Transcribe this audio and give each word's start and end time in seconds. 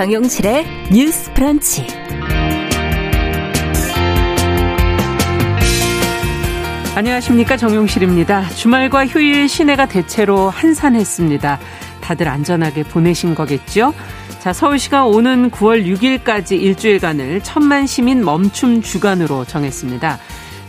정용실의 0.00 0.64
뉴스 0.90 1.30
프런치. 1.34 1.86
안녕하십니까 6.94 7.58
정용실입니다. 7.58 8.48
주말과 8.48 9.06
휴일 9.06 9.46
시내가 9.46 9.84
대체로 9.84 10.48
한산했습니다. 10.48 11.58
다들 12.00 12.28
안전하게 12.28 12.84
보내신 12.84 13.34
거겠죠? 13.34 13.92
자, 14.38 14.54
서울시가 14.54 15.04
오는 15.04 15.50
9월 15.50 15.84
6일까지 15.84 16.52
일주일간을 16.52 17.42
천만 17.42 17.86
시민 17.86 18.24
멈춤 18.24 18.80
주간으로 18.80 19.44
정했습니다. 19.44 20.18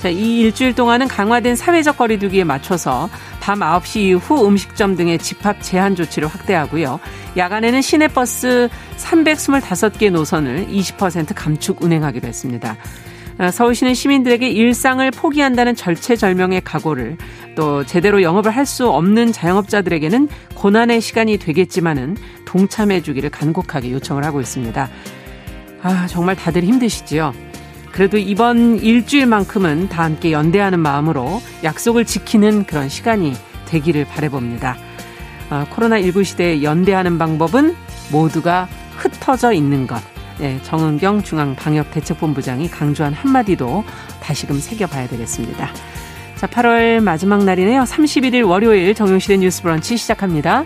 자, 0.02 0.10
이 0.10 0.40
일주일 0.40 0.74
동안은 0.74 1.08
강화된 1.08 1.56
사회적 1.56 1.98
거리두기에 1.98 2.44
맞춰서 2.44 3.08
밤 3.40 3.60
9시 3.60 3.98
이후 3.98 4.48
음식점 4.48 4.96
등의 4.96 5.20
집합 5.20 5.62
제한 5.62 5.96
조치를 5.96 6.28
확대하고요. 6.28 7.00
야간에는 7.38 7.82
시내버스 7.84 8.68
325개 8.98 10.10
노선을 10.12 10.70
20% 10.70 11.34
감축 11.36 11.84
운행하기로 11.84 12.28
했습니다. 12.28 12.78
아, 13.38 13.52
서울시는 13.52 13.94
시민들에게 13.94 14.50
일상을 14.50 15.10
포기한다는 15.12 15.76
절체절명의 15.76 16.62
각오를 16.62 17.18
또 17.56 17.86
제대로 17.86 18.24
영업을 18.24 18.50
할 18.50 18.66
수 18.66 18.90
없는 18.90 19.32
자영업자들에게는 19.32 20.30
고난의 20.56 21.02
시간이 21.02 21.38
되겠지만은 21.38 22.18
동참해 22.46 23.02
주기를 23.04 23.30
간곡하게 23.30 23.92
요청을 23.92 24.24
하고 24.24 24.42
있습니다. 24.42 24.90
아, 25.84 26.08
정말 26.08 26.36
다들 26.36 26.64
힘드시지요? 26.64 27.51
그래도 27.92 28.18
이번 28.18 28.80
일주일만큼은 28.80 29.90
다 29.90 30.04
함께 30.04 30.32
연대하는 30.32 30.80
마음으로 30.80 31.42
약속을 31.64 32.06
지키는 32.06 32.66
그런 32.66 32.90
시간이 32.90 33.34
되기를 33.66 34.06
바래봅니다. 34.06 34.78
아, 35.50 35.66
코로나19 35.70 36.24
시대에 36.24 36.64
연대하는 36.64 37.18
방법은 37.18 37.76
모두가 38.12 38.68
흩어져 38.98 39.52
있는 39.52 39.88
것. 39.88 40.02
네, 40.40 40.60
정은경 40.64 41.24
중앙방역대책본부장이 41.24 42.70
강조한 42.70 43.14
한마디도 43.14 43.84
다시금 44.22 44.60
새겨봐야 44.60 45.08
되겠습니다. 45.08 45.70
자, 46.36 46.48
8월 46.48 47.02
마지막 47.02 47.44
날이네요. 47.44 47.84
31일 47.84 48.48
월요일 48.48 48.96
정용실의 48.96 49.40
뉴스 49.40 49.62
브런치 49.62 49.98
시작합니다. 49.98 50.66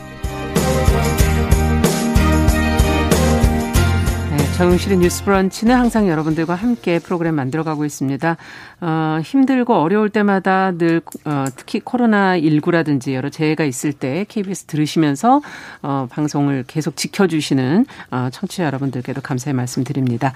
정용실의 4.61 4.99
뉴스 4.99 5.23
브런치는 5.23 5.75
항상 5.75 6.07
여러분들과 6.07 6.53
함께 6.53 6.99
프로그램 6.99 7.33
만들어가고 7.33 7.83
있습니다. 7.83 8.37
어, 8.81 9.19
힘들고 9.23 9.73
어려울 9.73 10.11
때마다 10.11 10.71
늘 10.77 11.01
어, 11.25 11.45
특히 11.55 11.79
코로나19라든지 11.79 13.13
여러 13.15 13.29
재해가 13.29 13.63
있을 13.63 13.91
때 13.91 14.23
KBS 14.29 14.65
들으시면서 14.65 15.41
어, 15.81 16.05
방송을 16.11 16.65
계속 16.67 16.95
지켜주시는 16.95 17.87
어, 18.11 18.29
청취자 18.31 18.65
여러분들께도 18.65 19.21
감사의 19.21 19.55
말씀 19.55 19.83
드립니다. 19.83 20.31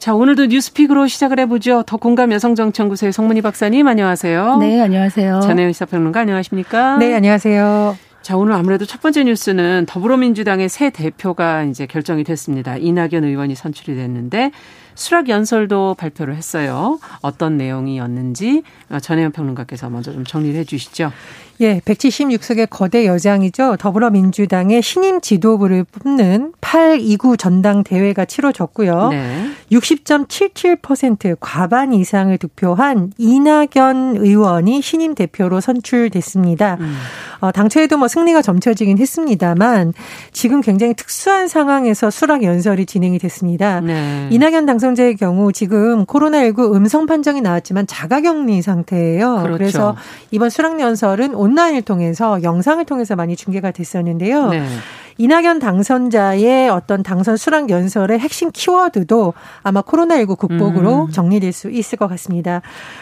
자, 0.00 0.12
오늘도 0.12 0.46
뉴스픽으로 0.46 1.06
시작을 1.06 1.38
해보죠. 1.38 1.84
더 1.84 1.98
공감 1.98 2.32
여성정치연구소의 2.32 3.12
성문희 3.12 3.42
박사님, 3.42 3.86
안녕하세요. 3.86 4.56
네, 4.56 4.80
안녕하세요. 4.80 5.42
전혜연 5.42 5.72
시사평론가, 5.72 6.18
안녕하십니까? 6.18 6.96
네, 6.96 7.14
안녕하세요. 7.14 8.05
자, 8.26 8.36
오늘 8.36 8.54
아무래도 8.54 8.84
첫 8.86 9.00
번째 9.00 9.22
뉴스는 9.22 9.86
더불어민주당의 9.86 10.68
새 10.68 10.90
대표가 10.90 11.62
이제 11.62 11.86
결정이 11.86 12.24
됐습니다. 12.24 12.76
이낙연 12.76 13.22
의원이 13.22 13.54
선출이 13.54 13.94
됐는데 13.94 14.50
수락 14.96 15.28
연설도 15.28 15.94
발표를 15.94 16.34
했어요. 16.34 16.98
어떤 17.20 17.56
내용이었는지 17.56 18.64
전혜연 19.00 19.30
평론가께서 19.30 19.90
먼저 19.90 20.12
좀 20.12 20.24
정리를 20.24 20.58
해 20.58 20.64
주시죠. 20.64 21.12
예, 21.60 21.80
176석의 21.80 22.68
거대 22.68 23.06
여장이죠. 23.06 23.76
더불어민주당의 23.78 24.82
신임 24.82 25.20
지도부를 25.20 25.84
뽑는 25.84 26.52
829 26.60 27.36
전당대회가 27.36 28.24
치러졌고요. 28.24 29.08
네. 29.08 29.50
60.77% 29.72 31.36
과반 31.40 31.92
이상을 31.92 32.36
득표한 32.38 33.12
이낙연 33.18 34.16
의원이 34.16 34.82
신임 34.82 35.14
대표로 35.14 35.60
선출됐습니다. 35.60 36.76
음. 36.80 36.96
어, 37.40 37.52
당초에도 37.52 37.96
뭐 37.98 38.08
승리가 38.08 38.42
점쳐지긴 38.42 38.98
했습니다만 38.98 39.92
지금 40.32 40.60
굉장히 40.60 40.94
특수한 40.94 41.48
상황에서 41.48 42.10
수락 42.10 42.42
연설이 42.42 42.86
진행이 42.86 43.18
됐습니다. 43.18 43.80
네. 43.80 44.28
이낙연 44.30 44.66
당선자의 44.66 45.16
경우 45.16 45.52
지금 45.52 46.04
코로나19 46.06 46.74
음성 46.74 47.06
판정이 47.06 47.40
나왔지만 47.40 47.86
자가격리 47.86 48.62
상태예요. 48.62 49.36
그렇죠. 49.42 49.58
그래서 49.58 49.96
이번 50.30 50.50
수락 50.50 50.80
연설은 50.80 51.34
온라인을 51.46 51.82
통해서 51.82 52.42
영상을 52.42 52.84
통해서 52.84 53.14
많이 53.14 53.36
중계가 53.36 53.70
됐었는데요. 53.70 54.48
네. 54.48 54.66
이낙연 55.18 55.58
당선자의 55.58 56.68
어떤 56.68 57.02
당선 57.02 57.36
수락 57.36 57.70
연설의 57.70 58.18
핵심 58.18 58.50
키워드도 58.50 59.34
아마 59.62 59.82
코로나19 59.82 60.38
극복으로 60.38 61.06
음. 61.06 61.10
정리될 61.10 61.52
수 61.52 61.70
있을 61.70 61.98
것 61.98 62.06
같습니다. 62.08 62.60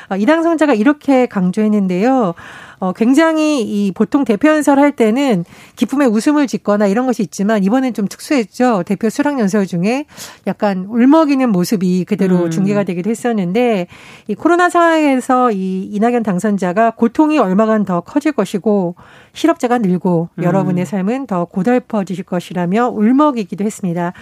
어, 0.09 0.17
이 0.17 0.25
당선자가 0.27 0.75
이렇게 0.75 1.27
강조했는데요. 1.27 2.35
어, 2.81 2.93
굉장히 2.93 3.63
이 3.63 3.93
보통 3.93 4.25
대표 4.25 4.49
연설 4.49 4.79
할 4.79 4.93
때는 4.93 5.45
기쁨의 5.77 6.09
웃음을 6.09 6.47
짓거나 6.47 6.87
이런 6.87 7.07
것이 7.07 7.23
있지만 7.23 7.65
이번엔 7.65 7.95
좀 7.95 8.07
특수했죠. 8.07 8.83
대표 8.85 9.09
수락 9.09 9.39
연설 9.39 9.67
중에 9.67 10.07
약간 10.47 10.87
울먹이는 10.89 11.49
모습이 11.51 12.05
그대로 12.05 12.45
음. 12.45 12.51
중계가 12.51 12.85
되기도 12.85 13.11
했었는데 13.11 13.87
이 14.29 14.35
코로나 14.35 14.69
상황에서 14.69 15.51
이 15.53 15.85
이낙연 15.93 16.23
당선자가 16.23 16.93
고통이 16.93 17.39
얼마간 17.39 17.85
더 17.85 18.01
커질 18.01 18.33
것이고 18.33 18.97
실업자가 19.35 19.79
늘고 19.79 20.31
음. 20.37 20.43
여러분의 20.43 20.87
삶은 20.87 21.27
더 21.27 21.45
고달퍼지실 21.45 22.25
것이라며 22.25 22.89
울먹이기도 22.89 23.65
했습니다. 23.65 24.15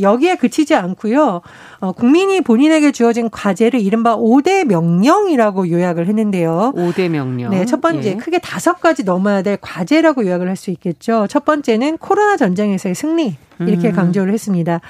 여기에 0.00 0.36
그치지 0.36 0.74
않고요. 0.74 1.42
어, 1.80 1.92
국민이 1.92 2.40
본인에게 2.40 2.92
주어진 2.92 3.28
과제를 3.28 3.80
이른바 3.80 4.16
5대 4.16 4.64
명령이라고 4.64 5.68
요약을 5.68 6.06
했는데요. 6.06 6.72
5대 6.74 7.08
명령. 7.08 7.50
네, 7.50 7.66
첫 7.66 7.80
번째 7.82 8.10
예. 8.12 8.16
크게 8.16 8.38
다섯 8.38 8.80
가지 8.80 9.04
넘어야 9.04 9.42
될 9.42 9.58
과제라고 9.60 10.24
요약을 10.24 10.48
할 10.48 10.56
수 10.62 10.70
있겠죠. 10.70 11.26
첫 11.28 11.44
번째는 11.44 11.98
코로나 11.98 12.36
전쟁에서의 12.36 12.94
승리 12.94 13.36
이렇게 13.58 13.88
음. 13.88 13.92
강조를 13.94 14.32
했습니다. 14.32 14.80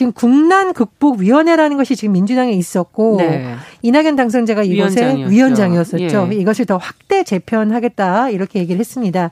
지금 0.00 0.12
국난 0.12 0.72
극복 0.72 1.18
위원회라는 1.18 1.76
것이 1.76 1.94
지금 1.94 2.14
민주당에 2.14 2.52
있었고 2.52 3.16
네. 3.18 3.56
이낙연 3.82 4.16
당선자가 4.16 4.62
이것의 4.62 5.28
위원장이었었죠. 5.30 6.28
예. 6.32 6.36
이것을 6.36 6.64
더 6.64 6.78
확대 6.78 7.22
재편하겠다 7.22 8.30
이렇게 8.30 8.60
얘기를 8.60 8.80
했습니다. 8.80 9.30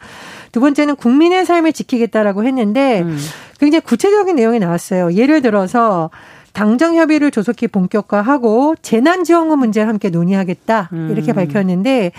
두 0.53 0.61
번째는 0.61 0.97
국민의 0.97 1.47
삶을 1.47 1.73
지키겠다라고 1.73 2.45
했는데 2.45 3.01
음. 3.01 3.17
굉장히 3.59 3.81
구체적인 3.81 4.37
내용이 4.37 4.59
나왔어요. 4.59 5.15
예를 5.15 5.41
들어서 5.41 6.11
당정 6.53 6.97
협의를 6.97 7.31
조속히 7.31 7.67
본격화하고 7.67 8.75
재난지원금 8.83 9.61
문제를 9.61 9.89
함께 9.89 10.11
논의하겠다 10.11 10.91
이렇게 11.11 11.33
음. 11.33 11.35
밝혔는데 11.35 12.13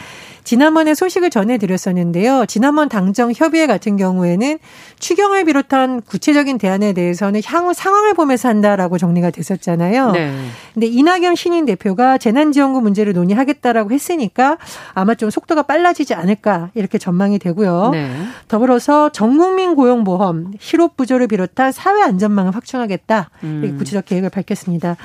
지난번에 0.50 0.96
소식을 0.96 1.30
전해드렸었는데요. 1.30 2.48
지난번 2.48 2.90
당정 2.90 3.32
협의회 3.36 3.68
같은 3.68 3.98
경우에는 3.98 4.58
추경을 4.98 5.46
비롯한 5.46 6.02
구체적인 6.02 6.58
대안에 6.58 6.94
대해서는 6.94 7.42
향후 7.46 7.76
상황을 7.76 8.16
보면서 8.16 8.50
한다라고 8.50 8.98
정리가 8.98 9.30
됐었잖아요. 9.30 10.10
네. 10.10 10.34
근데 10.74 10.88
이낙연 10.88 11.36
신인 11.36 11.66
대표가 11.66 12.18
재난지원금 12.18 12.82
문제를 12.82 13.14
논의하겠다라고 13.14 13.92
했으니까 13.92 14.58
아마 14.96 15.14
좀 15.14 15.30
속도가 15.30 15.62
빨라지지 15.62 16.16
않을까 16.16 16.72
이렇게 16.74 16.98
전망이 16.98 17.38
되고요. 17.38 17.92
네. 17.92 18.10
더불어서 18.48 19.10
전국민 19.10 19.76
고용보험, 19.76 20.54
실업부조를 20.60 21.28
비롯한 21.28 21.72
사회 21.72 22.02
안전망을 22.02 22.56
확충하겠다 22.56 23.30
이렇게 23.44 23.68
음. 23.68 23.78
구체적 23.78 24.06
계획을 24.06 24.32
밝혔습니다. 24.32 24.98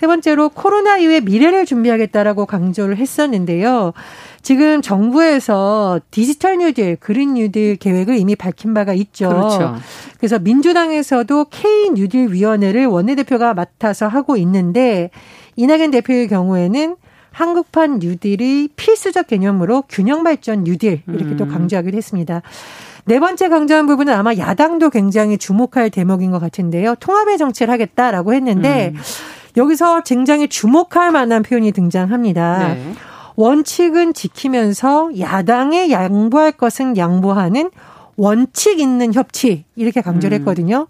세 0.00 0.06
번째로 0.06 0.48
코로나 0.48 0.96
이후의 0.96 1.20
미래를 1.20 1.66
준비하겠다라고 1.66 2.46
강조를 2.46 2.96
했었는데요. 2.96 3.92
지금 4.42 4.80
정부에서 4.80 6.00
디지털 6.10 6.58
뉴딜, 6.58 6.96
그린 6.96 7.34
뉴딜 7.34 7.76
계획을 7.76 8.16
이미 8.16 8.34
밝힌 8.34 8.72
바가 8.72 8.94
있죠. 8.94 9.28
그렇죠. 9.28 9.76
그래서 10.18 10.38
민주당에서도 10.38 11.46
K 11.50 11.90
뉴딜 11.90 12.32
위원회를 12.32 12.86
원내대표가 12.86 13.54
맡아서 13.54 14.08
하고 14.08 14.36
있는데 14.36 15.10
이낙연 15.56 15.90
대표의 15.90 16.28
경우에는 16.28 16.96
한국판 17.32 17.98
뉴딜이 18.00 18.70
필수적 18.76 19.26
개념으로 19.28 19.84
균형 19.88 20.24
발전 20.24 20.64
뉴딜 20.64 21.02
이렇게 21.06 21.24
음. 21.24 21.36
또 21.36 21.46
강조하기도 21.46 21.96
했습니다. 21.96 22.42
네 23.04 23.20
번째 23.20 23.48
강조한 23.48 23.86
부분은 23.86 24.12
아마 24.12 24.34
야당도 24.34 24.90
굉장히 24.90 25.38
주목할 25.38 25.90
대목인 25.90 26.30
것 26.30 26.38
같은데요. 26.38 26.96
통합의 26.96 27.38
정치를 27.38 27.72
하겠다라고 27.72 28.34
했는데 28.34 28.92
음. 28.94 29.00
여기서 29.56 30.02
굉장히 30.02 30.48
주목할 30.48 31.10
만한 31.12 31.42
표현이 31.42 31.72
등장합니다. 31.72 32.74
네. 32.74 32.94
원칙은 33.40 34.12
지키면서 34.12 35.18
야당에 35.18 35.90
양보할 35.90 36.52
것은 36.52 36.98
양보하는 36.98 37.70
원칙 38.16 38.80
있는 38.80 39.14
협치 39.14 39.64
이렇게 39.76 40.02
강조를 40.02 40.36
음. 40.36 40.40
했거든요. 40.40 40.86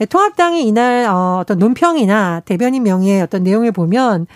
음. 0.00 0.06
통합당이 0.06 0.66
이날 0.66 1.06
어, 1.06 1.38
어떤 1.40 1.58
논평이나 1.58 2.42
대변인 2.44 2.82
명의의 2.82 3.22
어떤 3.22 3.42
내용을 3.42 3.72
보면 3.72 4.26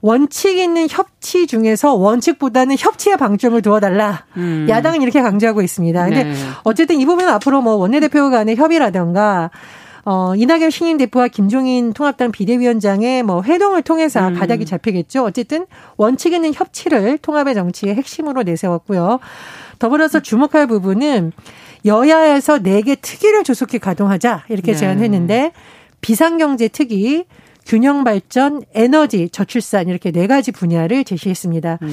원칙 0.00 0.56
있는 0.56 0.86
협치 0.88 1.46
중에서 1.46 1.94
원칙보다는 1.94 2.76
협치에 2.78 3.16
방점을 3.16 3.60
두어달라. 3.60 4.24
음. 4.38 4.66
야당은 4.68 5.02
이렇게 5.02 5.20
강조하고 5.20 5.60
있습니다. 5.60 6.04
근데 6.06 6.24
네. 6.24 6.34
어쨌든 6.64 6.98
이 6.98 7.04
부분은 7.04 7.30
앞으로 7.34 7.60
뭐 7.60 7.74
원내대표 7.74 8.30
간의 8.30 8.56
협의라든가 8.56 9.50
어, 10.04 10.34
이낙연 10.34 10.70
신임 10.70 10.98
대표와 10.98 11.28
김종인 11.28 11.92
통합당 11.92 12.32
비대위원장의 12.32 13.22
뭐 13.22 13.42
회동을 13.42 13.82
통해서 13.82 14.28
음. 14.28 14.34
가닥이 14.34 14.66
잡히겠죠. 14.66 15.24
어쨌든 15.24 15.66
원칙 15.96 16.32
있는 16.32 16.52
협치를 16.52 17.18
통합의 17.18 17.54
정치의 17.54 17.94
핵심으로 17.94 18.42
내세웠고요. 18.42 19.20
더불어서 19.78 20.20
주목할 20.20 20.66
부분은 20.66 21.32
여야에서 21.84 22.58
4개 22.58 22.96
특위를 23.00 23.44
조속히 23.44 23.78
가동하자 23.78 24.44
이렇게 24.48 24.72
네. 24.72 24.78
제안했는데 24.78 25.52
비상경제 26.00 26.68
특위, 26.68 27.24
균형 27.66 28.04
발전, 28.04 28.62
에너지, 28.74 29.28
저출산 29.30 29.88
이렇게 29.88 30.10
네 30.10 30.26
가지 30.26 30.52
분야를 30.52 31.04
제시했습니다. 31.04 31.78
네. 31.80 31.88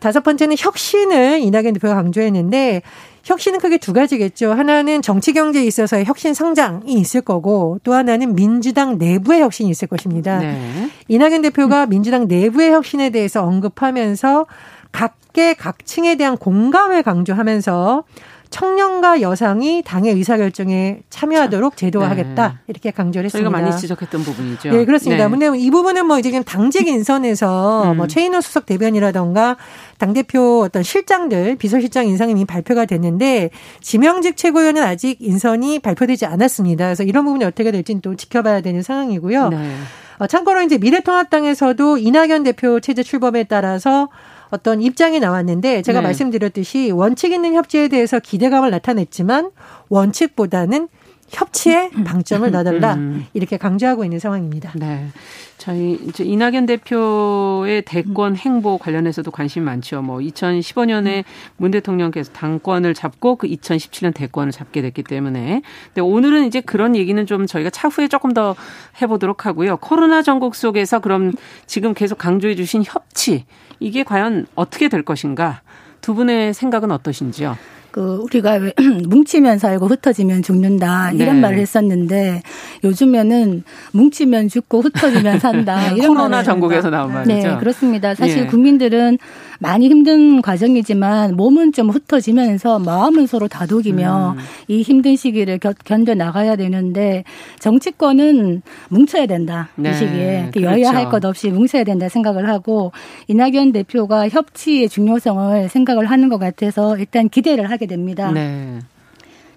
다섯 0.00 0.22
번째는 0.22 0.56
혁신을 0.58 1.40
이낙연 1.40 1.74
대표가 1.74 1.94
강조했는데 1.94 2.82
혁신은 3.24 3.60
크게 3.60 3.78
두 3.78 3.92
가지겠죠. 3.92 4.52
하나는 4.52 5.00
정치 5.00 5.32
경제에 5.32 5.64
있어서의 5.64 6.04
혁신 6.06 6.34
성장이 6.34 6.94
있을 6.94 7.20
거고 7.20 7.78
또 7.84 7.94
하나는 7.94 8.34
민주당 8.34 8.98
내부의 8.98 9.42
혁신이 9.42 9.70
있을 9.70 9.86
것입니다. 9.86 10.38
네. 10.38 10.90
이낙연 11.08 11.42
대표가 11.42 11.86
민주당 11.86 12.26
내부의 12.26 12.72
혁신에 12.72 13.10
대해서 13.10 13.44
언급하면서 13.44 14.46
각계 14.90 15.54
각층에 15.54 16.16
대한 16.16 16.36
공감을 16.36 17.02
강조하면서 17.02 18.04
청년과 18.52 19.22
여성이 19.22 19.82
당의 19.82 20.14
의사결정에 20.14 21.00
참여하도록 21.10 21.76
제도화하겠다 21.76 22.48
네. 22.48 22.54
이렇게 22.68 22.90
강조를 22.92 23.24
했습니다. 23.24 23.50
저희가 23.50 23.62
많이 23.64 23.76
지적했던 23.80 24.22
부분이죠. 24.22 24.70
네, 24.70 24.84
그렇습니다. 24.84 25.24
네. 25.24 25.30
근데 25.30 25.58
이 25.58 25.70
부분은 25.70 26.06
뭐 26.06 26.18
이제 26.18 26.30
그냥 26.30 26.44
당직 26.44 26.86
인선에서 26.88 27.92
음. 27.92 27.96
뭐 27.96 28.06
최인호 28.06 28.40
수석 28.40 28.66
대변이라던가 28.66 29.56
당 29.98 30.12
대표 30.12 30.60
어떤 30.64 30.82
실장들 30.82 31.56
비서실장 31.56 32.06
인상이 32.06 32.32
이미 32.32 32.44
발표가 32.44 32.84
됐는데 32.84 33.50
지명직 33.80 34.36
최고위원은 34.36 34.82
아직 34.82 35.16
인선이 35.20 35.78
발표되지 35.80 36.26
않았습니다. 36.26 36.84
그래서 36.86 37.02
이런 37.02 37.24
부분이 37.24 37.44
어떻게 37.44 37.72
될지는 37.72 38.02
또 38.02 38.14
지켜봐야 38.14 38.60
되는 38.60 38.82
상황이고요. 38.82 39.48
네. 39.48 39.76
어, 40.18 40.26
참고로 40.26 40.62
이제 40.62 40.78
미래통합당에서도 40.78 41.98
이낙연 41.98 42.44
대표 42.44 42.78
체제 42.80 43.02
출범에 43.02 43.44
따라서 43.44 44.08
어떤 44.52 44.82
입장이 44.82 45.18
나왔는데 45.18 45.80
제가 45.80 46.00
네. 46.00 46.04
말씀드렸듯이 46.08 46.90
원칙 46.90 47.32
있는 47.32 47.54
협치에 47.54 47.88
대해서 47.88 48.20
기대감을 48.20 48.70
나타냈지만 48.70 49.50
원칙보다는 49.88 50.88
협치에 51.32 51.90
음. 51.96 52.04
방점을 52.04 52.50
놔달라 52.50 52.94
음. 52.94 53.26
이렇게 53.32 53.56
강조하고 53.56 54.04
있는 54.04 54.18
상황입니다. 54.18 54.72
네. 54.76 55.08
저희 55.56 55.98
이제 56.08 56.24
이낙연 56.24 56.66
대표의 56.66 57.82
대권 57.82 58.36
행보 58.36 58.78
관련해서도 58.78 59.30
관심이 59.30 59.64
많죠. 59.64 60.02
뭐 60.02 60.18
2015년에 60.18 61.24
문 61.56 61.70
대통령께서 61.70 62.32
당권을 62.32 62.94
잡고 62.94 63.36
그 63.36 63.46
2017년 63.46 64.12
대권을 64.12 64.50
잡게 64.52 64.82
됐기 64.82 65.04
때문에. 65.04 65.62
근데 65.86 66.00
오늘은 66.00 66.46
이제 66.46 66.60
그런 66.60 66.96
얘기는 66.96 67.24
좀 67.26 67.46
저희가 67.46 67.70
차후에 67.70 68.08
조금 68.08 68.34
더 68.34 68.54
해보도록 69.00 69.46
하고요. 69.46 69.76
코로나 69.76 70.22
전국 70.22 70.54
속에서 70.54 70.98
그럼 70.98 71.32
지금 71.66 71.94
계속 71.94 72.18
강조해 72.18 72.54
주신 72.54 72.82
협치 72.84 73.46
이게 73.78 74.02
과연 74.02 74.46
어떻게 74.54 74.88
될 74.88 75.02
것인가? 75.02 75.62
두 76.00 76.14
분의 76.14 76.52
생각은 76.52 76.90
어떠신지요? 76.90 77.56
그 77.92 78.20
우리가 78.22 78.52
왜 78.54 78.72
뭉치면 79.06 79.58
살고 79.58 79.86
흩어지면 79.86 80.42
죽는다 80.42 81.12
이런 81.12 81.36
네. 81.36 81.40
말을 81.42 81.58
했었는데 81.58 82.42
요즘에는 82.82 83.62
뭉치면 83.92 84.48
죽고 84.48 84.80
흩어지면 84.80 85.38
산다 85.38 85.92
이런 85.92 86.08
코로나 86.08 86.42
전국에서 86.42 86.90
나온 86.90 87.12
말이죠. 87.12 87.48
네, 87.48 87.56
그렇습니다. 87.58 88.14
사실 88.14 88.38
예. 88.38 88.46
국민들은 88.46 89.18
많이 89.62 89.88
힘든 89.88 90.42
과정이지만 90.42 91.36
몸은 91.36 91.72
좀 91.72 91.88
흩어지면서 91.90 92.80
마음은 92.80 93.26
서로 93.28 93.46
다독이며 93.46 94.34
음. 94.36 94.42
이 94.66 94.82
힘든 94.82 95.14
시기를 95.14 95.60
견뎌 95.84 96.14
나가야 96.14 96.56
되는데 96.56 97.22
정치권은 97.60 98.62
뭉쳐야 98.88 99.26
된다 99.26 99.68
네. 99.76 99.90
이 99.90 99.94
시기에 99.94 100.50
그렇죠. 100.52 100.80
여야 100.80 100.90
할 100.90 101.08
것 101.12 101.24
없이 101.24 101.48
뭉쳐야 101.50 101.84
된다 101.84 102.08
생각을 102.08 102.48
하고 102.48 102.90
이낙연 103.28 103.72
대표가 103.72 104.28
협치의 104.28 104.88
중요성을 104.88 105.68
생각을 105.68 106.06
하는 106.06 106.28
것 106.28 106.38
같아서 106.38 106.96
일단 106.98 107.28
기대를 107.28 107.70
하게 107.70 107.86
됩니다. 107.86 108.30
네. 108.32 108.78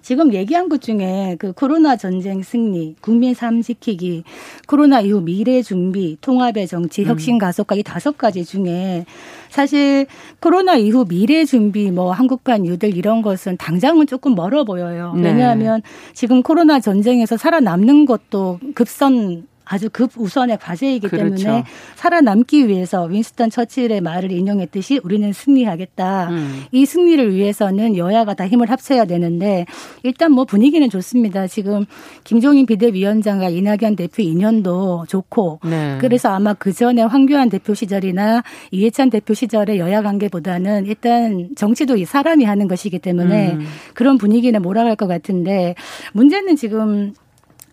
지금 0.06 0.32
얘기한 0.32 0.68
것 0.68 0.82
중에 0.82 1.34
그 1.36 1.52
코로나 1.52 1.96
전쟁 1.96 2.40
승리, 2.40 2.94
국민 3.00 3.34
삶 3.34 3.60
지키기, 3.60 4.22
코로나 4.68 5.00
이후 5.00 5.20
미래 5.20 5.62
준비, 5.62 6.16
통합의 6.20 6.68
정치, 6.68 7.02
음. 7.02 7.08
혁신 7.08 7.38
가속화 7.38 7.74
이 7.74 7.82
다섯 7.82 8.16
가지 8.16 8.44
중에 8.44 9.04
사실 9.48 10.06
코로나 10.38 10.76
이후 10.76 11.04
미래 11.08 11.44
준비 11.44 11.90
뭐 11.90 12.12
한국판 12.12 12.66
유들 12.66 12.96
이런 12.96 13.20
것은 13.20 13.56
당장은 13.56 14.06
조금 14.06 14.36
멀어 14.36 14.62
보여요. 14.62 15.12
네. 15.16 15.30
왜냐하면 15.30 15.82
지금 16.14 16.40
코로나 16.40 16.78
전쟁에서 16.78 17.36
살아남는 17.36 18.06
것도 18.06 18.60
급선 18.76 19.48
아주 19.66 19.90
급우선의 19.90 20.58
과제이기 20.58 21.08
그렇죠. 21.08 21.36
때문에 21.36 21.64
살아남기 21.96 22.68
위해서 22.68 23.04
윈스턴 23.04 23.50
처칠의 23.50 24.00
말을 24.00 24.30
인용했듯이 24.30 25.00
우리는 25.02 25.32
승리하겠다. 25.32 26.28
음. 26.30 26.62
이 26.70 26.86
승리를 26.86 27.34
위해서는 27.34 27.96
여야가 27.96 28.34
다 28.34 28.46
힘을 28.46 28.70
합쳐야 28.70 29.04
되는데 29.04 29.66
일단 30.04 30.32
뭐 30.32 30.44
분위기는 30.44 30.88
좋습니다. 30.88 31.48
지금 31.48 31.84
김종인 32.22 32.64
비대위원장과 32.64 33.48
이낙연 33.48 33.96
대표 33.96 34.22
인연도 34.22 35.04
좋고 35.08 35.60
네. 35.64 35.98
그래서 36.00 36.28
아마 36.28 36.54
그 36.54 36.72
전에 36.72 37.02
황교안 37.02 37.50
대표 37.50 37.74
시절이나 37.74 38.44
이해찬 38.70 39.10
대표 39.10 39.34
시절의 39.34 39.80
여야 39.80 40.00
관계보다는 40.02 40.86
일단 40.86 41.48
정치도 41.56 41.96
이 41.96 42.04
사람이 42.04 42.44
하는 42.44 42.68
것이기 42.68 43.00
때문에 43.00 43.54
음. 43.54 43.66
그런 43.94 44.16
분위기는 44.16 44.60
몰아갈 44.62 44.94
것 44.94 45.08
같은데 45.08 45.74
문제는 46.12 46.54
지금 46.54 47.14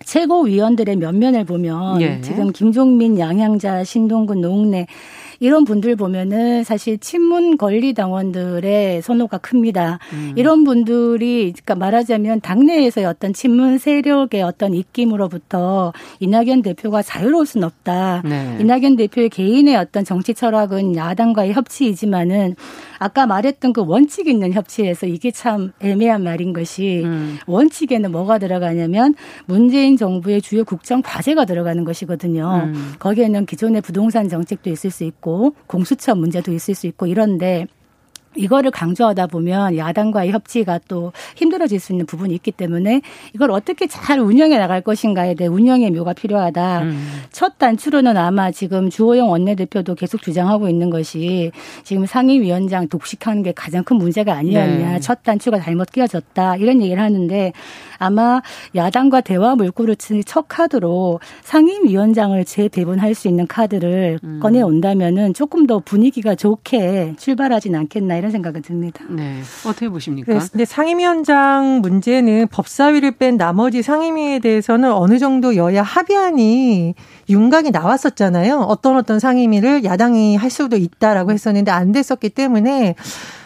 최고위원들의 0.04 0.96
면면을 0.98 1.44
보면 1.46 2.02
예. 2.02 2.22
지금 2.22 2.52
김종민, 2.52 3.18
양양자, 3.20 3.84
신동근, 3.84 4.42
노웅래 4.42 4.88
이런 5.40 5.66
분들 5.66 5.96
보면은 5.96 6.64
사실 6.64 6.98
친문 6.98 7.58
권리 7.58 7.94
당원들의 7.94 9.02
선호가 9.02 9.38
큽니다. 9.40 10.00
음. 10.14 10.34
이런 10.36 10.64
분들이 10.64 11.54
그러니까 11.54 11.76
말하자면 11.76 12.42
당내에서의 12.42 13.06
어떤 13.06 13.34
친문 13.34 13.78
세력의 13.78 14.42
어떤 14.44 14.74
입김으로부터 14.74 15.94
이낙연 16.20 16.62
대표가 16.62 17.02
자유로울 17.02 17.46
수는 17.46 17.66
없다. 17.66 18.24
네. 18.26 18.58
이낙연 18.60 18.96
대표의 18.96 19.30
개인의 19.30 19.76
어떤 19.76 20.06
정치 20.06 20.34
철학은 20.34 20.96
야당과의 20.96 21.54
협치이지만은 21.54 22.56
아까 23.00 23.26
말했던 23.28 23.74
그 23.74 23.84
원칙 23.86 24.28
있는 24.28 24.54
협치에서 24.54 25.08
이게 25.08 25.32
참 25.32 25.72
애매한 25.82 26.24
말인 26.24 26.54
것이 26.54 27.02
음. 27.04 27.38
원칙에는 27.48 28.12
뭐가 28.12 28.38
들어가냐면 28.38 29.16
문재인 29.46 29.98
정부의 29.98 30.42
주요 30.42 30.64
국정 30.64 31.02
과제가 31.02 31.46
들어가는 31.46 31.84
것이거든요. 31.84 32.64
음. 32.66 32.94
거기에는 33.00 33.46
기존의 33.46 33.82
부동산 33.82 34.30
정책도 34.30 34.70
있을 34.70 34.90
수 34.90 35.04
있고 35.04 35.23
공수처 35.68 36.16
문제도 36.16 36.52
있을 36.52 36.76
수 36.76 36.88
있고 36.88 37.08
이런데 37.08 37.68
이거를 38.36 38.72
강조하다 38.72 39.28
보면 39.28 39.78
야당과의 39.78 40.32
협치가 40.32 40.80
또 40.88 41.12
힘들어질 41.36 41.80
수 41.80 41.92
있는 41.92 42.06
부분이 42.06 42.34
있기 42.36 42.52
때문에 42.52 43.02
이걸 43.34 43.52
어떻게 43.52 43.88
잘 43.88 44.20
운영해 44.20 44.58
나갈 44.58 44.82
것인가에 44.82 45.36
대해 45.36 45.48
운영의 45.48 45.92
묘가 45.92 46.14
필요하다. 46.14 46.82
음. 46.84 47.22
첫 47.32 47.58
단추로는 47.58 48.18
아마 48.18 48.52
지금 48.52 48.90
주호영 48.90 49.30
원내대표도 49.30 49.96
계속 49.96 50.22
주장하고 50.22 50.70
있는 50.70 50.90
것이 50.90 51.52
지금 51.84 52.06
상임위원장 52.06 52.88
독식하는 52.88 53.44
게 53.44 53.52
가장 53.52 53.84
큰 53.84 53.98
문제가 53.98 54.34
아니었냐. 54.34 54.92
네. 54.94 55.00
첫 55.00 55.24
단추가 55.24 55.60
잘못 55.60 55.92
끼어졌다. 55.92 56.58
이런 56.58 56.82
얘기를 56.82 57.02
하는데 57.02 57.54
아마 57.98 58.42
야당과 58.76 59.22
대화 59.22 59.56
물꼬를 59.56 59.96
치는 59.96 60.24
첫 60.26 60.48
카드로 60.48 61.20
상임위원장을 61.44 62.44
재배분할 62.44 63.14
수 63.16 63.28
있는 63.28 63.48
카드를 63.48 64.20
음. 64.24 64.40
꺼내 64.42 64.62
온다면은 64.62 65.34
조금 65.34 65.68
더 65.68 65.80
분위기가 65.80 66.36
좋게 66.36 67.16
출발하진 67.18 67.76
않겠나 67.76 68.16
이런 68.24 68.32
생각은 68.32 68.62
듭니다. 68.62 69.04
네. 69.10 69.42
어떻게 69.68 69.90
보십니까? 69.90 70.32
네, 70.32 70.40
근데 70.50 70.64
상임위원장 70.64 71.82
문제는 71.82 72.48
법사위를 72.48 73.18
뺀 73.18 73.36
나머지 73.36 73.82
상임위에 73.82 74.40
대해서는 74.40 74.94
어느 74.94 75.20
정도 75.20 75.58
여야 75.58 75.84
합의안이 75.84 76.96
윤곽이 77.28 77.72
나왔었잖아요. 77.72 78.60
어떤 78.60 78.96
어떤 78.96 79.20
상임위를 79.20 79.84
야당이 79.84 80.38
할 80.38 80.50
수도 80.50 80.78
있다라고 80.78 81.34
했었는데 81.34 81.70
안 81.70 81.92
됐었기 81.92 82.30
때문에 82.30 82.96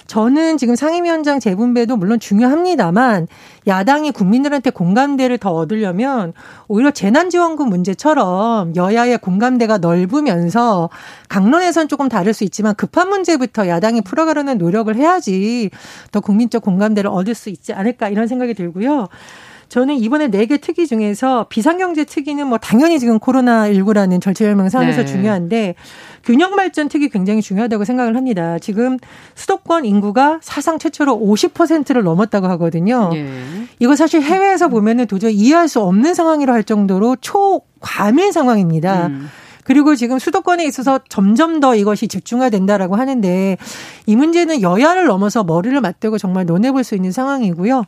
저는 0.08 0.58
지금 0.58 0.76
상임위원장 0.76 1.40
재분배도 1.40 1.98
물론 1.98 2.20
중요합니다만 2.20 3.28
야당이 3.68 4.12
국민들한테 4.12 4.70
공감대를 4.70 5.38
더 5.38 5.52
얻으려면 5.52 6.34
오히려 6.68 6.92
재난지원금 6.92 7.70
문제처럼 7.70 8.76
여야의 8.76 9.18
공감대가 9.20 9.78
넓으면서 9.78 10.90
강론에선 11.28 11.90
조금 11.90 12.10
다를 12.10 12.34
수 12.34 12.44
있지만 12.46 12.74
급한 12.76 13.10
문제부터 13.10 13.68
야당이 13.68 14.02
풀어가려는 14.02 14.58
노력을 14.58 14.94
해야지 14.96 15.70
더 16.12 16.22
국민적 16.22 16.64
공감대를 16.64 17.10
얻을 17.10 17.36
수 17.36 17.50
있지 17.50 17.74
않을까 17.74 18.10
이런 18.10 18.28
생각이 18.28 18.54
들고요. 18.54 19.10
저는 19.70 19.96
이번에 19.96 20.30
네 20.30 20.46
개 20.46 20.58
특위 20.58 20.88
중에서 20.88 21.46
비상경제 21.50 22.06
특위는 22.06 22.48
뭐 22.48 22.58
당연히 22.58 23.00
지금 23.00 23.20
코로나19라는 23.20 24.22
절체절명 24.22 24.70
상황에서 24.70 25.02
네. 25.02 25.06
중요한데 25.06 25.76
균형 26.24 26.56
발전 26.56 26.88
특위 26.88 27.10
굉장히 27.10 27.42
중요하다고 27.42 27.84
생각을 27.84 28.16
합니다. 28.16 28.60
지금 28.60 28.98
수도권 29.36 29.86
인구가 29.86 30.40
사상 30.42 30.80
최초로 30.80 31.20
50%를 31.20 32.04
넘었다고 32.04 32.48
하거든요. 32.48 33.10
네. 33.14 33.28
이거 33.80 33.96
사실 33.96 34.22
해외에서 34.22 34.70
보면은 34.70 35.06
도저히 35.06 35.34
이해할 35.36 35.68
수 35.68 35.82
없는 35.82 36.14
상황이라 36.14 36.54
할 36.54 36.64
정도로 36.64 37.18
초과밀 37.20 38.32
상황입니다. 38.32 39.08
음. 39.08 39.30
그리고 39.68 39.98
지금 39.98 40.18
수도권에 40.18 40.64
있어서 40.66 41.02
점점 41.10 41.60
더 41.60 41.76
이것이 41.76 42.08
집중화된다라고 42.08 42.96
하는데 42.96 43.58
이 44.06 44.16
문제는 44.16 44.62
여야를 44.62 45.08
넘어서 45.08 45.44
머리를 45.44 45.80
맞대고 45.82 46.18
정말 46.18 46.46
논해볼 46.46 46.86
수 46.86 46.96
있는 46.96 47.12
상황이고요. 47.12 47.84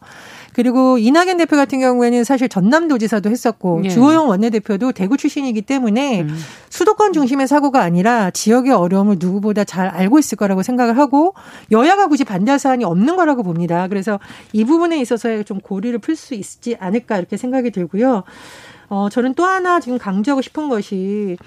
그리고 0.52 0.98
이낙연 0.98 1.38
대표 1.38 1.56
같은 1.56 1.80
경우에는 1.80 2.26
사실 2.26 2.50
전남도지사도 2.50 3.30
했었고 3.30 3.84
예. 3.86 3.90
주호영 3.90 4.28
원내대표도 4.28 4.92
대구 4.92 5.16
출신이기 5.16 5.62
때문에 5.62 6.24
음. 6.24 6.38
수도권 6.70 7.14
중심의 7.14 7.48
사고가 7.48 7.82
아니라 7.82 8.30
지역의 8.32 8.74
어려움을 8.74 9.16
누구보다 9.18 9.64
잘 9.64 9.88
알고 9.88 10.20
있을 10.20 10.38
거라고 10.38 10.62
생각을 10.64 10.98
하고 10.98 11.34
여야가 11.72 12.08
굳이 12.08 12.26
반대할 12.26 12.60
사안이 12.60 12.84
없는 12.84 13.16
거라고 13.16 13.42
봅니다. 13.42 13.88
그래서 13.88 14.20
이 14.52 14.66
부분에 14.66 15.00
있어서 15.00 15.44
좀 15.44 15.62
고리를 15.62 15.98
풀 16.00 16.18
수 16.18 16.34
있지 16.34 16.76
않을까 16.78 17.18
이렇게 17.18 17.38
생각이 17.38 17.72
들고요. 17.72 18.24
어, 18.90 19.08
저는 19.10 19.36
또 19.36 19.46
하나 19.46 19.80
지금 19.80 19.98
강조하고 19.98 20.42
싶은 20.42 20.70
것이 20.70 21.38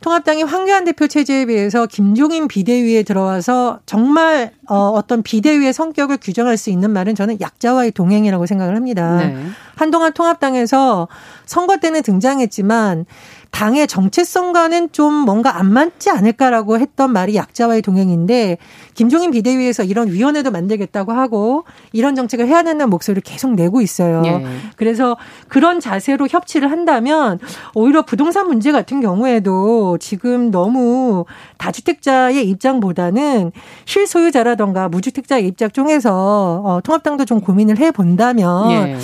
통합당이 0.00 0.44
황교안 0.44 0.84
대표 0.84 1.08
체제에 1.08 1.46
비해서 1.46 1.86
김종인 1.86 2.46
비대위에 2.46 3.02
들어와서 3.02 3.80
정말 3.84 4.52
어, 4.68 4.90
어떤 4.94 5.22
비대위의 5.22 5.72
성격을 5.72 6.18
규정할 6.18 6.56
수 6.56 6.70
있는 6.70 6.90
말은 6.92 7.14
저는 7.14 7.40
약자와의 7.40 7.92
동행이라고 7.92 8.46
생각을 8.46 8.76
합니다. 8.76 9.18
네. 9.18 9.36
한동안 9.74 10.12
통합당에서 10.12 11.08
선거 11.46 11.78
때는 11.78 12.02
등장했지만 12.02 13.06
당의 13.50 13.86
정체성과는 13.88 14.92
좀 14.92 15.12
뭔가 15.12 15.58
안 15.58 15.72
맞지 15.72 16.10
않을까라고 16.10 16.78
했던 16.78 17.12
말이 17.12 17.34
약자와의 17.34 17.82
동행인데 17.82 18.58
김종인 18.94 19.30
비대위에서 19.30 19.84
이런 19.84 20.08
위원회도 20.08 20.50
만들겠다고 20.50 21.12
하고 21.12 21.64
이런 21.92 22.14
정책을 22.14 22.46
해야 22.46 22.62
된다는 22.62 22.90
목소리를 22.90 23.22
계속 23.22 23.54
내고 23.54 23.80
있어요. 23.80 24.20
네. 24.20 24.44
그래서 24.76 25.16
그런 25.48 25.80
자세로 25.80 26.28
협치를 26.28 26.70
한다면 26.70 27.38
오히려 27.74 28.02
부동산 28.02 28.46
문제 28.46 28.70
같은 28.70 29.00
경우에도 29.00 29.98
지금 29.98 30.50
너무 30.50 31.24
다주택자의 31.56 32.48
입장보다는 32.48 33.52
실소유자라던가 33.86 34.88
무주택자의 34.88 35.46
입장 35.46 35.70
중에서 35.70 36.62
어, 36.64 36.80
통합당도 36.82 37.24
좀 37.24 37.40
고민을 37.40 37.78
해 37.78 37.90
본다면 37.90 38.68
네. 38.68 38.98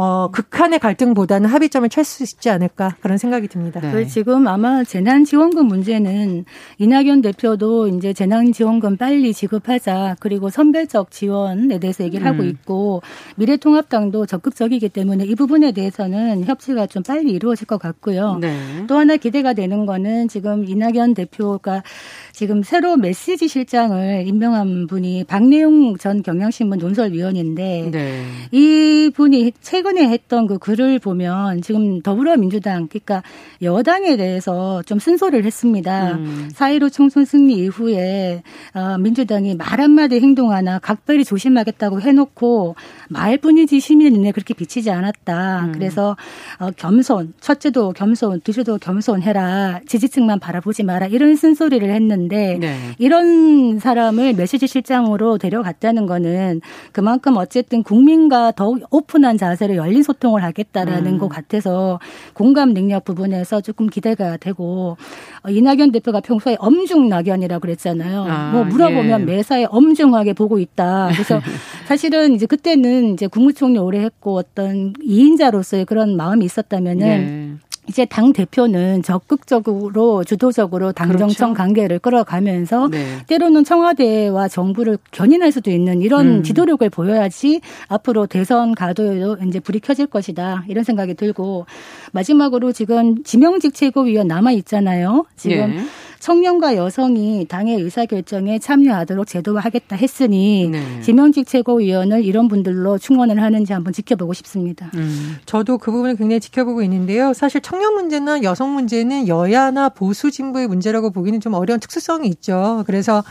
어, 0.00 0.28
극한의 0.30 0.78
갈등보다는 0.78 1.50
합의점을 1.50 1.88
찾을 1.88 2.04
수 2.04 2.36
있지 2.36 2.50
않을까 2.50 2.94
그런 3.00 3.18
생각이 3.18 3.48
듭니다. 3.48 3.80
네. 3.80 4.06
지금 4.06 4.46
아마 4.46 4.84
재난지원금 4.84 5.66
문제는 5.66 6.44
이낙연 6.78 7.20
대표도 7.20 7.88
이제 7.88 8.12
재난지원금 8.12 8.96
빨리 8.96 9.34
지급하자 9.34 10.18
그리고 10.20 10.50
선별적 10.50 11.10
지원에 11.10 11.80
대해서 11.80 12.04
얘기를 12.04 12.24
음. 12.24 12.32
하고 12.32 12.44
있고 12.44 13.02
미래통합당도 13.38 14.26
적극적이기 14.26 14.88
때문에 14.90 15.24
이 15.24 15.34
부분에 15.34 15.72
대해서는 15.72 16.44
협치가 16.44 16.86
좀 16.86 17.02
빨리 17.02 17.32
이루어질 17.32 17.66
것 17.66 17.78
같고요. 17.78 18.38
네. 18.40 18.84
또 18.86 18.98
하나 18.98 19.16
기대가 19.16 19.52
되는 19.52 19.84
거는 19.84 20.28
지금 20.28 20.64
이낙연 20.64 21.14
대표가 21.14 21.82
지금 22.30 22.62
새로 22.62 22.96
메시지 22.96 23.48
실장을 23.48 24.22
임명한 24.28 24.86
분이 24.86 25.24
박내용 25.24 25.96
전 25.96 26.22
경향신문 26.22 26.78
논설위원인데 26.78 27.90
네. 27.90 28.24
이 28.52 29.10
분이 29.12 29.54
최근 29.60 29.87
에 29.96 30.08
했던 30.08 30.46
그 30.46 30.58
글을 30.58 30.98
보면 30.98 31.62
지금 31.62 32.02
더불어민주당 32.02 32.88
그러니까 32.88 33.22
여당에 33.62 34.16
대해서 34.16 34.82
좀 34.82 34.98
쓴소리를 34.98 35.44
했습니다. 35.44 36.12
음. 36.12 36.50
4.15 36.52 36.92
총선 36.92 37.24
승리 37.24 37.54
이후에 37.54 38.42
어, 38.74 38.98
민주당이 38.98 39.54
말 39.54 39.80
한마디 39.80 40.20
행동 40.20 40.52
하나 40.52 40.78
각별히 40.78 41.24
조심하겠다고 41.24 42.00
해놓고 42.00 42.76
말뿐이지 43.08 43.80
시민의 43.80 44.12
눈에 44.12 44.32
그렇게 44.32 44.52
비치지 44.54 44.90
않았다. 44.90 45.66
음. 45.66 45.72
그래서 45.72 46.16
어, 46.58 46.70
겸손, 46.76 47.32
첫째도 47.40 47.92
겸손, 47.92 48.40
둘째도 48.42 48.78
겸손해라. 48.78 49.80
지지층만 49.86 50.38
바라보지 50.40 50.82
마라. 50.82 51.06
이런 51.06 51.36
쓴소리를 51.36 51.88
했는데 51.88 52.58
네. 52.60 52.76
이런 52.98 53.78
사람을 53.78 54.34
메시지 54.34 54.66
실장으로 54.66 55.38
데려갔다는 55.38 56.06
거는 56.06 56.60
그만큼 56.92 57.36
어쨌든 57.36 57.82
국민과 57.82 58.52
더욱 58.52 58.86
오픈한 58.90 59.38
자세로 59.38 59.77
열린 59.78 60.02
소통을 60.02 60.42
하겠다라는 60.42 61.14
음. 61.14 61.18
것 61.18 61.28
같아서 61.28 61.98
공감 62.34 62.74
능력 62.74 63.04
부분에서 63.04 63.60
조금 63.60 63.86
기대가 63.86 64.36
되고 64.36 64.96
어, 65.42 65.50
이낙연 65.50 65.92
대표가 65.92 66.20
평소에 66.20 66.56
엄중 66.58 67.08
낙연이라고 67.08 67.60
그랬잖아요. 67.60 68.26
아, 68.28 68.50
뭐 68.52 68.64
물어보면 68.64 69.20
예. 69.22 69.24
매사에 69.24 69.66
엄중하게 69.70 70.34
보고 70.34 70.58
있다. 70.58 71.08
그래서 71.12 71.40
사실은 71.88 72.34
이제 72.34 72.46
그때는 72.46 73.14
이제 73.14 73.26
국무총리 73.26 73.78
오래 73.78 74.00
했고 74.00 74.36
어떤 74.36 74.92
이인자로서의 75.02 75.84
그런 75.86 76.16
마음이 76.16 76.44
있었다면은 76.44 77.06
예. 77.06 77.67
이제 77.88 78.04
당 78.04 78.32
대표는 78.32 79.02
적극적으로 79.02 80.22
주도적으로 80.24 80.92
당 80.92 81.16
정청 81.16 81.52
그렇죠. 81.52 81.54
관계를 81.54 81.98
끌어가면서 81.98 82.88
네. 82.88 83.04
때로는 83.26 83.64
청와대와 83.64 84.48
정부를 84.48 84.98
견인할 85.10 85.52
수도 85.52 85.70
있는 85.70 86.02
이런 86.02 86.26
음. 86.26 86.42
지도력을 86.42 86.88
보여야지 86.90 87.60
앞으로 87.88 88.26
대선 88.26 88.74
가도에도 88.74 89.38
이제 89.46 89.58
불이 89.58 89.80
켜질 89.80 90.06
것이다 90.06 90.64
이런 90.68 90.84
생각이 90.84 91.14
들고 91.14 91.66
마지막으로 92.12 92.72
지금 92.72 93.22
지명직 93.24 93.74
최고위원 93.74 94.28
남아 94.28 94.52
있잖아요. 94.52 95.24
지금 95.36 95.74
예. 95.74 95.84
청년과 96.20 96.76
여성이 96.76 97.46
당의 97.48 97.80
의사결정에 97.80 98.58
참여하도록 98.58 99.26
제도화하겠다 99.26 99.96
했으니 99.96 100.68
네. 100.70 101.00
지명직 101.02 101.46
최고위원을 101.46 102.24
이런 102.24 102.48
분들로 102.48 102.98
충원을 102.98 103.42
하는지 103.42 103.72
한번 103.72 103.92
지켜보고 103.92 104.32
싶습니다. 104.34 104.90
음. 104.94 105.36
저도 105.46 105.78
그 105.78 105.90
부분을 105.90 106.16
굉장히 106.16 106.40
지켜보고 106.40 106.82
있는데요. 106.82 107.32
사실 107.32 107.60
청년 107.60 107.94
문제나 107.94 108.42
여성 108.42 108.74
문제는 108.74 109.28
여야나 109.28 109.90
보수 109.90 110.30
진보의 110.30 110.66
문제라고 110.68 111.10
보기는 111.10 111.40
좀 111.40 111.54
어려운 111.54 111.80
특수성이 111.80 112.28
있죠. 112.28 112.82
그래서 112.86 113.18
어, 113.18 113.22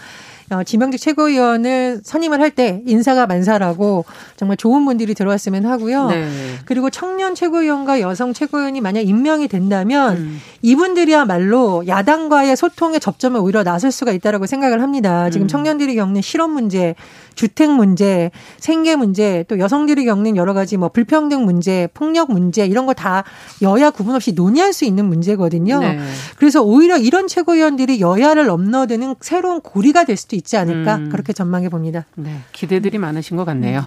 지명직 0.65 0.99
최고위원을 1.01 2.01
선임을 2.03 2.41
할 2.41 2.51
때 2.57 2.81
인사가 2.87 3.27
만사라고 3.27 4.05
정말 4.37 4.55
좋은 4.57 4.85
분들이 4.85 5.13
들어왔으면 5.13 5.65
하고요. 5.65 6.07
네. 6.07 6.27
그리고 6.65 6.89
청년 6.89 7.35
최고위원과 7.35 7.99
여성 7.99 8.33
최고위원이 8.33 8.81
만약 8.81 9.01
임명이 9.01 9.47
된다면 9.49 10.17
음. 10.17 10.41
이분들이야말로 10.61 11.85
야당과의 11.87 12.55
소통의 12.55 12.99
접점을 12.99 13.39
오히려 13.39 13.63
나설 13.63 13.91
수가 13.91 14.13
있다라고 14.13 14.45
생각을 14.45 14.81
합니다. 14.81 15.29
지금 15.29 15.45
음. 15.45 15.47
청년들이 15.49 15.95
겪는 15.95 16.21
실업 16.21 16.49
문제, 16.49 16.95
주택 17.37 17.71
문제, 17.71 18.31
생계 18.57 18.97
문제, 18.97 19.45
또 19.47 19.59
여성들이 19.59 20.03
겪는 20.03 20.35
여러 20.35 20.53
가지 20.53 20.75
뭐 20.75 20.89
불평등 20.89 21.45
문제, 21.45 21.87
폭력 21.93 22.33
문제 22.33 22.65
이런 22.65 22.85
거 22.85 22.97
다 22.97 23.23
여야 23.61 23.91
구분 23.91 24.15
없이 24.15 24.31
논의할 24.31 24.73
수 24.73 24.83
있는 24.83 25.05
문제거든요. 25.05 25.79
네. 25.79 25.99
그래서 26.37 26.63
오히려 26.63 26.97
이런 26.97 27.27
최고위원들이 27.27 28.01
여야를 28.01 28.47
넘나드는 28.47 29.15
새로운 29.21 29.61
고리가 29.61 30.03
될 30.03 30.17
수도 30.17 30.35
있지 30.35 30.57
않을까 30.57 30.95
음. 30.95 31.09
그렇게 31.09 31.31
전망해 31.31 31.69
봅니다. 31.69 32.05
네, 32.15 32.39
기대들이 32.53 32.97
많으신 32.97 33.37
것 33.37 33.45
같네요. 33.45 33.85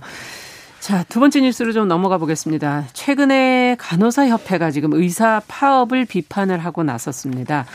자, 0.79 1.05
두 1.09 1.19
번째 1.19 1.41
뉴스로 1.41 1.73
좀 1.73 1.89
넘어가 1.89 2.19
보겠습니다. 2.19 2.87
최근에 2.93 3.77
간호사 3.81 4.29
협회가 4.29 4.71
지금 4.71 4.93
의사 4.93 5.43
파업을 5.49 6.05
비판을 6.07 6.59
하고 6.65 6.85
나섰습니다. 6.85 7.67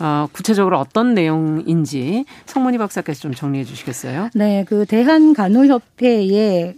어, 0.00 0.26
구체적으로 0.32 0.78
어떤 0.78 1.14
내용인지 1.14 2.24
성문희 2.46 2.78
박사께서 2.78 3.20
좀 3.20 3.32
정리해 3.32 3.64
주시겠어요? 3.64 4.30
네, 4.34 4.64
그 4.68 4.86
대한간호협회의 4.86 6.74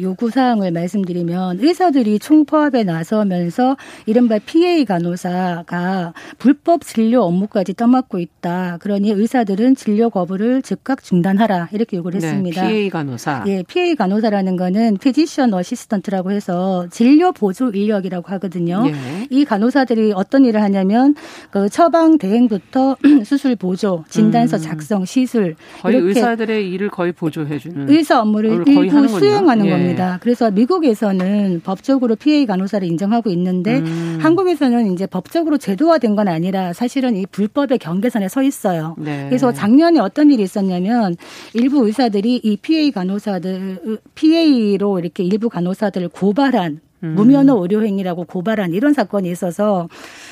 요구 0.00 0.30
사항을 0.30 0.70
말씀드리면 0.70 1.58
의사들이 1.60 2.18
총파업에 2.18 2.84
나서면서 2.84 3.76
이른바 4.06 4.38
PA 4.38 4.84
간호사가 4.84 6.12
불법 6.38 6.84
진료 6.84 7.22
업무까지 7.22 7.74
떠맡고 7.74 8.18
있다. 8.18 8.78
그러니 8.80 9.10
의사들은 9.10 9.74
진료 9.74 10.10
거부를 10.10 10.62
즉각 10.62 11.02
중단하라 11.02 11.70
이렇게 11.72 11.96
요구를 11.96 12.20
네, 12.20 12.26
했습니다. 12.26 12.62
네, 12.62 12.68
PA 12.68 12.90
간호사. 12.90 13.44
예, 13.48 13.62
PA 13.66 13.96
간호사라는 13.96 14.56
거는 14.56 14.98
physician 14.98 15.52
assistant라고 15.52 16.30
해서 16.30 16.86
진료 16.90 17.32
보조 17.32 17.70
인력이라고 17.70 18.28
하거든요. 18.34 18.84
예. 18.86 19.26
이 19.30 19.44
간호사들이 19.44 20.12
어떤 20.14 20.44
일을 20.44 20.62
하냐면 20.62 21.14
그 21.50 21.68
처방 21.68 22.18
대 22.18 22.36
대행부터 22.46 22.96
수술 23.24 23.56
보조, 23.56 24.04
진단서 24.08 24.56
음. 24.56 24.62
작성, 24.62 25.04
시술 25.04 25.56
거의 25.80 25.96
의사들의 25.96 26.70
일을 26.70 26.90
거의 26.90 27.12
보조해 27.12 27.58
주는 27.58 27.88
의사 27.88 28.20
업무를 28.20 28.64
일부 28.66 29.08
수행하는 29.08 29.66
예. 29.66 29.70
겁니다. 29.70 30.18
그래서 30.22 30.50
미국에서는 30.50 31.60
법적으로 31.64 32.16
PA 32.16 32.46
간호사를 32.46 32.86
인정하고 32.86 33.30
있는데 33.30 33.78
음. 33.78 34.18
한국에서는 34.20 34.92
이제 34.92 35.06
법적으로 35.06 35.58
제도화된 35.58 36.16
건 36.16 36.28
아니라 36.28 36.72
사실은 36.72 37.16
이 37.16 37.26
불법의 37.26 37.78
경계선에 37.78 38.28
서 38.28 38.42
있어요. 38.42 38.96
네. 38.98 39.26
그래서 39.28 39.52
작년에 39.52 40.00
어떤 40.00 40.30
일이 40.30 40.42
있었냐면 40.42 41.16
일부 41.54 41.86
의사들이 41.86 42.40
이 42.42 42.56
PA 42.56 42.90
간호사들 42.90 43.98
PA로 44.14 44.98
이렇게 44.98 45.22
일부 45.24 45.48
간호사들을 45.48 46.08
고발한 46.08 46.80
음. 47.02 47.14
무면허 47.14 47.56
의료행위라고 47.60 48.24
고발한 48.24 48.72
이런 48.72 48.92
사건이 48.92 49.30
있어서 49.30 49.88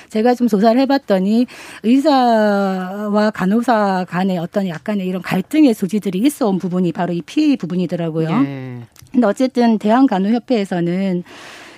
제가 0.09 0.35
좀 0.35 0.49
조사를 0.49 0.81
해봤더니 0.83 1.47
의사와 1.83 3.31
간호사 3.33 4.07
간의 4.09 4.39
어떤 4.39 4.69
약간의 4.69 5.07
이런 5.07 5.23
갈등의 5.23 5.75
소지들이 5.75 6.19
있어 6.21 6.49
온 6.49 6.59
부분이 6.59 6.93
바로 6.93 7.13
이 7.13 7.23
피해 7.23 7.57
부분이더라고요. 7.57 8.41
네. 8.43 8.81
근데 9.13 9.27
어쨌든 9.27 9.79
대한간호협회에서는 9.79 11.23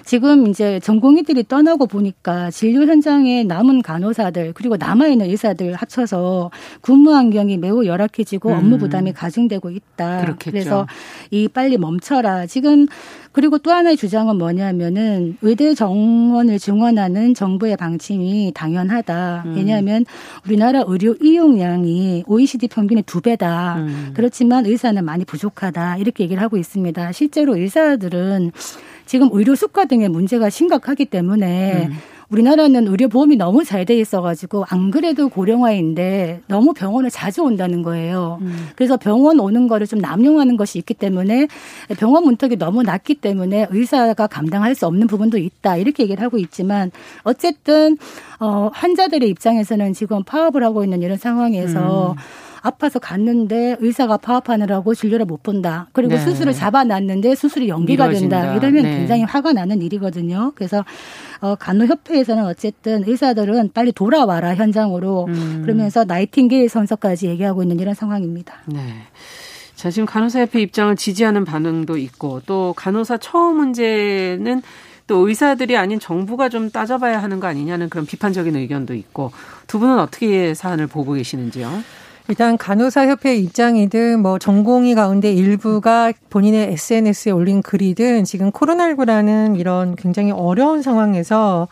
지금 0.06 0.46
이제 0.46 0.78
전공의들이 0.80 1.48
떠나고 1.48 1.86
보니까 1.86 2.50
진료 2.52 2.86
현장에 2.86 3.42
남은 3.42 3.82
간호사들 3.82 4.52
그리고 4.54 4.76
남아있는 4.76 5.26
의사들 5.28 5.75
합쳐서 5.75 6.52
근무 6.80 7.12
환경이 7.12 7.58
매우 7.58 7.84
열악해지고 7.84 8.50
음. 8.50 8.54
업무 8.56 8.78
부담이 8.78 9.12
가중되고 9.12 9.68
있다. 9.70 10.20
그렇겠죠. 10.20 10.50
그래서 10.50 10.86
이 11.32 11.48
빨리 11.48 11.76
멈춰라. 11.76 12.46
지금 12.46 12.86
그리고 13.32 13.58
또 13.58 13.72
하나의 13.72 13.96
주장은 13.96 14.38
뭐냐면은 14.38 15.36
의대 15.42 15.75
정원을 15.75 16.60
증원하는 16.60 17.34
정부의 17.34 17.76
방침이 17.76 18.52
당연하다. 18.54 19.42
음. 19.44 19.54
왜냐하면 19.56 20.04
우리나라 20.46 20.84
의료 20.86 21.16
이용량이 21.20 22.25
OECD 22.28 22.68
평균의 22.68 23.02
두 23.06 23.20
배다. 23.20 23.78
음. 23.78 24.12
그렇지만 24.14 24.66
의사는 24.66 25.04
많이 25.04 25.25
부족하다. 25.25 25.96
이렇게 25.96 26.22
얘기를 26.22 26.40
하고 26.40 26.56
있습니다. 26.56 27.10
실제로 27.10 27.56
의사들은 27.56 28.52
지금 29.06 29.28
의료 29.32 29.54
수가 29.54 29.86
등의 29.86 30.08
문제가 30.08 30.50
심각하기 30.50 31.06
때문에 31.06 31.86
음. 31.88 31.96
우리나라는 32.28 32.88
의료보험이 32.88 33.36
너무 33.36 33.64
잘 33.64 33.86
돼 33.86 33.96
있어가지고 34.00 34.64
안 34.68 34.90
그래도 34.90 35.28
고령화인데 35.28 36.40
너무 36.48 36.72
병원을 36.72 37.08
자주 37.08 37.44
온다는 37.44 37.84
거예요. 37.84 38.38
음. 38.40 38.68
그래서 38.75 38.96
병원 38.96 39.38
오는 39.38 39.68
거를 39.68 39.86
좀 39.86 40.00
남용하는 40.00 40.56
것이 40.56 40.78
있기 40.78 40.94
때문에 40.94 41.46
병원 41.98 42.25
문턱이 42.25 42.56
너무 42.56 42.82
낮기 42.82 43.14
때문에 43.14 43.68
의사가 43.70 44.26
감당할 44.26 44.75
수 44.75 44.88
없는 44.88 45.06
부분도 45.06 45.38
있다 45.38 45.76
이렇게 45.76 46.02
얘기를 46.02 46.20
하고 46.25 46.36
있지만 46.38 46.90
어쨌든 47.22 47.96
어 48.40 48.70
환자들의 48.72 49.28
입장에서는 49.28 49.92
지금 49.92 50.25
파업을 50.25 50.64
하고 50.64 50.82
있는 50.82 51.02
이런 51.02 51.16
상황에서 51.16 52.12
음. 52.12 52.45
아파서 52.66 52.99
갔는데 52.99 53.76
의사가 53.78 54.16
파업하느라고 54.16 54.94
진료를 54.94 55.25
못 55.25 55.42
본다. 55.42 55.88
그리고 55.92 56.14
네. 56.14 56.20
수술을 56.20 56.52
잡아놨는데 56.52 57.37
수술이 57.37 57.68
연기가 57.68 58.08
미뤄진다. 58.08 58.42
된다. 58.42 58.56
이러면 58.56 58.82
네. 58.82 58.96
굉장히 58.99 59.23
화가 59.23 59.52
나는 59.52 59.80
일이거든요. 59.82 60.52
그래서 60.56 60.85
어, 61.40 61.54
간호협회에서는 61.54 62.44
어쨌든 62.44 63.04
의사들은 63.06 63.70
빨리 63.73 63.92
돌아와라 63.92 64.56
현장으로 64.56 65.26
음. 65.28 65.62
그러면서 65.62 66.04
나이팅게일 66.04 66.68
선서까지 66.68 67.28
얘기하고 67.28 67.62
있는 67.62 67.78
이런 67.78 67.94
상황입니다. 67.94 68.54
네. 68.66 68.80
자, 69.76 69.90
지금 69.90 70.06
간호사협회 70.06 70.61
입장을 70.62 70.96
지지하는 70.96 71.44
반응도 71.44 71.99
있고 71.99 72.40
또 72.46 72.73
간호사 72.76 73.18
처우 73.18 73.52
문제는 73.52 74.62
또 75.06 75.28
의사들이 75.28 75.76
아닌 75.76 76.00
정부가 76.00 76.49
좀 76.49 76.70
따져봐야 76.70 77.22
하는 77.22 77.38
거 77.38 77.46
아니냐는 77.46 77.88
그런 77.88 78.07
비판적인 78.07 78.57
의견도 78.57 78.94
있고 78.94 79.31
두 79.68 79.79
분은 79.79 80.00
어떻게 80.00 80.55
사안을 80.55 80.88
보고 80.88 81.12
계시는지요? 81.12 81.70
일단 82.28 82.58
간호사 82.58 83.06
협회 83.06 83.36
입장이든 83.36 84.20
뭐 84.20 84.38
전공의 84.38 84.96
가운데 84.96 85.32
일부가 85.32 86.12
본인의 86.28 86.72
SNS에 86.72 87.30
올린 87.30 87.62
글이든 87.62 88.24
지금 88.24 88.50
코로나19라는 88.50 89.58
이런 89.58 89.94
굉장히 89.94 90.32
어려운 90.32 90.82
상황에서 90.82 91.68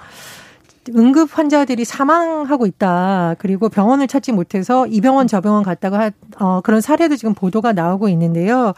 응급 0.95 1.37
환자들이 1.37 1.85
사망하고 1.85 2.67
있다. 2.67 3.35
그리고 3.39 3.69
병원을 3.69 4.07
찾지 4.07 4.33
못해서 4.33 4.87
이 4.87 5.01
병원 5.01 5.27
저 5.27 5.41
병원 5.41 5.65
갔다가 5.65 5.99
하, 5.99 6.11
어, 6.39 6.61
그런 6.61 6.81
사례도 6.81 7.17
지금 7.17 7.35
보도가 7.35 7.73
나오고 7.73 8.09
있는데요. 8.11 8.75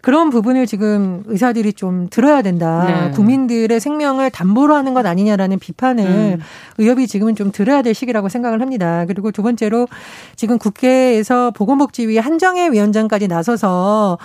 그런 0.00 0.30
부분을 0.30 0.66
지금 0.66 1.22
의사들이 1.26 1.74
좀 1.74 2.08
들어야 2.10 2.42
된다. 2.42 2.84
네. 2.86 3.10
국민들의 3.10 3.78
생명을 3.80 4.30
담보로 4.30 4.74
하는 4.74 4.94
것 4.94 5.04
아니냐라는 5.04 5.58
비판을 5.58 6.04
음. 6.04 6.40
의협이 6.78 7.06
지금은 7.06 7.36
좀 7.36 7.52
들어야 7.52 7.82
될 7.82 7.94
시기라고 7.94 8.28
생각을 8.28 8.60
합니다. 8.60 9.04
그리고 9.06 9.30
두 9.30 9.42
번째로 9.42 9.88
지금 10.36 10.58
국회에서 10.58 11.50
보건복지위 11.50 12.18
한정혜 12.18 12.68
위원장까지 12.70 13.28
나서서 13.28 14.18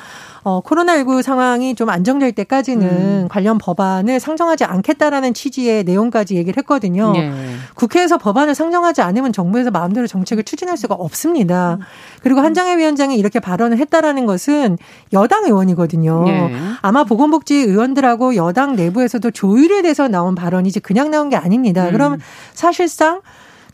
어, 0.46 0.62
코로나19 0.62 1.24
상황이 1.24 1.74
좀 1.74 1.90
안정될 1.90 2.32
때까지는 2.34 2.88
음. 2.88 3.28
관련 3.32 3.58
법안을 3.58 4.20
상정하지 4.20 4.64
않겠다라는 4.64 5.34
취지의 5.34 5.84
내용까지 5.86 6.36
얘기를 6.36 6.56
했거든요. 6.60 7.14
네. 7.14 7.32
국회에서 7.74 8.20
법안을 8.20 8.54
상정하지 8.54 9.02
않으면 9.02 9.34
정부에서 9.34 9.72
마음대로 9.72 10.06
정책을 10.06 10.44
추진할 10.44 10.78
수가 10.78 10.94
없습니다. 10.94 11.80
음. 11.80 11.86
그리고 12.22 12.42
한장혜 12.42 12.78
위원장이 12.78 13.18
이렇게 13.18 13.40
발언을 13.40 13.80
했다라는 13.80 14.28
것은 14.28 14.78
여당 15.14 15.46
의원이거든요. 15.46 16.24
네. 16.26 16.54
아마 16.84 17.04
보건복지 17.06 17.56
의원들하고 17.56 18.36
여당 18.36 18.76
내부에서도 18.76 19.32
조율에 19.32 19.82
대해서 19.82 20.08
나온 20.08 20.36
발언이지 20.36 20.82
그냥 20.82 21.10
나온 21.10 21.30
게 21.30 21.38
아닙니다. 21.38 21.88
음. 21.88 21.92
그럼 21.92 22.20
사실상 22.54 23.22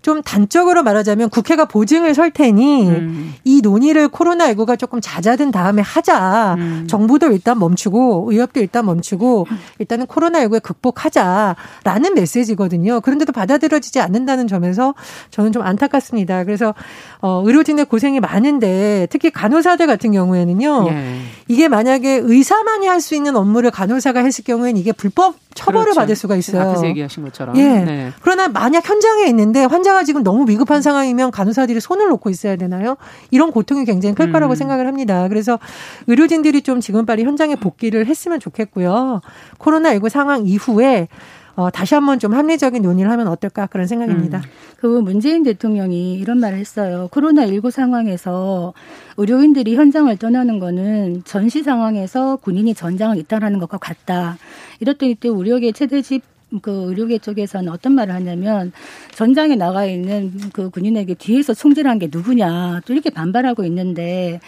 좀 0.02 0.22
단적으로 0.24 0.82
말하자면 0.84 1.30
국회가 1.30 1.66
보증을 1.66 2.16
설 2.16 2.32
테니 2.32 2.88
음. 2.88 3.34
이 3.44 3.62
논의를 3.62 4.08
코로나19가 4.08 4.80
조금 4.80 5.02
잦아든 5.02 5.52
다음에 5.52 5.82
하자. 5.82 6.56
음. 6.58 6.88
정부도 6.90 7.32
일단 7.32 7.60
멈추고 7.60 8.30
의협도 8.32 8.62
일단 8.62 8.86
멈추고 8.86 9.48
일단은 9.80 10.08
코로나19에 10.08 10.64
극복하자라는 10.64 12.16
메시지거든요. 12.16 13.02
그런데도 13.02 13.32
받아들여지지 13.32 14.00
않는다는 14.00 14.48
점에서 14.48 14.96
저는 15.32 15.52
좀 15.52 15.62
안타깝습니다. 15.64 16.44
그래서 16.46 16.74
어 17.20 17.44
의료진의 17.46 17.86
고생이 17.86 18.20
많은데 18.20 19.08
특히 19.12 19.30
간호사들 19.30 19.86
같은 19.86 20.12
경우에는요. 20.12 20.88
예. 20.90 21.18
이게 21.48 21.68
만약에 21.68 22.22
의사만이 22.24 22.88
할 22.88 23.02
수 23.02 23.16
있는 23.16 23.36
업무를 23.36 23.72
간호사가 23.72 24.20
했을 24.20 24.44
경우에는 24.44 24.80
이게 24.80 24.92
불법 24.92 25.34
처벌을 25.54 25.86
그렇죠. 25.86 26.00
받을 26.00 26.16
수가 26.16 26.36
있어요. 26.36 26.70
앞에서 26.70 26.88
얘기하신 26.88 27.24
것처럼. 27.24 27.58
예. 27.58 27.68
네. 27.68 28.12
그러나 28.22 28.48
만약 28.48 28.88
현장에 28.88 29.26
있는데 29.26 29.66
환자가 29.66 30.04
지금 30.04 30.24
너무 30.24 30.50
위급한 30.50 30.82
상황이면 30.82 31.32
간호사들이 31.32 31.80
손을 31.80 32.08
놓고 32.10 32.30
있어야 32.30 32.56
되나요? 32.56 32.98
이런 33.32 33.52
고통이 33.52 33.86
굉장히 33.86 34.16
클 34.16 34.32
거라고 34.32 34.54
음. 34.54 34.56
생각을 34.56 34.88
합니다. 34.88 35.28
그래서 35.28 35.60
의료진들이 36.08 36.62
좀 36.62 36.80
지금 36.80 37.06
빨리 37.06 37.24
현장에 37.24 37.56
복귀를 37.56 38.06
했으면 38.06 38.40
좋겠고요. 38.40 39.22
코로나19 39.60 40.10
상황 40.10 40.46
이후에 40.46 41.08
어, 41.56 41.70
다시 41.70 41.96
한번 41.96 42.20
좀 42.20 42.34
합리적인 42.34 42.82
논의를 42.82 43.12
하면 43.12 43.28
어떨까 43.28 43.68
그런 43.68 43.88
생각입니다. 43.88 44.40
음. 44.40 44.44
그 44.78 44.88
문재인 44.88 45.44
대통령이 45.44 46.16
이런 46.16 46.40
말을 46.40 46.58
했어요. 46.58 47.10
코로나19 47.12 47.72
상황에서 47.72 48.74
의료인들이 49.18 49.76
현장을 49.76 50.16
떠나는 50.18 50.60
거는 50.60 51.24
전시 51.26 51.64
상황에서 51.64 52.38
군인이 52.38 52.74
전장을 52.74 53.18
이탈하는 53.18 53.60
것과 53.60 53.78
같다. 53.78 54.38
이렇더니 54.80 55.16
또 55.16 55.34
우려계 55.34 55.72
최대 55.72 56.02
집 56.02 56.32
그 56.62 56.90
의료계 56.90 57.20
쪽에서는 57.20 57.72
어떤 57.72 57.94
말을 57.94 58.14
하냐면 58.14 58.74
전장에 59.14 59.56
나가 59.56 59.86
있는 59.86 60.34
그 60.52 60.70
군인에게 60.70 61.14
뒤에서 61.14 61.54
총질한 61.54 62.00
게 62.00 62.10
누구냐 62.12 62.82
또 62.86 62.94
이렇게 62.94 63.10
반발하고 63.10 63.64
있는데 63.66 64.42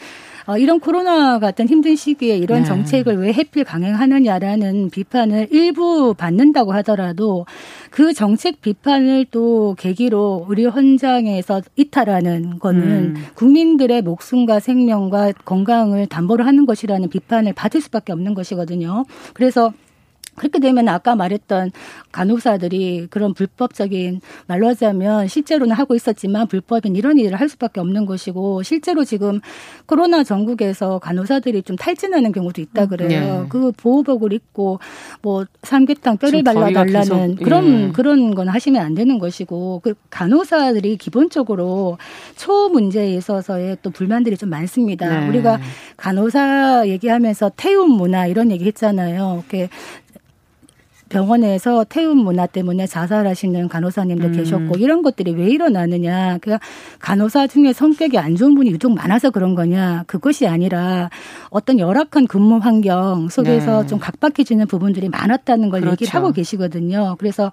어, 0.46 0.58
이런 0.58 0.80
코로나 0.80 1.40
같은 1.40 1.68
힘든 1.68 1.96
시기에 1.96 2.38
이런 2.38 2.60
네. 2.60 2.66
정책을 2.66 3.18
왜 3.18 3.32
해필 3.34 3.64
강행하느냐라는 3.64 4.90
비판을 4.90 5.48
일부 5.52 6.14
받는다고 6.14 6.74
하더라도 6.74 7.46
그 7.90 8.14
정책 8.14 8.62
비판을 8.62 9.26
또 9.32 9.76
계기로 9.78 10.46
우리 10.50 10.66
현장에서 10.66 11.62
이탈하는 11.76 12.60
거는 12.60 12.82
음. 12.82 13.26
국민들의 13.36 14.02
목숨과 14.02 14.60
생명과 14.60 15.34
건강을 15.46 16.08
담보로 16.08 16.44
하는 16.44 16.66
것이라는 16.66 17.10
비판을 17.10 17.54
받을 17.54 17.82
수밖에 17.82 18.12
없는 18.12 18.34
것이거든요. 18.34 19.06
그래서 19.34 19.72
그렇게 20.36 20.60
되면 20.60 20.88
아까 20.88 21.16
말했던 21.16 21.72
간호사들이 22.12 23.08
그런 23.10 23.34
불법적인 23.34 24.22
말로 24.48 24.68
하자면 24.68 25.28
실제로는 25.28 25.76
하고 25.76 25.96
있었지만 25.96 26.48
불법인 26.48 26.96
이런 26.96 27.18
일을 27.18 27.40
할 27.40 27.50
수밖에 27.50 27.80
없는 27.80 28.06
것이고 28.06 28.64
실제로 28.64 29.04
지금 29.04 29.40
코로나 29.86 30.24
전국에서 30.24 31.00
간호사들이 31.00 31.64
좀 31.64 31.76
탈진하는 31.76 32.32
경우도 32.32 32.62
있다 32.62 32.86
그래요. 32.88 33.42
네. 33.44 33.46
그 33.50 33.72
보호복을 33.72 34.34
입고 34.34 34.80
뭐 35.22 35.46
삼계탕 35.64 36.18
뼈를 36.18 36.44
발라 36.44 36.72
달라는 36.72 37.36
그런 37.36 37.90
예. 37.90 37.92
그런 37.94 38.36
건 38.36 38.48
하시면 38.50 38.82
안 38.82 38.94
되는 38.94 39.20
것이고 39.20 39.82
그 39.84 39.94
간호사들이 40.10 40.98
기본적으로 40.98 41.98
초 42.36 42.70
문제에 42.70 43.14
있어서의 43.16 43.78
또 43.82 43.90
불만들이 43.90 44.38
좀 44.38 44.50
많습니다. 44.50 45.22
네. 45.22 45.28
우리가 45.28 45.60
간호사 45.98 46.88
얘기하면서 46.88 47.52
태움 47.56 47.92
문화 47.92 48.28
이런 48.28 48.52
얘기 48.52 48.66
했잖아요. 48.66 49.44
이렇게 49.44 49.70
병원에서 51.14 51.86
태움 51.88 52.18
문화 52.18 52.48
때문에 52.48 52.88
자살하시는 52.88 53.68
간호사님도 53.68 54.28
음. 54.28 54.32
계셨고 54.32 54.78
이런 54.80 55.04
것들이 55.04 55.32
왜 55.34 55.48
일어나느냐. 55.48 56.40
그러니까 56.42 56.66
간호사 57.00 57.46
중에 57.46 57.72
성격이 57.72 58.18
안 58.18 58.36
좋은 58.36 58.56
분이 58.56 58.72
유독 58.72 58.94
많아서 58.96 59.30
그런 59.30 59.54
거냐. 59.54 60.06
그것이 60.08 60.48
아니라 60.48 61.12
어떤 61.52 61.78
열악한 61.78 62.26
근무 62.28 62.58
환경 62.58 63.30
속에서 63.30 63.84
네. 63.84 63.88
좀 63.88 64.00
각박해지는 64.00 64.66
부분들이 64.66 65.08
많았다는 65.10 65.70
걸 65.70 65.82
그렇죠. 65.82 65.94
얘기를 65.94 66.14
하고 66.16 66.32
계시거든요. 66.32 67.16
그래서 67.20 67.52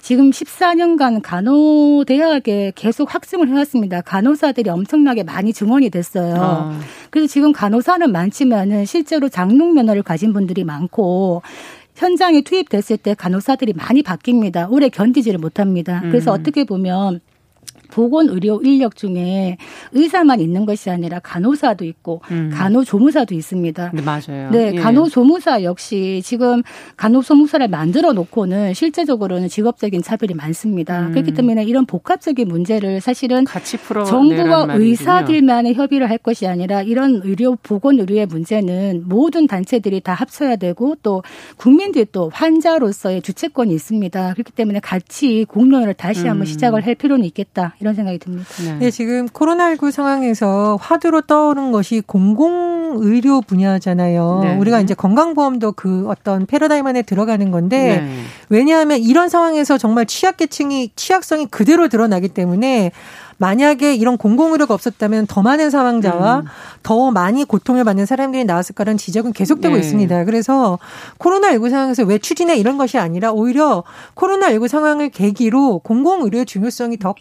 지금 0.00 0.30
14년간 0.30 1.20
간호대학에 1.22 2.72
계속 2.74 3.14
학생을 3.14 3.48
해왔습니다. 3.48 4.00
간호사들이 4.00 4.70
엄청나게 4.70 5.22
많이 5.22 5.52
증원이 5.52 5.90
됐어요. 5.90 6.34
아. 6.38 6.80
그래서 7.10 7.26
지금 7.26 7.52
간호사는 7.52 8.10
많지만은 8.10 8.86
실제로 8.86 9.28
장롱 9.28 9.74
면허를 9.74 10.02
가진 10.02 10.32
분들이 10.32 10.64
많고 10.64 11.42
현장에 11.94 12.40
투입됐을 12.42 12.96
때 12.98 13.14
간호사들이 13.14 13.74
많이 13.74 14.02
바뀝니다. 14.02 14.70
오래 14.70 14.88
견디지를 14.88 15.38
못합니다. 15.38 16.00
그래서 16.02 16.32
음. 16.32 16.40
어떻게 16.40 16.64
보면 16.64 17.20
보건 17.92 18.28
의료 18.30 18.60
인력 18.62 18.96
중에 18.96 19.58
의사만 19.92 20.40
있는 20.40 20.64
것이 20.64 20.88
아니라 20.88 21.18
간호사도 21.18 21.84
있고 21.84 22.22
음. 22.30 22.50
간호조무사도 22.52 23.34
있습니다. 23.34 23.90
네, 23.92 24.02
맞아요. 24.02 24.50
네, 24.50 24.72
예. 24.74 24.80
간호조무사 24.80 25.62
역시 25.62 26.22
지금 26.24 26.62
간호조무사를 26.96 27.68
만들어 27.68 28.14
놓고는 28.14 28.72
실제적으로는 28.72 29.48
직업적인 29.48 30.02
차별이 30.02 30.32
많습니다. 30.32 31.08
음. 31.08 31.10
그렇기 31.12 31.34
때문에 31.34 31.64
이런 31.64 31.84
복합적인 31.84 32.48
문제를 32.48 33.02
사실은 33.02 33.44
정부와 34.06 34.68
의사들만의 34.70 35.74
협의를 35.74 36.08
할 36.08 36.16
것이 36.16 36.46
아니라 36.46 36.80
이런 36.80 37.20
의료 37.24 37.56
보건 37.56 38.00
의료의 38.00 38.24
문제는 38.24 39.04
모든 39.06 39.46
단체들이 39.46 40.00
다 40.00 40.14
합쳐야 40.14 40.56
되고 40.56 40.96
또 41.02 41.22
국민들도 41.58 42.30
환자로서의 42.32 43.20
주체권이 43.20 43.74
있습니다. 43.74 44.32
그렇기 44.32 44.52
때문에 44.52 44.80
같이 44.80 45.44
공론을 45.46 45.92
다시 45.92 46.26
한번 46.26 46.42
음. 46.42 46.46
시작을 46.46 46.86
할 46.86 46.94
필요는 46.94 47.26
있겠다. 47.26 47.74
이런 47.82 47.94
생각이 47.94 48.18
듭니다. 48.18 48.48
네. 48.64 48.76
네, 48.78 48.90
지금 48.90 49.26
코로나19 49.26 49.90
상황에서 49.90 50.78
화두로 50.80 51.22
떠오른 51.22 51.72
것이 51.72 52.00
공공 52.06 52.98
의료 53.00 53.40
분야잖아요. 53.40 54.40
네. 54.44 54.56
우리가 54.56 54.80
이제 54.80 54.94
건강보험도 54.94 55.72
그 55.72 56.06
어떤 56.08 56.46
패러다임 56.46 56.86
안에 56.86 57.02
들어가는 57.02 57.50
건데 57.50 58.00
네. 58.00 58.22
왜냐하면 58.48 59.00
이런 59.00 59.28
상황에서 59.28 59.78
정말 59.78 60.06
취약계층이 60.06 60.92
취약성이 60.94 61.46
그대로 61.46 61.88
드러나기 61.88 62.28
때문에 62.28 62.92
만약에 63.38 63.96
이런 63.96 64.18
공공의료가 64.18 64.72
없었다면 64.72 65.26
더 65.26 65.42
많은 65.42 65.70
사망자와 65.70 66.40
음. 66.40 66.44
더 66.84 67.10
많이 67.10 67.44
고통을 67.44 67.82
받는 67.82 68.06
사람들이 68.06 68.44
나왔을 68.44 68.76
거라는 68.76 68.98
지적은 68.98 69.32
계속되고 69.32 69.74
네. 69.74 69.80
있습니다. 69.80 70.24
그래서 70.26 70.78
코로나19 71.18 71.68
상황에서 71.68 72.04
왜 72.04 72.18
추진해 72.18 72.56
이런 72.56 72.78
것이 72.78 72.98
아니라 72.98 73.32
오히려 73.32 73.82
코로나19 74.14 74.68
상황을 74.68 75.08
계기로 75.08 75.80
공공의료의 75.80 76.46
중요성이 76.46 76.98
더 76.98 77.14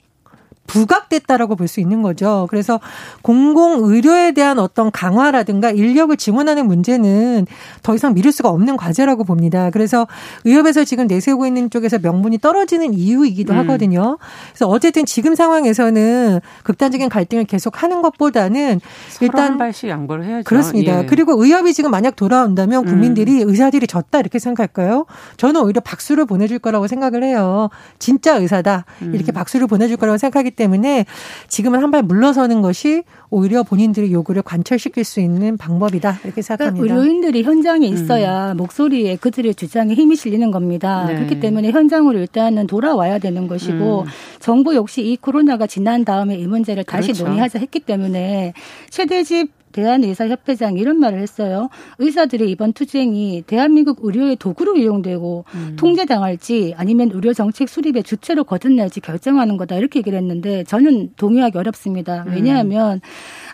부각됐다라고 0.71 1.55
볼 1.55 1.71
수 1.71 1.79
있는 1.79 2.01
거죠. 2.01 2.47
그래서 2.49 2.79
공공 3.21 3.85
의료에 3.85 4.33
대한 4.33 4.59
어떤 4.59 4.91
강화라든가 4.91 5.71
인력을 5.71 6.15
지원하는 6.17 6.67
문제는 6.67 7.45
더 7.81 7.95
이상 7.95 8.13
미룰 8.13 8.31
수가 8.31 8.49
없는 8.49 8.77
과제라고 8.77 9.23
봅니다. 9.23 9.69
그래서 9.69 10.07
의협에서 10.43 10.83
지금 10.83 11.07
내세우고 11.07 11.45
있는 11.45 11.69
쪽에서 11.69 11.99
명분이 11.99 12.39
떨어지는 12.39 12.93
이유이기도 12.93 13.53
음. 13.53 13.59
하거든요. 13.59 14.17
그래서 14.49 14.67
어쨌든 14.67 15.05
지금 15.05 15.35
상황에서는 15.35 16.39
극단적인 16.63 17.09
갈등을 17.09 17.45
계속 17.45 17.83
하는 17.83 18.01
것보다는 18.01 18.79
일단 19.21 19.57
발씩 19.57 19.89
양보를 19.89 20.25
해야죠. 20.25 20.43
그렇습니다. 20.43 21.03
예. 21.03 21.05
그리고 21.05 21.41
의협이 21.43 21.73
지금 21.73 21.91
만약 21.91 22.15
돌아온다면 22.15 22.85
국민들이 22.85 23.43
음. 23.43 23.49
의사들이 23.49 23.87
졌다 23.87 24.19
이렇게 24.19 24.39
생각할까요? 24.39 25.05
저는 25.37 25.61
오히려 25.61 25.81
박수를 25.81 26.25
보내줄 26.25 26.59
거라고 26.59 26.87
생각을 26.87 27.23
해요. 27.23 27.69
진짜 27.99 28.35
의사다 28.37 28.85
이렇게 29.01 29.31
음. 29.31 29.33
박수를 29.33 29.67
보내줄 29.67 29.97
거라고 29.97 30.17
생각하기 30.17 30.51
때문에 30.51 30.60
때문에 30.61 31.05
지금은 31.47 31.79
한 31.79 31.91
발 31.91 32.03
물러서는 32.03 32.61
것이 32.61 33.03
오히려 33.29 33.63
본인들의 33.63 34.13
요구를 34.13 34.43
관철시킬 34.43 35.03
수 35.03 35.19
있는 35.19 35.57
방법이다 35.57 36.19
이렇게 36.23 36.41
생각합니다. 36.41 36.81
그러니까 36.81 37.01
의료인들이 37.01 37.43
현장에 37.43 37.85
음. 37.89 37.93
있어야 37.93 38.53
음. 38.53 38.57
목소리에 38.57 39.17
그들의 39.17 39.55
주장에 39.55 39.93
힘이 39.93 40.15
실리는 40.15 40.51
겁니다. 40.51 41.03
네. 41.07 41.15
그렇기 41.15 41.41
때문에 41.41 41.71
현장으로 41.71 42.17
일단은 42.19 42.67
돌아와야 42.67 43.19
되는 43.19 43.49
것이고 43.49 44.01
음. 44.01 44.05
정부 44.39 44.73
역시 44.75 45.01
이 45.01 45.17
코로나가 45.17 45.67
지난 45.67 46.05
다음에 46.05 46.37
이 46.37 46.47
문제를 46.47 46.85
다시 46.85 47.07
그렇죠. 47.09 47.25
논의하자 47.25 47.59
했기 47.59 47.81
때문에 47.81 48.53
최대집 48.89 49.51
대한의사협회장 49.71 50.77
이런 50.77 50.99
말을 50.99 51.19
했어요. 51.19 51.69
의사들의 51.99 52.49
이번 52.49 52.73
투쟁이 52.73 53.43
대한민국 53.47 53.99
의료의 54.01 54.35
도구로 54.35 54.77
이용되고 54.77 55.45
음. 55.53 55.75
통제당할지 55.77 56.73
아니면 56.77 57.11
의료 57.13 57.33
정책 57.33 57.69
수립의 57.69 58.03
주체로 58.03 58.43
거듭날지 58.43 58.99
결정하는 59.01 59.57
거다 59.57 59.75
이렇게 59.75 59.99
얘기를 59.99 60.17
했는데 60.17 60.63
저는 60.65 61.11
동의하기 61.15 61.57
어렵습니다. 61.57 62.25
음. 62.27 62.33
왜냐하면 62.33 62.95
음. 62.95 62.99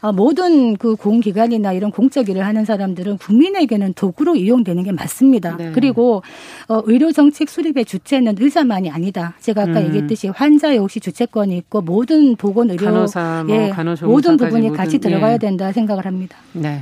아, 0.01 0.11
모든 0.11 0.77
그 0.77 0.95
공기관이나 0.95 1.73
이런 1.73 1.91
공적 1.91 2.29
일을 2.29 2.45
하는 2.45 2.65
사람들은 2.65 3.17
국민에게는 3.17 3.93
도구로 3.93 4.35
이용되는 4.35 4.83
게 4.83 4.91
맞습니다. 4.91 5.57
네. 5.57 5.71
그리고 5.73 6.21
어, 6.67 6.81
의료 6.85 7.11
정책 7.11 7.49
수립의 7.49 7.85
주체는 7.85 8.35
의사만이 8.39 8.89
아니다. 8.89 9.35
제가 9.39 9.63
아까 9.63 9.79
음. 9.79 9.87
얘기했듯이 9.87 10.27
환자 10.27 10.75
역시 10.75 10.99
주체권이 10.99 11.57
있고 11.57 11.81
모든 11.81 12.35
보건 12.35 12.69
의료 12.69 12.85
간호사, 12.85 13.45
뭐 13.47 13.55
예, 13.55 13.73
모든 14.03 14.37
부분이 14.37 14.69
모든, 14.69 14.77
같이 14.77 14.99
들어가야 14.99 15.33
예. 15.33 15.37
된다 15.37 15.71
생각을 15.71 16.05
합니다. 16.05 16.37
네. 16.53 16.81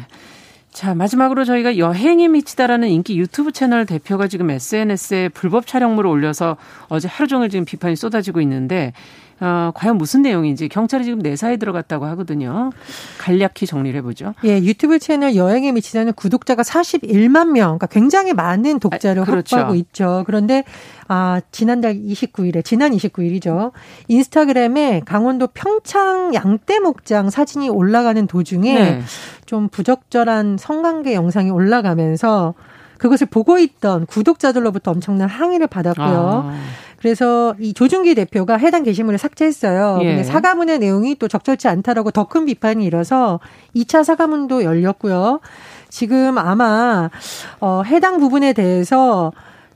자, 0.76 0.94
마지막으로 0.94 1.46
저희가 1.46 1.78
여행이 1.78 2.28
미치다라는 2.28 2.90
인기 2.90 3.18
유튜브 3.18 3.54
채널 3.54 3.86
대표가 3.86 4.28
지금 4.28 4.50
SNS에 4.50 5.30
불법 5.30 5.68
촬영물을 5.68 6.10
올려서 6.10 6.58
어제 6.90 7.08
하루 7.08 7.30
종일 7.30 7.48
지금 7.48 7.64
비판이 7.64 7.96
쏟아지고 7.96 8.42
있는데 8.42 8.92
어, 9.42 9.72
과연 9.76 9.98
무슨 9.98 10.22
내용인지 10.22 10.70
경찰이 10.70 11.04
지금 11.04 11.20
내사에 11.20 11.58
들어갔다고 11.58 12.06
하거든요. 12.06 12.72
간략히 13.18 13.66
정리를 13.68 13.98
해보죠. 13.98 14.34
예, 14.46 14.58
유튜브 14.58 14.98
채널 14.98 15.36
여행에 15.36 15.72
미치다는 15.74 16.14
구독자가 16.14 16.64
41만 16.64 17.52
명, 17.52 17.78
그러니까 17.78 17.88
굉장히 17.88 18.34
많은 18.34 18.80
독자를 18.80 19.24
아, 19.24 19.26
그렇죠. 19.26 19.58
확보하고 19.58 19.76
있죠. 19.76 20.24
그런데 20.26 20.64
아, 21.08 21.42
지난달 21.52 21.96
29일에, 21.96 22.64
지난 22.64 22.92
29일이죠. 22.92 23.72
인스타그램에 24.08 25.02
강원도 25.06 25.48
평창 25.48 26.34
양떼 26.34 26.80
목장 26.80 27.30
사진이 27.30 27.70
올라가는 27.70 28.26
도중에 28.26 28.74
네. 28.74 29.02
좀 29.46 29.68
부적절한 29.68 30.58
성관계 30.58 31.14
영상이 31.14 31.52
올라가면서 31.52 32.54
그것을 32.98 33.28
보고 33.28 33.58
있던 33.60 34.06
구독자들로부터 34.06 34.92
엄청난 34.92 35.30
항의를 35.30 35.68
받았고요. 35.68 36.44
아. 36.48 36.56
그래서 37.00 37.54
이 37.60 37.74
조중기 37.74 38.16
대표가 38.16 38.58
해당 38.58 38.82
게시물을 38.84 39.20
삭제했어요. 39.20 40.00
예. 40.02 40.06
근데 40.06 40.24
사과문의 40.24 40.80
내용이 40.80 41.16
또 41.16 41.28
적절치 41.28 41.68
않다라고 41.68 42.12
더 42.12 42.26
큰 42.26 42.46
비판이 42.46 42.84
일어서 42.84 43.40
2차 43.76 44.04
사과문도 44.04 44.64
열렸고요. 44.64 45.40
지금 45.90 46.38
아마 46.40 47.10
어 47.60 47.84
해당 47.86 48.20
부분에 48.20 48.54
대해서 48.54 49.32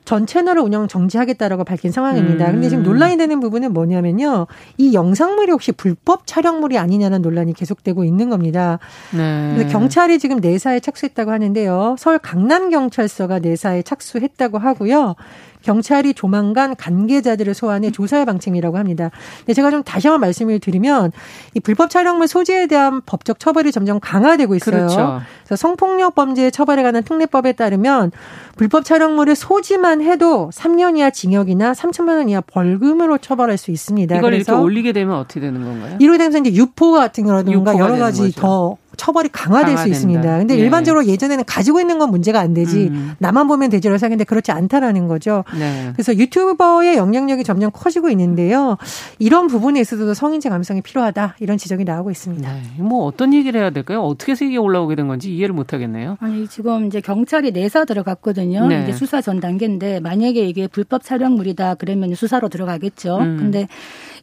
전 0.10 0.26
채널을 0.26 0.64
운영 0.64 0.88
정지하겠다라고 0.88 1.66
밝힌 1.66 1.92
상황입니다. 1.92 2.48
음. 2.48 2.54
근데 2.54 2.70
지금 2.70 2.82
논란이 2.82 3.18
되는 3.18 3.40
부분은 3.40 3.74
뭐냐면요. 3.74 4.48
이 4.80 4.96
영상물이 4.96 5.52
혹시 5.52 5.72
불법 5.72 6.26
촬영물이 6.26 6.80
아니냐는 6.80 7.22
논란이 7.22 7.54
계속되고 7.54 8.04
있는 8.04 8.32
겁니다. 8.32 8.80
네. 9.16 9.68
경찰이 9.68 10.18
지금 10.18 10.38
내사에 10.38 10.80
착수했다고 10.80 11.30
하는데요. 11.30 11.96
서울 12.00 12.18
강남경찰서가 12.18 13.38
내사에 13.38 13.84
착수했다고 13.84 14.58
하고요. 14.58 15.14
경찰이 15.62 16.14
조만간 16.14 16.76
관계자들을 16.76 17.54
소환해 17.54 17.92
조사할 17.92 18.26
방침이라고 18.26 18.78
합니다. 18.78 19.12
근데 19.40 19.54
제가 19.54 19.72
좀 19.72 19.84
다시 19.84 20.08
한번 20.08 20.22
말씀을 20.22 20.60
드리면 20.60 21.12
이 21.54 21.60
불법 21.60 21.90
촬영물 21.90 22.28
소지에 22.28 22.68
대한 22.68 23.02
법적 23.06 23.40
처벌이 23.40 23.72
점점 23.72 24.00
강화되고 24.00 24.56
있어요. 24.56 24.76
그렇죠. 24.76 25.22
그래서 25.44 25.56
성폭력 25.56 26.16
범죄 26.16 26.50
처벌에 26.50 26.84
관한 26.84 27.04
특례법에 27.04 27.54
따르면 27.54 28.12
불법 28.56 28.86
촬영물을 28.86 29.36
소지만 29.36 30.02
해도 30.02 30.50
3년 30.54 30.98
이하 30.98 31.10
징역이나 31.10 31.74
3천만 31.74 32.18
원 32.18 32.30
이하 32.30 32.42
벌금으로 32.42 33.18
처벌할 33.18 33.58
수 33.58 33.72
있습니다. 33.72 34.16
이걸 34.18 34.34
이렇게 34.34 34.52
올리게 34.52 34.94
되면 34.94 35.16
어떻게 35.18 35.40
되는 35.40 35.64
건가요? 35.64 35.98
이렇게 36.00 36.18
되면서 36.18 36.40
이제 36.40 36.54
유포 36.54 36.92
같은 36.92 37.26
거라든가 37.26 37.78
여러 37.78 37.98
가지 37.98 38.32
더 38.34 38.78
처벌이 39.00 39.30
강화될 39.30 39.76
강화된다. 39.76 39.82
수 39.84 39.88
있습니다. 39.90 40.38
근데 40.40 40.56
네. 40.56 40.62
일반적으로 40.62 41.06
예전에는 41.06 41.46
가지고 41.46 41.80
있는 41.80 41.98
건 42.00 42.12
문제가 42.12 42.40
안 42.42 42.54
되지 42.54 42.90
음. 42.90 43.14
나만 43.20 43.48
보면 43.48 43.70
되지라고 43.70 43.98
생각했는데 43.98 44.26
그렇지 44.26 44.52
않다라는 44.52 45.08
거죠. 45.08 45.46
네. 45.58 45.92
그래서 45.94 46.16
유튜버의 46.16 46.98
영향력이 46.98 47.44
점점 47.46 47.72
커지고 47.72 48.10
있는데요. 48.10 48.78
이런 49.18 49.48
부분에 49.48 49.80
있어서도 49.80 50.14
성인지 50.14 50.50
감성이 50.50 50.82
필요하다 50.82 51.36
이런 51.40 51.58
지적이 51.58 51.86
나오고 51.86 52.12
있습니다. 52.12 52.52
네. 52.52 52.62
뭐 52.78 53.06
어떤 53.06 53.34
얘기를 53.34 53.60
해야 53.62 53.70
될까요? 53.70 54.02
어떻게 54.02 54.36
세계 54.36 54.58
올라오게 54.58 54.96
된 54.96 55.08
건지 55.08 55.34
이해를 55.34 55.56
못 55.56 55.74
하겠네요. 55.74 56.18
아니 56.20 56.48
지금 56.48 56.86
이제 56.88 57.00
경찰이 57.00 57.52
내사 57.52 57.86
들어갔거든요. 57.86 58.68
네. 58.68 58.84
이제 58.84 58.92
수사 58.94 59.22
전 59.22 59.40
단계인데 59.40 60.02
만약에 60.02 60.46
이게 60.46 60.68
불법 60.68 61.04
촬영물이다 61.04 61.76
그러면 61.76 62.14
수사로 62.16 62.50
들어가겠죠. 62.50 63.18
음. 63.18 63.38
근데 63.38 63.68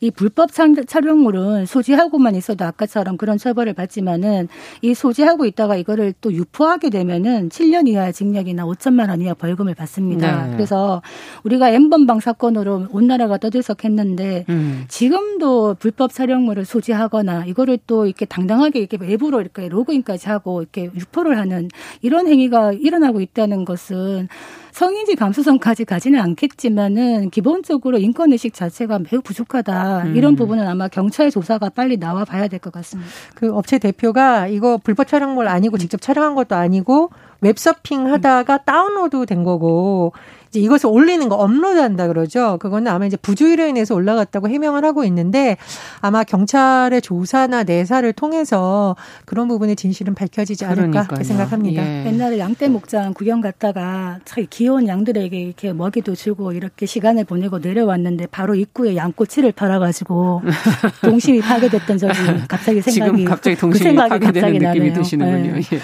이 0.00 0.10
불법 0.10 0.50
촬영물은 0.52 1.66
소지하고만 1.66 2.34
있어도 2.34 2.64
아까처럼 2.64 3.16
그런 3.16 3.38
처벌을 3.38 3.72
받지만은 3.72 4.48
이 4.82 4.94
소지하고 4.94 5.46
있다가 5.46 5.76
이거를 5.76 6.14
또 6.20 6.32
유포하게 6.32 6.90
되면은 6.90 7.48
7년 7.48 7.88
이하 7.88 8.12
징역이나 8.12 8.64
5천만 8.64 9.08
원 9.08 9.20
이하 9.20 9.34
벌금을 9.34 9.74
받습니다. 9.74 10.46
네. 10.46 10.52
그래서 10.52 11.02
우리가 11.44 11.70
엠번방 11.70 12.20
사건으로 12.20 12.86
온 12.90 13.06
나라가 13.06 13.38
떠들썩했는데 13.38 14.46
음. 14.48 14.84
지금도 14.88 15.76
불법 15.78 16.12
촬영물을 16.12 16.64
소지하거나 16.64 17.46
이거를 17.46 17.78
또 17.86 18.06
이렇게 18.06 18.24
당당하게 18.24 18.80
이렇게 18.80 18.96
외부로 19.00 19.40
이렇게 19.40 19.68
로그인까지 19.68 20.28
하고 20.28 20.62
이렇게 20.62 20.84
유포를 20.84 21.38
하는 21.38 21.68
이런 22.02 22.26
행위가 22.26 22.72
일어나고 22.72 23.20
있다는 23.20 23.64
것은 23.64 24.28
성인지 24.76 25.14
감수성까지 25.14 25.86
가지는 25.86 26.20
않겠지만은 26.20 27.30
기본적으로 27.30 27.96
인권 27.96 28.32
의식 28.32 28.52
자체가 28.52 28.98
매우 28.98 29.22
부족하다. 29.22 30.02
음. 30.04 30.16
이런 30.16 30.36
부분은 30.36 30.68
아마 30.68 30.86
경찰 30.88 31.30
조사가 31.30 31.70
빨리 31.70 31.96
나와 31.96 32.26
봐야 32.26 32.46
될 32.46 32.60
것 32.60 32.74
같습니다. 32.74 33.10
그 33.34 33.54
업체 33.54 33.78
대표가 33.78 34.48
이거 34.48 34.76
불법 34.76 35.06
촬영물 35.08 35.48
아니고 35.48 35.78
직접 35.78 36.02
촬영한 36.02 36.34
것도 36.34 36.56
아니고 36.56 37.08
웹서핑 37.40 38.12
하다가 38.12 38.58
다운로드 38.64 39.24
된 39.24 39.44
거고 39.44 40.12
이제 40.56 40.60
이것을 40.64 40.88
올리는 40.88 41.28
거 41.28 41.36
업로드한다 41.36 42.08
그러죠. 42.08 42.56
그거는 42.58 42.90
아마 42.90 43.06
이제 43.06 43.16
부주의로 43.16 43.66
인해서 43.66 43.94
올라갔다고 43.94 44.48
해명을 44.48 44.84
하고 44.84 45.04
있는데 45.04 45.56
아마 46.00 46.24
경찰의 46.24 47.02
조사나 47.02 47.64
내사를 47.64 48.10
통해서 48.14 48.96
그런 49.26 49.48
부분의 49.48 49.76
진실은 49.76 50.14
밝혀지지 50.14 50.64
않을까. 50.64 51.06
생각합니다. 51.22 51.82
예. 51.82 52.06
옛날에 52.06 52.38
양떼 52.38 52.68
목장 52.68 53.12
구경 53.12 53.40
갔다가 53.40 54.18
참 54.24 54.46
귀여운 54.50 54.88
양들에게 54.88 55.38
이렇게 55.38 55.72
먹이도 55.72 56.14
주고 56.14 56.52
이렇게 56.52 56.86
시간을 56.86 57.24
보내고 57.24 57.58
내려왔는데 57.58 58.26
바로 58.26 58.54
입구에 58.54 58.96
양꼬치를 58.96 59.52
팔아가지고 59.52 60.42
동심이 61.02 61.40
파괴됐던 61.40 61.98
적이 61.98 62.14
갑자기 62.48 62.80
생각이 62.80 63.16
지금 63.18 63.24
갑자기 63.24 63.56
그 63.56 63.60
동심이 63.60 63.94
그 63.94 64.08
파괴되는 64.08 64.52
느낌이 64.52 64.62
나네요. 64.62 64.94
드시는군요. 64.94 65.52
네. 65.54 65.60
예. 65.72 65.80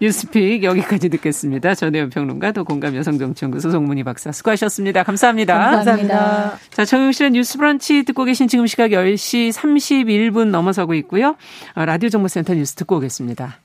뉴스픽 0.00 0.62
여기까지 0.62 1.08
듣겠습니다. 1.08 1.74
전혜연 1.74 2.10
평론가 2.10 2.52
또 2.52 2.64
공감 2.64 2.94
여성정치연구소 2.96 3.70
송문희 3.70 4.04
박사 4.04 4.32
수고하셨습니다. 4.32 5.02
감사합니다. 5.02 5.70
감사합니다. 5.70 6.58
자, 6.70 6.84
정용실의 6.84 7.30
뉴스 7.32 7.58
브런치 7.58 8.04
듣고 8.04 8.24
계신 8.24 8.48
지금 8.48 8.66
시각 8.66 8.90
10시 8.90 9.52
31분 9.52 10.46
넘어서고 10.46 10.94
있고요. 10.94 11.36
어, 11.74 11.84
라디오 11.84 12.08
정보센터 12.08 12.54
뉴스 12.54 12.74
듣고 12.74 12.96
오겠습니다. 12.96 13.58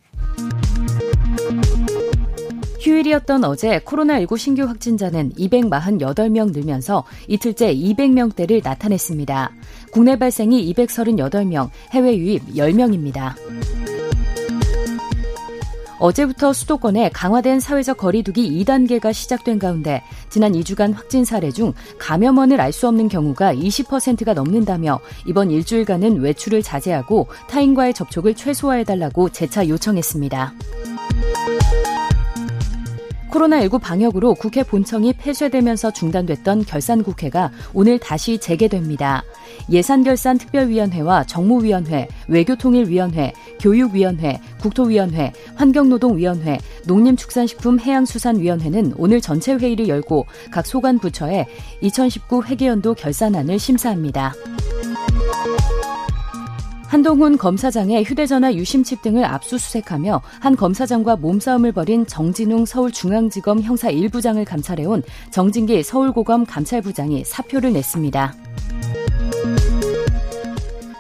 휴일이었던 2.82 3.44
어제 3.44 3.80
코로나19 3.80 4.38
신규 4.38 4.64
확진자는 4.64 5.34
248명 5.34 6.52
늘면서 6.52 7.04
이틀째 7.28 7.76
200명대를 7.76 8.64
나타냈습니다. 8.64 9.52
국내 9.92 10.18
발생이 10.18 10.74
238명, 10.74 11.70
해외 11.92 12.18
유입 12.18 12.56
10명입니다. 12.56 13.36
어제부터 16.02 16.52
수도권에 16.52 17.10
강화된 17.10 17.60
사회적 17.60 17.98
거리두기 17.98 18.64
2단계가 18.64 19.14
시작된 19.14 19.60
가운데 19.60 20.02
지난 20.30 20.54
2주간 20.54 20.96
확진 20.96 21.24
사례 21.24 21.52
중 21.52 21.74
감염원을 22.00 22.60
알 22.60 22.72
수 22.72 22.88
없는 22.88 23.10
경우가 23.10 23.54
20%가 23.54 24.34
넘는다며 24.34 25.00
이번 25.28 25.52
일주일간은 25.52 26.22
외출을 26.22 26.64
자제하고 26.64 27.28
타인과의 27.50 27.94
접촉을 27.94 28.34
최소화해달라고 28.34 29.28
재차 29.30 29.68
요청했습니다. 29.68 30.54
코로나19 33.32 33.82
방역으로 33.82 34.36
국회 34.36 34.62
본청이 34.64 35.14
폐쇄되면서 35.14 35.92
중단됐던 35.92 36.66
결산국회가 36.66 37.52
오늘 37.74 37.98
다시 37.98 38.38
재개됩니다. 38.38 39.24
예산결산특별위원회와 39.70 41.24
정무위원회, 41.24 42.08
외교통일위원회, 42.28 43.34
교육위원회, 43.60 44.40
국토위원회, 44.60 45.32
환경노동위원회, 45.56 46.60
농림축산식품 46.86 47.80
해양수산위원회는 47.80 48.94
오늘 48.98 49.22
전체 49.22 49.54
회의를 49.54 49.88
열고 49.88 50.26
각 50.52 50.66
소관 50.66 51.00
부처에 51.00 51.48
2019 51.82 52.44
회계연도 52.44 52.94
결산안을 52.94 53.58
심사합니다. 53.58 54.34
한동훈 56.92 57.38
검사장의 57.38 58.04
휴대전화 58.04 58.54
유심칩 58.54 59.02
등을 59.02 59.24
압수수색하며 59.24 60.22
한 60.42 60.58
검사장과 60.58 61.16
몸싸움을 61.16 61.72
벌인 61.72 62.06
정진웅 62.06 62.66
서울중앙지검 62.66 63.62
형사 63.62 63.90
1부장을 63.90 64.44
감찰해온 64.44 65.02
정진기 65.32 65.84
서울고검 65.84 66.46
감찰부장이 66.46 67.24
사표를 67.24 67.72
냈습니다. 67.72 68.36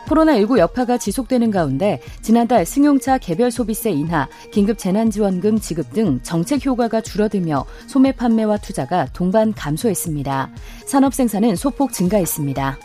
코로나19 0.08 0.60
여파가 0.60 0.98
지속되는 0.98 1.52
가운데 1.52 2.00
지난달 2.22 2.66
승용차 2.66 3.18
개별 3.18 3.52
소비세 3.52 3.92
인하, 3.92 4.30
긴급 4.54 4.78
재난지원금 4.78 5.60
지급 5.60 5.92
등 5.92 6.22
정책 6.24 6.66
효과가 6.66 7.02
줄어들며 7.02 7.66
소매 7.88 8.14
판매와 8.14 8.60
투자가 8.60 9.08
동반 9.12 9.52
감소했습니다. 9.52 10.52
산업 10.86 11.14
생산은 11.14 11.58
소폭 11.58 11.92
증가했습니다. 11.92 12.78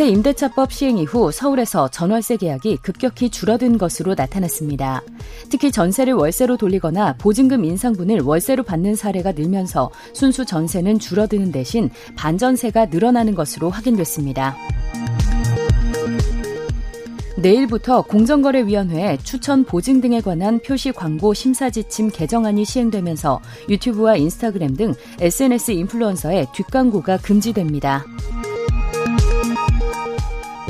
새 0.00 0.08
임대차법 0.08 0.72
시행 0.72 0.96
이후 0.96 1.30
서울에서 1.30 1.88
전월세 1.88 2.38
계약이 2.38 2.78
급격히 2.78 3.28
줄어든 3.28 3.76
것으로 3.76 4.14
나타났습니다. 4.14 5.02
특히 5.50 5.70
전세를 5.70 6.14
월세로 6.14 6.56
돌리거나 6.56 7.16
보증금 7.18 7.66
인상분을 7.66 8.22
월세로 8.22 8.62
받는 8.62 8.94
사례가 8.94 9.32
늘면서 9.32 9.90
순수 10.14 10.46
전세는 10.46 11.00
줄어드는 11.00 11.52
대신 11.52 11.90
반전세가 12.16 12.86
늘어나는 12.86 13.34
것으로 13.34 13.68
확인됐습니다. 13.68 14.56
내일부터 17.36 18.00
공정거래위원회 18.00 19.18
추천 19.18 19.64
보증 19.64 20.00
등에 20.00 20.22
관한 20.22 20.60
표시 20.60 20.92
광고 20.92 21.34
심사 21.34 21.68
지침 21.68 22.08
개정안이 22.08 22.64
시행되면서 22.64 23.42
유튜브와 23.68 24.16
인스타그램 24.16 24.76
등 24.76 24.94
SNS 25.20 25.72
인플루언서의 25.72 26.46
뒷광고가 26.54 27.18
금지됩니다. 27.18 28.06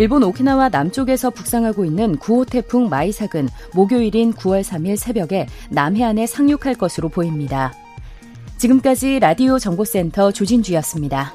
일본 0.00 0.22
오키나와 0.22 0.70
남쪽에서 0.70 1.28
북상하고 1.28 1.84
있는 1.84 2.16
9호 2.16 2.48
태풍 2.48 2.88
마이삭은 2.88 3.50
목요일인 3.74 4.32
9월 4.32 4.64
3일 4.64 4.96
새벽에 4.96 5.46
남해안에 5.68 6.26
상륙할 6.26 6.74
것으로 6.76 7.10
보입니다. 7.10 7.74
지금까지 8.56 9.18
라디오 9.18 9.58
정보센터 9.58 10.32
조진주였습니다. 10.32 11.34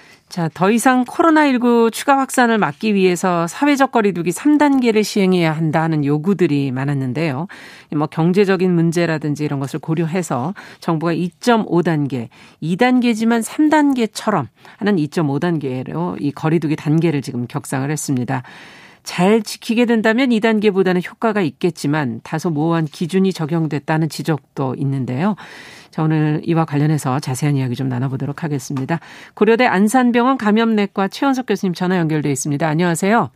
자, 0.31 0.49
더 0.53 0.71
이상 0.71 1.03
코로나19 1.03 1.91
추가 1.91 2.17
확산을 2.17 2.57
막기 2.57 2.95
위해서 2.95 3.47
사회적 3.47 3.91
거리두기 3.91 4.31
3단계를 4.31 5.03
시행해야 5.03 5.51
한다는 5.51 6.05
요구들이 6.05 6.71
많았는데요. 6.71 7.47
뭐 7.97 8.07
경제적인 8.07 8.73
문제라든지 8.73 9.43
이런 9.43 9.59
것을 9.59 9.81
고려해서 9.81 10.53
정부가 10.79 11.13
2.5단계, 11.13 12.29
2단계지만 12.63 13.43
3단계처럼 13.43 14.47
하는 14.77 14.95
2.5단계로 14.95 16.15
이 16.21 16.31
거리두기 16.31 16.77
단계를 16.77 17.21
지금 17.21 17.45
격상을 17.45 17.91
했습니다. 17.91 18.43
잘 19.03 19.41
지키게 19.41 19.85
된다면 19.85 20.29
2단계보다는 20.29 21.05
효과가 21.05 21.41
있겠지만 21.41 22.21
다소 22.23 22.51
모호한 22.51 22.85
기준이 22.85 23.33
적용됐다는 23.33 24.07
지적도 24.07 24.75
있는데요. 24.77 25.35
자, 25.91 26.03
오늘 26.03 26.41
이와 26.45 26.63
관련해서 26.63 27.19
자세한 27.19 27.57
이야기 27.57 27.75
좀 27.75 27.89
나눠보도록 27.89 28.43
하겠습니다. 28.43 28.99
고려대 29.33 29.65
안산병원 29.65 30.37
감염내과 30.37 31.09
최원석 31.09 31.47
교수님 31.47 31.73
전화 31.73 31.97
연결돼 31.97 32.31
있습니다. 32.31 32.65
안녕하세요. 32.65 33.29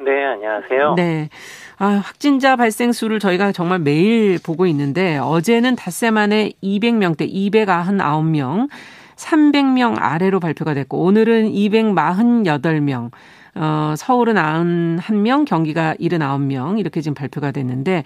네, 0.00 0.24
안녕하세요. 0.24 0.94
네. 0.94 1.28
아, 1.76 2.00
확진자 2.02 2.56
발생 2.56 2.92
수를 2.92 3.18
저희가 3.20 3.52
정말 3.52 3.78
매일 3.80 4.38
보고 4.42 4.66
있는데 4.66 5.18
어제는 5.18 5.76
닷새 5.76 6.10
만에 6.10 6.52
200명대 6.62 7.30
299명, 7.30 8.68
300명 9.16 9.96
아래로 9.98 10.40
발표가 10.40 10.72
됐고 10.72 11.02
오늘은 11.02 11.50
248명, 11.52 13.10
어, 13.54 13.94
서울은 13.96 14.34
91명, 14.34 15.44
경기가 15.44 15.94
79명 16.00 16.78
이렇게 16.78 17.00
지금 17.00 17.14
발표가 17.14 17.50
됐는데 17.50 18.04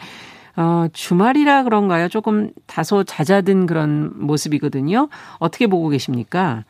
어, 0.57 0.87
주말이라 0.93 1.65
그런가요? 1.65 2.09
조금 2.09 2.51
다소 2.67 3.05
잦아든 3.05 3.67
그런 3.67 4.11
모습이거든요. 4.15 5.09
어떻게 5.39 5.67
보고 5.67 5.89
계십니까? 5.89 6.65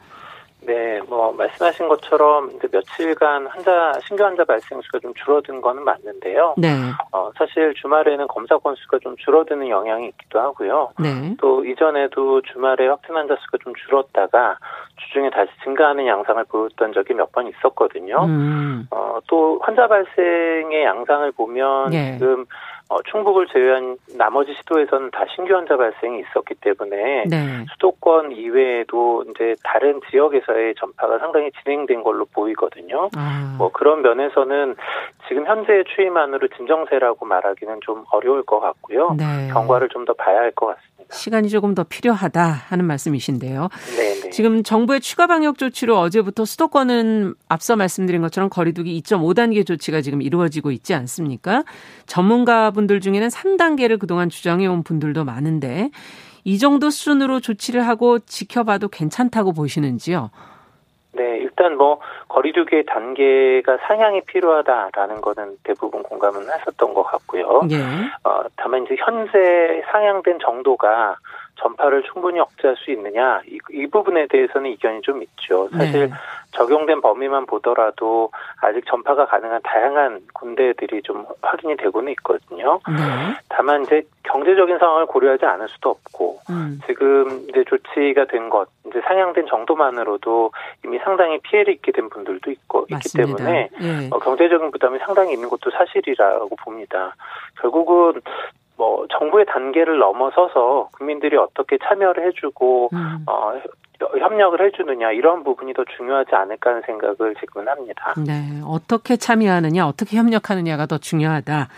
네, 0.65 1.01
뭐 1.09 1.33
말씀하신 1.33 1.89
것처럼 1.89 2.53
이제 2.53 2.69
며칠간 2.71 3.49
환자 3.49 3.95
신규 4.07 4.23
환자 4.23 4.45
발생 4.45 4.81
수가 4.81 5.01
좀 5.01 5.13
줄어든 5.15 5.61
거는 5.61 5.83
맞는데요. 5.85 6.55
네. 6.57 6.69
어, 7.11 7.33
사실 7.37 7.75
주말에는 7.75 8.29
검사 8.29 8.57
건수가 8.59 9.01
좀 9.01 9.17
줄어드는 9.17 9.69
영향이 9.69 10.07
있기도 10.11 10.39
하고요. 10.39 10.91
네. 11.01 11.35
또 11.41 11.65
이전에도 11.65 12.43
주말에 12.43 12.87
확진 12.87 13.17
환자 13.17 13.35
수가 13.41 13.59
좀 13.65 13.73
줄었다가 13.75 14.57
주중에 14.99 15.31
다시 15.31 15.51
증가하는 15.65 16.07
양상을 16.07 16.45
보였던 16.45 16.93
적이 16.93 17.15
몇 17.15 17.33
번 17.33 17.49
있었거든요. 17.49 18.25
음. 18.27 18.87
어, 18.93 19.19
또 19.27 19.59
환자 19.65 19.89
발생의 19.89 20.85
양상을 20.85 21.33
보면 21.33 21.91
네. 21.91 22.19
지금 22.19 22.45
어, 22.93 23.01
충북을 23.11 23.47
제외한 23.47 23.97
나머지 24.19 24.53
시도에서는 24.55 25.11
다 25.13 25.25
신규 25.35 25.55
환자 25.55 25.79
발생이 25.79 26.21
있었기 26.21 26.57
때문에 26.61 27.25
네. 27.31 27.65
수도권 27.73 28.33
이외에도 28.33 29.25
이제 29.31 29.55
다른 29.65 29.99
지역에서의 30.11 30.75
전파가 30.79 31.19
상당히 31.19 31.51
진행된 31.63 32.03
걸로 32.03 32.27
보이거든요. 32.27 33.09
아. 33.17 33.55
뭐 33.57 33.71
그런 33.73 34.03
면에서는 34.03 34.77
지금 35.29 35.47
현재의 35.47 35.85
추이만으로 35.97 36.49
진정세라고 36.49 37.25
말하기는 37.25 37.81
좀 37.81 38.05
어려울 38.11 38.43
것 38.43 38.61
같고요. 38.61 39.15
네. 39.17 39.49
경과를 39.53 39.89
좀 39.89 40.03
더 40.03 40.13
봐야 40.15 40.41
할 40.41 40.51
것 40.53 40.67
같습니다. 40.67 40.92
시간이 41.11 41.49
조금 41.49 41.75
더 41.75 41.85
필요하다 41.85 42.43
하는 42.69 42.85
말씀이신데요. 42.85 43.69
네, 43.97 44.21
네. 44.21 44.31
지금 44.31 44.63
정부의 44.63 45.01
추가 45.01 45.27
방역 45.27 45.59
조치로 45.59 45.99
어제부터 45.99 46.45
수도권은 46.45 47.35
앞서 47.49 47.77
말씀드린 47.77 48.23
것처럼 48.23 48.51
거리두기 48.51 49.01
2.5단계 49.03 49.67
조치가 49.67 50.01
지금 50.01 50.23
이루어지고 50.23 50.71
있지 50.71 50.95
않습니까? 50.95 51.65
전문가분들 52.07 53.01
중에는 53.01 53.29
3단계를 53.29 53.99
그동안 53.99 54.31
주장해 54.31 54.67
온 54.67 54.83
분들도 54.83 55.25
많은데 55.25 55.91
이 56.45 56.59
정도 56.59 56.91
수준으로 56.91 57.41
조치를 57.41 57.87
하고 57.87 58.19
지켜봐도 58.19 58.89
괜찮다고 58.89 59.53
보시는지요? 59.53 60.31
네, 61.15 61.39
일단 61.39 61.77
뭐 61.77 62.01
거리두기의 62.29 62.85
단계가 62.87 63.77
상향이 63.87 64.23
필요하다라는 64.23 65.21
거는 65.21 65.57
대부분 65.63 66.03
공감은 66.03 66.47
했었던 66.51 66.95
것 66.95 67.03
같고요. 67.03 67.61
예. 67.71 67.77
어, 68.25 68.43
다만 68.57 68.85
이제 68.85 68.97
현재 68.99 69.83
상향된 69.93 70.39
정도가 70.41 71.17
전파를 71.63 72.03
충분히 72.03 72.41
억제할 72.41 72.77
수 72.77 72.91
있느냐 72.91 73.41
이, 73.47 73.59
이 73.71 73.87
부분에 73.87 74.27
대해서는 74.27 74.71
이견이 74.73 75.03
좀 75.03 75.23
있죠. 75.23 75.69
사실 75.71 76.09
네. 76.09 76.17
적용된 76.53 77.01
범위만 77.01 77.47
보더라도 77.47 78.31
아직 78.61 78.85
전파가 78.87 79.27
가능한 79.27 79.61
다양한 79.63 80.21
군대들이 80.35 81.03
좀 81.03 81.25
확인이 81.41 81.77
되고는 81.77 82.13
있거든요. 82.13 82.81
네. 82.89 82.95
다만 83.49 83.83
이제 83.83 84.03
경제적인 84.25 84.79
상황을 84.79 85.07
고려하지 85.07 85.45
않을 85.47 85.69
수도 85.69 85.91
없고 85.91 86.41
음. 86.51 86.81
지금 86.87 87.47
이제 87.49 87.65
조치가 87.65 88.27
된 88.27 88.51
것, 88.51 88.69
이제 88.87 89.01
상향된 89.01 89.47
정도만으로도 89.47 90.53
이미 90.85 90.99
상당히 90.99 91.39
피해를 91.41 91.75
입게 91.75 91.93
된 91.93 92.09
분들도 92.09 92.51
있고 92.51 92.83
있기 92.83 92.95
맞습니다. 92.95 93.37
때문에 93.37 93.69
예. 93.81 94.09
어, 94.11 94.19
경제적인 94.19 94.71
부담이 94.71 94.99
상당히 94.99 95.33
있는 95.33 95.49
것도 95.49 95.71
사실이라고 95.71 96.55
봅니다. 96.57 97.15
결국은 97.61 98.21
뭐 98.77 99.07
정부의 99.11 99.47
단계를 99.47 99.99
넘어서서 99.99 100.89
국민들이 100.93 101.37
어떻게 101.37 101.79
참여를 101.79 102.27
해주고 102.27 102.91
음. 102.93 103.25
어, 103.27 103.53
협력을 104.19 104.61
해주느냐 104.61 105.13
이런 105.13 105.45
부분이 105.45 105.75
더 105.75 105.85
중요하지 105.97 106.35
않을까 106.35 106.71
하는 106.71 106.83
생각을 106.87 107.35
지금은 107.39 107.69
합니다. 107.69 108.15
네. 108.17 108.61
어떻게 108.65 109.17
참여하느냐, 109.17 109.87
어떻게 109.87 110.17
협력하느냐가 110.17 110.87
더 110.87 110.99
중요하다. 110.99 111.69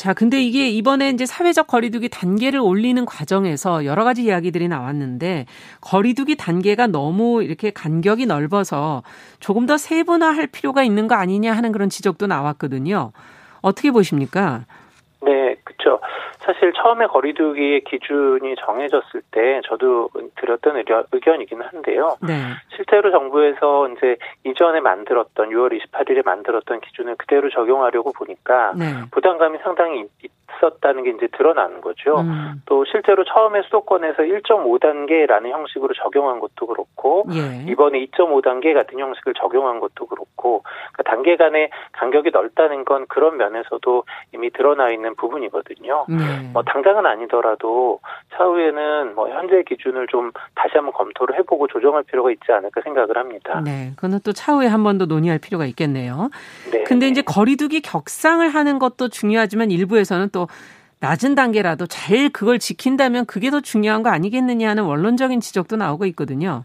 자, 0.00 0.14
근데 0.14 0.40
이게 0.40 0.70
이번에 0.70 1.10
이제 1.10 1.26
사회적 1.26 1.66
거리두기 1.66 2.08
단계를 2.08 2.58
올리는 2.58 3.04
과정에서 3.04 3.84
여러 3.84 4.02
가지 4.04 4.24
이야기들이 4.24 4.66
나왔는데 4.66 5.44
거리두기 5.82 6.38
단계가 6.38 6.86
너무 6.86 7.42
이렇게 7.42 7.70
간격이 7.70 8.24
넓어서 8.24 9.02
조금 9.40 9.66
더 9.66 9.76
세분화할 9.76 10.46
필요가 10.46 10.82
있는 10.82 11.06
거 11.06 11.16
아니냐 11.16 11.52
하는 11.52 11.70
그런 11.70 11.90
지적도 11.90 12.26
나왔거든요. 12.26 13.12
어떻게 13.60 13.90
보십니까? 13.90 14.64
네. 15.20 15.56
사실 16.52 16.72
처음에 16.72 17.06
거리두기의 17.06 17.82
기준이 17.82 18.56
정해졌을 18.56 19.22
때 19.30 19.60
저도 19.64 20.10
드렸던 20.36 20.76
의견, 20.78 21.04
의견이기는 21.12 21.64
한데요. 21.64 22.16
네. 22.20 22.34
실제로 22.74 23.10
정부에서 23.12 23.88
이제 23.90 24.16
이전에 24.44 24.80
만들었던 24.80 25.50
6월 25.50 25.80
28일에 25.80 26.24
만들었던 26.24 26.80
기준을 26.80 27.16
그대로 27.16 27.50
적용하려고 27.50 28.12
보니까 28.12 28.72
네. 28.76 28.86
부담감이 29.12 29.58
상당히 29.62 30.06
있 30.22 30.30
었다는 30.62 31.04
게 31.04 31.10
이제 31.10 31.28
드러나는 31.36 31.80
거죠. 31.80 32.20
음. 32.20 32.62
또 32.66 32.84
실제로 32.84 33.24
처음에 33.24 33.62
수도권에서 33.62 34.22
1.5단계라는 34.22 35.50
형식으로 35.50 35.94
적용한 35.94 36.40
것도 36.40 36.66
그렇고 36.66 37.24
예. 37.32 37.70
이번에 37.70 38.04
2.5단계 38.06 38.74
같은 38.74 38.98
형식을 38.98 39.34
적용한 39.34 39.80
것도 39.80 40.06
그렇고 40.06 40.62
그러니까 40.92 41.02
단계 41.04 41.36
간의 41.36 41.70
간격이 41.92 42.30
넓다는 42.32 42.84
건 42.84 43.06
그런 43.08 43.36
면에서도 43.36 44.04
이미 44.34 44.50
드러나 44.50 44.90
있는 44.90 45.14
부분이거든요. 45.16 46.06
네. 46.08 46.50
뭐 46.52 46.62
당장은 46.62 47.06
아니더라도 47.06 48.00
차후에는 48.36 49.14
뭐 49.14 49.28
현재 49.30 49.62
기준을 49.62 50.06
좀 50.08 50.32
다시 50.54 50.74
한번 50.74 50.92
검토를 50.92 51.38
해보고 51.38 51.66
조정할 51.68 52.02
필요가 52.04 52.30
있지 52.30 52.52
않을까 52.52 52.80
생각을 52.82 53.16
합니다. 53.16 53.60
네. 53.64 53.92
그거는 53.96 54.20
또 54.24 54.32
차후에 54.32 54.66
한 54.66 54.80
번 54.84 54.90
더 54.98 55.06
논의할 55.06 55.38
필요가 55.38 55.66
있겠네요. 55.66 56.30
네. 56.72 56.82
근데 56.84 57.06
이제 57.08 57.22
거리두기 57.22 57.80
격상을 57.80 58.46
하는 58.48 58.78
것도 58.78 59.08
중요하지만 59.08 59.70
일부에서는 59.70 60.30
또 60.32 60.39
낮은 61.00 61.34
단계라도 61.34 61.86
잘 61.86 62.28
그걸 62.28 62.58
지킨다면 62.58 63.24
그게 63.24 63.50
더 63.50 63.60
중요한 63.60 64.02
거 64.02 64.10
아니겠느냐 64.10 64.68
하는 64.68 64.84
원론적인 64.84 65.40
지적도 65.40 65.76
나오고 65.76 66.04
있거든요. 66.06 66.64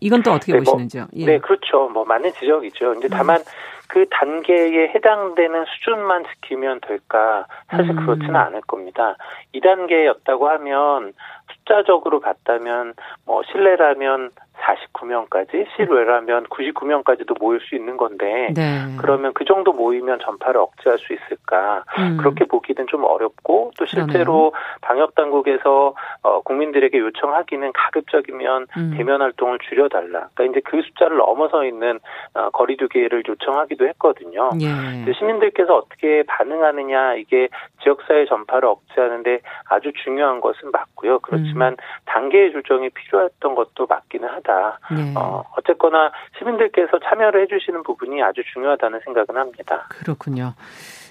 이건 0.00 0.22
또 0.22 0.32
어떻게 0.32 0.52
네, 0.52 0.58
뭐, 0.58 0.72
보시는지요? 0.72 1.06
예. 1.14 1.26
네, 1.26 1.38
그렇죠. 1.38 1.88
뭐 1.88 2.04
맞는 2.04 2.32
지적이죠. 2.32 2.94
이제 2.94 3.08
다만 3.08 3.40
그 3.86 4.06
단계에 4.08 4.88
해당되는 4.94 5.64
수준만 5.66 6.24
지키면 6.24 6.80
될까? 6.80 7.46
사실 7.68 7.90
음. 7.90 8.06
그렇지는 8.06 8.36
않을 8.36 8.62
겁니다. 8.62 9.16
2단계였다고 9.54 10.44
하면 10.44 11.12
숫자적으로 11.52 12.20
봤다면 12.20 12.94
뭐 13.26 13.42
실내라면 13.50 14.30
49명까지, 14.60 15.66
실외라면 15.76 16.44
99명까지도 16.44 17.38
모일 17.38 17.60
수 17.60 17.74
있는 17.74 17.96
건데 17.96 18.52
네. 18.54 18.96
그러면 18.98 19.32
그 19.34 19.44
정도 19.44 19.72
모이면 19.72 20.20
전파를 20.20 20.60
억제할 20.60 20.98
수 20.98 21.12
있을까? 21.12 21.84
음. 21.98 22.16
그렇게 22.18 22.44
보기는 22.44 22.86
좀 22.88 23.04
어렵고 23.04 23.72
또 23.78 23.86
실제로 23.86 24.52
방역 24.80 25.14
당국에서 25.14 25.94
어, 26.22 26.40
국민들에게 26.42 26.98
요청하기는 26.98 27.72
가급적이면 27.72 28.66
음. 28.76 28.94
대면 28.96 29.22
활동을 29.22 29.58
줄여달라. 29.68 30.28
그러니까 30.34 30.44
이제 30.44 30.60
그 30.64 30.82
숫자를 30.82 31.16
넘어서 31.16 31.64
있는 31.64 31.98
어, 32.34 32.50
거리두기를 32.50 33.22
요청하기도 33.26 33.86
했거든요. 33.88 34.50
예. 34.60 35.12
시민들께서 35.12 35.76
어떻게 35.76 36.22
반응하느냐 36.26 37.14
이게 37.14 37.48
지역사회 37.82 38.26
전파를 38.26 38.68
억제하는데 38.68 39.40
아주 39.68 39.92
중요한 40.04 40.40
것은 40.40 40.70
맞고요. 40.70 41.20
그렇지만 41.20 41.76
단계의 42.06 42.52
조정이 42.52 42.90
필요했던 42.90 43.54
것도 43.54 43.86
맞기는 43.86 44.28
하다. 44.28 44.49
예. 44.92 45.14
어, 45.16 45.44
어쨌거나 45.56 46.10
시민들께서 46.38 46.98
참여를 47.04 47.42
해주시는 47.42 47.82
부분이 47.82 48.22
아주 48.22 48.42
중요하다는 48.52 49.00
생각은 49.04 49.36
합니다. 49.36 49.86
그렇군요. 49.88 50.54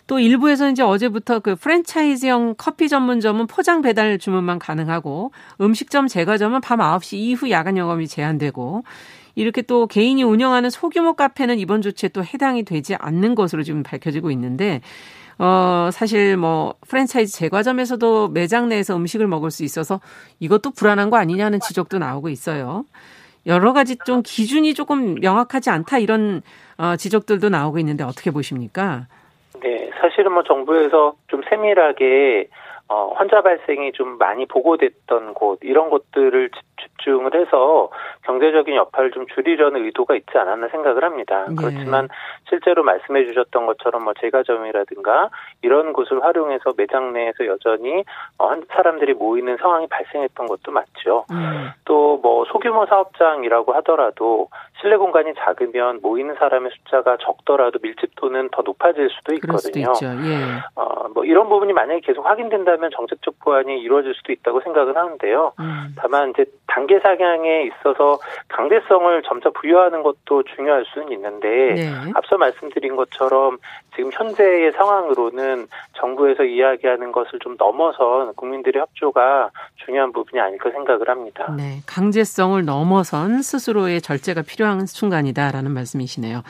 또 0.07 0.17
일부에서 0.17 0.69
이제 0.69 0.81
어제부터 0.81 1.39
그 1.39 1.55
프랜차이즈형 1.55 2.55
커피 2.57 2.89
전문점은 2.89 3.45
포장 3.45 3.83
배달 3.83 4.17
주문만 4.17 4.57
가능하고 4.57 5.31
음식점 5.61 6.07
제과점은 6.07 6.61
밤 6.61 6.79
9시 6.79 7.17
이후 7.17 7.51
야간 7.51 7.77
영업이 7.77 8.07
제한되고 8.07 8.83
이렇게 9.35 9.61
또 9.61 9.85
개인이 9.85 10.21
운영하는 10.23 10.71
소규모 10.71 11.13
카페는 11.13 11.59
이번 11.59 11.83
조치에 11.83 12.09
또 12.09 12.23
해당이 12.23 12.63
되지 12.63 12.95
않는 12.95 13.35
것으로 13.35 13.61
지금 13.61 13.83
밝혀지고 13.83 14.31
있는데 14.31 14.81
어, 15.37 15.89
사실 15.93 16.35
뭐 16.35 16.73
프랜차이즈 16.87 17.31
제과점에서도 17.31 18.29
매장 18.29 18.67
내에서 18.67 18.97
음식을 18.97 19.27
먹을 19.27 19.51
수 19.51 19.63
있어서 19.63 20.01
이것도 20.39 20.71
불안한 20.71 21.09
거 21.09 21.17
아니냐는 21.17 21.59
지적도 21.61 21.97
나오고 21.99 22.29
있어요. 22.29 22.83
여러 23.49 23.73
가지 23.73 23.97
좀 24.05 24.21
기준이 24.23 24.73
조금 24.73 25.15
명확하지 25.15 25.69
않다 25.71 25.97
이런 25.97 26.41
어, 26.77 26.95
지적들도 26.95 27.49
나오고 27.49 27.79
있는데 27.79 28.03
어떻게 28.03 28.31
보십니까? 28.31 29.07
네, 29.61 29.89
사실은 29.99 30.31
뭐 30.31 30.43
정부에서 30.43 31.15
좀 31.27 31.41
세밀하게 31.49 32.47
어, 32.87 33.13
환자 33.15 33.41
발생이 33.41 33.91
좀 33.93 34.17
많이 34.17 34.45
보고됐던 34.45 35.33
곳 35.33 35.59
이런 35.63 35.89
것들을 35.89 36.49
집중을 36.81 37.33
해서 37.33 37.89
경제적인 38.23 38.75
여파를 38.75 39.11
좀 39.11 39.25
줄이려는 39.27 39.85
의도가 39.85 40.15
있지 40.15 40.37
않았나 40.37 40.67
생각을 40.69 41.03
합니다. 41.03 41.45
네. 41.49 41.55
그렇지만 41.57 42.09
실제로 42.47 42.83
말씀해 42.83 43.25
주셨던 43.25 43.65
것처럼 43.65 44.03
뭐 44.03 44.13
제과점이라든가 44.19 45.29
이런 45.61 45.93
곳을 45.93 46.23
활용해서 46.23 46.73
매장 46.77 47.13
내에서 47.13 47.45
여전히 47.47 48.03
어, 48.37 48.51
사람들이 48.69 49.13
모이는 49.13 49.57
상황이 49.57 49.87
발생했던 49.87 50.47
것도 50.47 50.71
맞죠. 50.71 51.25
음. 51.31 51.71
또뭐 51.85 52.45
소규모 52.45 52.85
사업장이라고 52.85 53.73
하더라도 53.73 54.49
실내 54.79 54.97
공간이 54.97 55.33
작으면 55.35 55.99
모이는 56.01 56.35
사람의 56.35 56.71
숫자가 56.71 57.17
적더라도 57.21 57.79
밀집도는 57.81 58.49
더 58.51 58.61
높아질 58.61 59.09
수도 59.09 59.33
있거든요. 59.35 59.93
수도 59.93 60.07
예. 60.07 60.59
어, 60.75 61.09
뭐 61.13 61.25
이런 61.25 61.49
부분이 61.49 61.73
만약에 61.73 62.01
계속 62.01 62.25
확인된다면 62.25 62.89
정책적 62.95 63.39
보완이 63.39 63.79
이루어질 63.79 64.13
수도 64.15 64.31
있다고 64.31 64.61
생각은 64.61 64.95
하는데요. 64.95 65.53
음. 65.59 65.95
다만 65.97 66.29
이제 66.29 66.45
단계 66.69 66.99
사양에 66.99 67.63
있어서 67.63 68.19
강제성을 68.47 69.23
점차 69.23 69.49
부여하는 69.49 70.03
것도 70.03 70.43
중요할 70.55 70.85
수는 70.93 71.11
있는데 71.11 71.47
네. 71.73 71.91
앞서 72.13 72.37
말씀드린 72.37 72.95
것처럼 72.95 73.57
지금 73.95 74.11
현재의 74.13 74.71
상황으로는 74.73 75.67
정부에서 75.97 76.43
이야기하는 76.43 77.11
것을 77.11 77.39
좀 77.39 77.57
넘어선 77.57 78.33
국민들의 78.35 78.79
협조가 78.81 79.49
중요한 79.83 80.13
부분이 80.13 80.39
아닐까 80.39 80.69
생각을 80.71 81.09
합니다. 81.09 81.53
네, 81.57 81.81
강제성을 81.85 82.63
넘어선 82.63 83.41
스스로의 83.41 84.01
절제가 84.01 84.43
필요한 84.43 84.85
순간이다라는 84.85 85.71
말씀이시네요. 85.71 86.43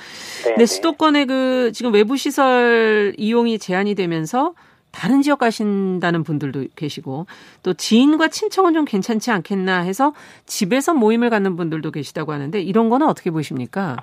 네, 0.45 0.55
네. 0.55 0.65
수도권의 0.65 1.25
그 1.25 1.71
지금 1.73 1.93
외부 1.93 2.17
시설 2.17 3.13
이용이 3.17 3.57
제한이 3.57 3.95
되면서 3.95 4.53
다른 4.91 5.21
지역 5.21 5.39
가신다는 5.39 6.23
분들도 6.23 6.65
계시고 6.75 7.27
또 7.63 7.73
지인과 7.73 8.29
친척은 8.29 8.73
좀 8.73 8.85
괜찮지 8.85 9.31
않겠나 9.31 9.81
해서 9.81 10.13
집에서 10.45 10.93
모임을 10.93 11.29
갖는 11.29 11.55
분들도 11.55 11.91
계시다고 11.91 12.33
하는데 12.33 12.59
이런 12.61 12.89
거는 12.89 13.07
어떻게 13.07 13.31
보십니까? 13.31 13.97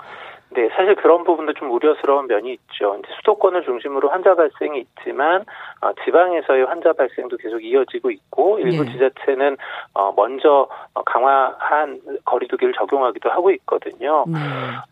네, 0.57 0.71
사실 0.75 0.95
그런 0.95 1.23
부분도 1.23 1.53
좀 1.53 1.71
우려스러운 1.71 2.29
면이 2.29 2.55
있죠. 2.55 2.97
이제 2.99 3.09
수도권을 3.19 3.63
중심으로 3.65 4.09
환자 4.09 4.35
발생이 4.35 4.79
있지만 4.81 5.45
어, 5.83 5.93
지방에서의 6.03 6.65
환자 6.65 6.95
발생도 6.95 7.37
계속 7.37 7.63
이어지고 7.63 8.11
있고 8.11 8.59
일부 8.61 8.85
네. 8.85 8.93
지자체는 8.93 9.59
어, 9.93 10.15
먼저 10.17 10.67
어, 10.95 11.03
강화한 11.05 12.01
거리두기를 12.25 12.73
적용하기도 12.73 13.29
하고 13.29 13.51
있거든요. 13.51 14.25
네. 14.27 14.39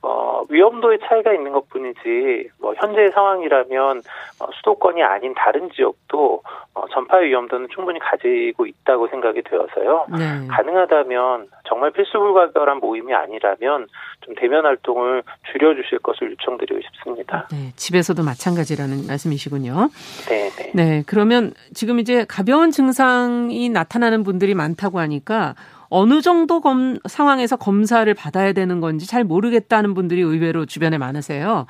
어, 0.03 0.43
위험도의 0.51 0.99
차이가 1.05 1.33
있는 1.33 1.53
것뿐이지 1.53 2.51
뭐 2.61 2.75
현재의 2.75 3.13
상황이라면 3.13 4.03
어, 4.41 4.47
수도권이 4.57 5.03
아닌 5.03 5.33
다른 5.33 5.71
지역도 5.71 6.43
어, 6.75 6.89
전파 6.93 7.19
위험도는 7.19 7.69
충분히 7.75 7.99
가지고 8.01 8.67
있다고 8.67 9.09
생각이 9.09 9.41
되어서요. 9.43 10.07
네. 10.11 10.47
가능하다면 10.51 11.47
정말 11.67 11.91
필수 11.93 12.19
불가결한 12.19 12.79
모임이 12.79 13.15
아니라면 13.15 13.87
좀 14.21 14.35
대면 14.35 14.67
활동을 14.67 15.23
줄여주실 15.55 16.01
것을 16.01 16.33
요청드리고 16.33 16.81
싶습니다. 16.83 17.49
네, 17.51 17.73
집에서도 17.77 18.23
마찬가지라는 18.23 19.07
말씀이시군요. 19.07 19.91
네, 20.29 20.51
네. 20.51 20.73
네, 20.75 21.03
그러면 21.07 21.53
지금 21.73 22.01
이제 22.01 22.25
가벼운 22.27 22.71
증상이 22.71 23.69
나타나는 23.69 24.25
분들이 24.25 24.55
많다고 24.55 24.99
하니까 24.99 25.55
어느 25.89 26.21
정도 26.23 26.61
검, 26.61 26.99
상황에서 27.07 27.57
검사를 27.57 28.13
받아야 28.15 28.53
되는 28.53 28.81
건지 28.81 29.07
잘 29.07 29.23
모르겠다는 29.23 29.95
분들이 29.95 30.23
의외로 30.23 30.67
주변에 30.67 30.99
많으세요. 30.99 31.67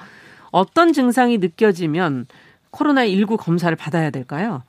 어떤 0.51 0.93
증상이 0.93 1.39
느껴지면 1.39 2.27
코로나19 2.73 3.37
검사를 3.37 3.75
받아야 3.77 4.11
될까요? 4.11 4.63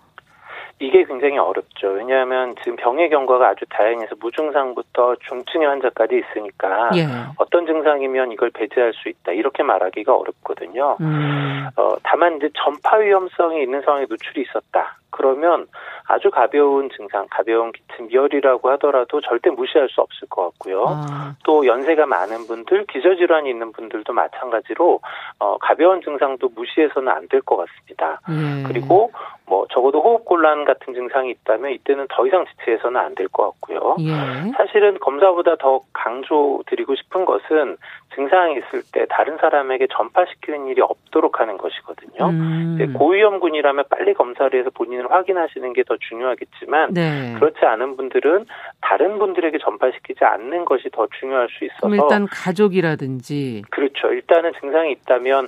이게 0.79 1.05
굉장히 1.05 1.37
어렵죠. 1.37 1.87
왜냐하면 1.87 2.55
지금 2.57 2.75
병의 2.75 3.09
경과가 3.09 3.49
아주 3.49 3.65
다양해서 3.69 4.15
무증상부터 4.19 5.15
중증의 5.27 5.67
환자까지 5.67 6.19
있으니까 6.19 6.89
예. 6.95 7.07
어떤 7.37 7.65
증상이면 7.65 8.33
이걸 8.33 8.49
배제할 8.51 8.93
수 8.93 9.07
있다 9.07 9.31
이렇게 9.31 9.63
말하기가 9.63 10.13
어렵거든요. 10.13 10.97
음. 10.99 11.69
어, 11.77 11.95
다만 12.03 12.37
이제 12.37 12.49
전파 12.55 12.97
위험성이 12.97 13.63
있는 13.63 13.81
상황에 13.83 14.05
노출이 14.09 14.41
있었다. 14.41 14.97
그러면 15.15 15.67
아주 16.07 16.29
가벼운 16.29 16.89
증상, 16.95 17.25
가벼운 17.31 17.71
기침, 17.71 18.11
열이라고 18.11 18.69
하더라도 18.71 19.21
절대 19.21 19.49
무시할 19.49 19.87
수 19.89 20.01
없을 20.01 20.27
것 20.29 20.43
같고요. 20.51 20.85
아. 20.87 21.35
또 21.43 21.65
연세가 21.65 22.05
많은 22.05 22.45
분들, 22.47 22.85
기저질환이 22.87 23.49
있는 23.49 23.71
분들도 23.71 24.11
마찬가지로 24.13 24.99
어, 25.39 25.57
가벼운 25.57 26.01
증상도 26.01 26.49
무시해서는 26.55 27.11
안 27.11 27.27
될 27.27 27.41
것 27.41 27.57
같습니다. 27.57 28.19
예. 28.29 28.63
그리고 28.67 29.11
뭐 29.47 29.65
적어도 29.71 30.01
호흡곤란 30.01 30.65
같은 30.65 30.93
증상이 30.93 31.31
있다면 31.31 31.71
이때는 31.71 32.07
더 32.09 32.25
이상 32.27 32.45
지체해서는 32.45 32.99
안 32.99 33.15
될 33.15 33.27
것 33.29 33.51
같고요. 33.51 33.95
예. 33.99 34.51
사실은 34.57 34.99
검사보다 34.99 35.55
더 35.55 35.81
강조드리고 35.93 36.95
싶은 36.95 37.25
것은 37.25 37.77
증상이 38.15 38.57
있을 38.57 38.83
때 38.91 39.05
다른 39.09 39.37
사람에게 39.37 39.87
전파시키는 39.91 40.67
일이 40.67 40.81
없도록 40.81 41.39
하는 41.39 41.57
것이거든요. 41.57 42.29
음. 42.29 42.93
고위험군이라면 42.97 43.85
빨리 43.89 44.13
검사를 44.13 44.57
해서 44.57 44.69
본인을 44.71 45.11
확인하시는 45.11 45.73
게 45.73 45.85
더 45.85 45.95
중요하겠지만 45.97 46.93
네. 46.93 47.33
그렇지 47.35 47.63
않은 47.65 47.95
분들은 47.95 48.45
다른 48.81 49.17
분들에게 49.19 49.57
전파시키지 49.59 50.23
않는 50.23 50.65
것이 50.65 50.89
더 50.91 51.07
중요할 51.19 51.47
수 51.49 51.63
있어서 51.65 51.89
일단 51.93 52.25
가족이라든지 52.25 53.63
그렇죠. 53.69 54.11
일단은 54.11 54.51
증상이 54.59 54.91
있다면 54.91 55.47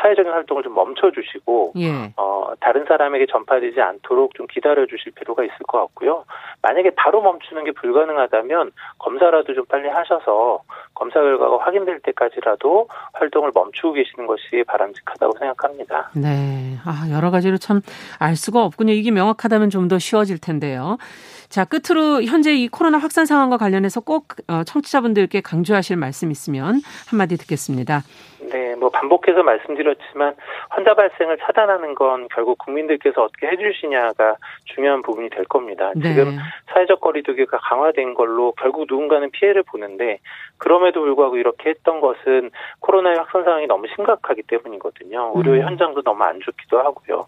사회적인 0.00 0.32
활동을 0.32 0.62
좀 0.62 0.74
멈춰 0.74 1.10
주시고 1.10 1.74
예. 1.76 2.12
어, 2.16 2.52
다른 2.60 2.84
사람에게 2.86 3.26
전파되지 3.26 3.80
않도록 3.80 4.34
좀 4.34 4.46
기다려 4.46 4.86
주실 4.86 5.12
필요가 5.12 5.44
있을 5.44 5.56
것 5.68 5.78
같고요. 5.80 6.24
만약에 6.62 6.90
바로 6.96 7.20
멈추는 7.22 7.64
게 7.64 7.72
불가능하다면 7.72 8.72
검사라도 8.98 9.54
좀 9.54 9.64
빨리 9.66 9.88
하셔서 9.88 10.62
검사 10.94 11.20
결과가 11.20 11.58
확인될 11.64 12.00
때까지라도 12.00 12.88
활동을 13.14 13.50
멈추고 13.54 13.94
계시는 13.94 14.26
것이 14.26 14.62
바람직하다고 14.66 15.38
생각합니다. 15.38 16.10
네. 16.14 16.76
아, 16.84 17.06
여러 17.10 17.30
가지로 17.30 17.56
참 17.58 17.80
알 18.18 18.36
수가 18.36 18.64
없군요. 18.64 18.92
이게 18.92 19.10
명확하다면 19.10 19.70
좀 19.70 19.88
더 19.88 19.98
쉬워질 19.98 20.38
텐데요. 20.38 20.96
자, 21.48 21.64
끝으로 21.64 22.22
현재 22.22 22.52
이 22.54 22.68
코로나 22.68 22.98
확산 22.98 23.26
상황과 23.26 23.56
관련해서 23.56 24.00
꼭 24.00 24.28
어, 24.48 24.64
청취자분들께 24.64 25.40
강조하실 25.40 25.96
말씀 25.96 26.30
있으면 26.30 26.80
한마디 27.08 27.36
듣겠습니다. 27.36 28.02
네, 28.50 28.74
뭐 28.76 28.90
반복해서 28.90 29.42
말씀드렸지만 29.42 30.34
환자 30.68 30.94
발생을 30.94 31.38
차단하는 31.38 31.94
건 31.94 32.28
결국 32.34 32.58
국민들께서 32.58 33.22
어떻게 33.22 33.46
해주시냐가 33.46 34.36
중요한 34.64 35.02
부분이 35.02 35.30
될 35.30 35.44
겁니다. 35.44 35.92
네. 35.96 36.14
지금 36.14 36.36
사회적 36.72 37.00
거리두기가 37.00 37.58
강화된 37.58 38.14
걸로 38.14 38.52
결국 38.52 38.86
누군가는 38.88 39.30
피해를 39.30 39.62
보는데 39.62 40.18
그럼에도 40.58 41.00
불구하고 41.00 41.36
이렇게 41.36 41.70
했던 41.70 42.00
것은 42.00 42.50
코로나의 42.80 43.18
확산 43.18 43.44
상황이 43.44 43.66
너무 43.66 43.86
심각하기 43.94 44.42
때문이거든요. 44.42 45.32
의료 45.34 45.52
음. 45.52 45.62
현장도 45.62 46.02
너무 46.02 46.22
안 46.24 46.40
좋기도 46.40 46.78
하고요. 46.78 47.26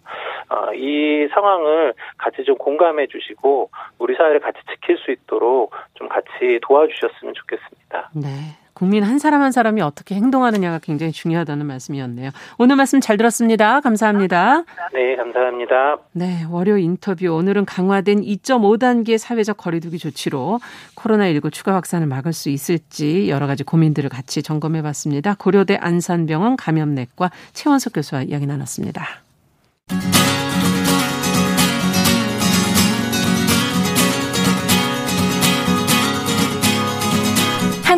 어, 0.48 0.74
이 0.74 1.28
상황을 1.32 1.94
같이 2.18 2.44
좀 2.44 2.56
공감해 2.56 3.06
주시고 3.06 3.70
우리 4.06 4.14
사회를 4.14 4.38
같이 4.38 4.60
지킬 4.70 4.96
수 4.98 5.10
있도록 5.10 5.72
좀 5.94 6.08
같이 6.08 6.60
도와주셨으면 6.62 7.34
좋겠습니다. 7.34 8.10
네. 8.14 8.28
국민 8.72 9.02
한 9.02 9.18
사람 9.18 9.42
한 9.42 9.50
사람이 9.50 9.80
어떻게 9.80 10.14
행동하느냐가 10.14 10.78
굉장히 10.78 11.10
중요하다는 11.10 11.66
말씀이었네요. 11.66 12.30
오늘 12.58 12.76
말씀 12.76 13.00
잘 13.00 13.16
들었습니다. 13.16 13.80
감사합니다. 13.80 14.62
네, 14.92 15.16
감사합니다. 15.16 15.96
네, 16.12 16.44
월요 16.48 16.76
인터뷰 16.76 17.26
오늘은 17.34 17.64
강화된 17.64 18.20
2.5단계 18.20 19.18
사회적 19.18 19.56
거리두기 19.56 19.98
조치로 19.98 20.60
코로나19 20.94 21.52
추가 21.52 21.74
확산을 21.74 22.06
막을 22.06 22.32
수 22.32 22.50
있을지 22.50 23.28
여러 23.28 23.48
가지 23.48 23.64
고민들을 23.64 24.08
같이 24.08 24.40
점검해 24.42 24.82
봤습니다. 24.82 25.34
고려대 25.36 25.78
안산병원 25.80 26.56
감염내과 26.56 27.30
최원석 27.54 27.94
교수와 27.94 28.22
이야기 28.22 28.46
나눴습니다. 28.46 29.04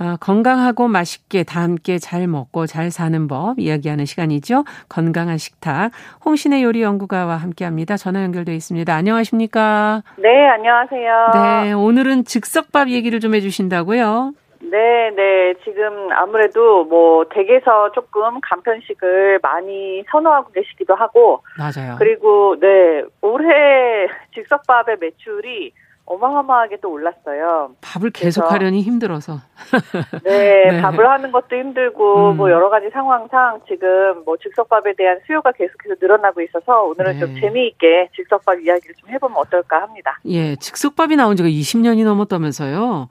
어, 0.00 0.16
건강하고 0.18 0.88
맛있게 0.88 1.42
다 1.44 1.60
함께 1.60 1.98
잘 1.98 2.26
먹고 2.26 2.66
잘 2.66 2.90
사는 2.90 3.28
법 3.28 3.58
이야기하는 3.58 4.06
시간이죠. 4.06 4.64
건강한 4.88 5.36
식탁 5.36 5.90
홍신의 6.24 6.62
요리 6.62 6.80
연구가와 6.80 7.36
함께 7.36 7.66
합니다. 7.66 7.98
전화 7.98 8.22
연결돼 8.22 8.54
있습니다. 8.54 8.94
안녕하십니까? 8.94 10.02
네, 10.16 10.48
안녕하세요. 10.48 11.30
네, 11.34 11.72
오늘은 11.72 12.24
즉석밥 12.24 12.88
얘기를 12.88 13.20
좀 13.20 13.34
해주신다고요? 13.34 14.32
네, 14.62 15.10
네. 15.14 15.54
지금 15.64 16.10
아무래도 16.12 16.84
뭐 16.84 17.26
댁에서 17.30 17.92
조금 17.92 18.40
간편식을 18.40 19.40
많이 19.42 20.02
선호하고 20.10 20.52
계시기도 20.52 20.94
하고 20.94 21.42
맞아요. 21.58 21.96
그리고 21.98 22.56
네, 22.58 23.02
올해 23.20 24.06
즉석밥의 24.34 24.96
매출이 24.98 25.72
어마어마하게 26.10 26.78
또 26.82 26.90
올랐어요. 26.90 27.70
밥을 27.80 28.10
계속 28.10 28.50
하려니 28.50 28.82
힘들어서. 28.82 29.38
네, 30.24 30.64
네, 30.70 30.82
밥을 30.82 31.08
하는 31.08 31.30
것도 31.30 31.56
힘들고 31.56 32.32
음. 32.32 32.36
뭐 32.36 32.50
여러 32.50 32.68
가지 32.68 32.90
상황상 32.90 33.60
지금 33.68 34.24
뭐 34.24 34.36
즉석밥에 34.36 34.94
대한 34.96 35.20
수요가 35.26 35.52
계속해서 35.52 35.94
늘어나고 36.00 36.40
있어서 36.42 36.82
오늘은 36.82 37.12
네. 37.12 37.18
좀 37.20 37.40
재미있게 37.40 38.10
즉석밥 38.16 38.60
이야기를 38.60 38.96
좀 38.96 39.08
해보면 39.10 39.36
어떨까 39.36 39.82
합니다. 39.82 40.18
예, 40.26 40.56
즉석밥이 40.56 41.14
나온 41.14 41.36
지가 41.36 41.48
20년이 41.48 42.04
넘었다면서요. 42.04 43.08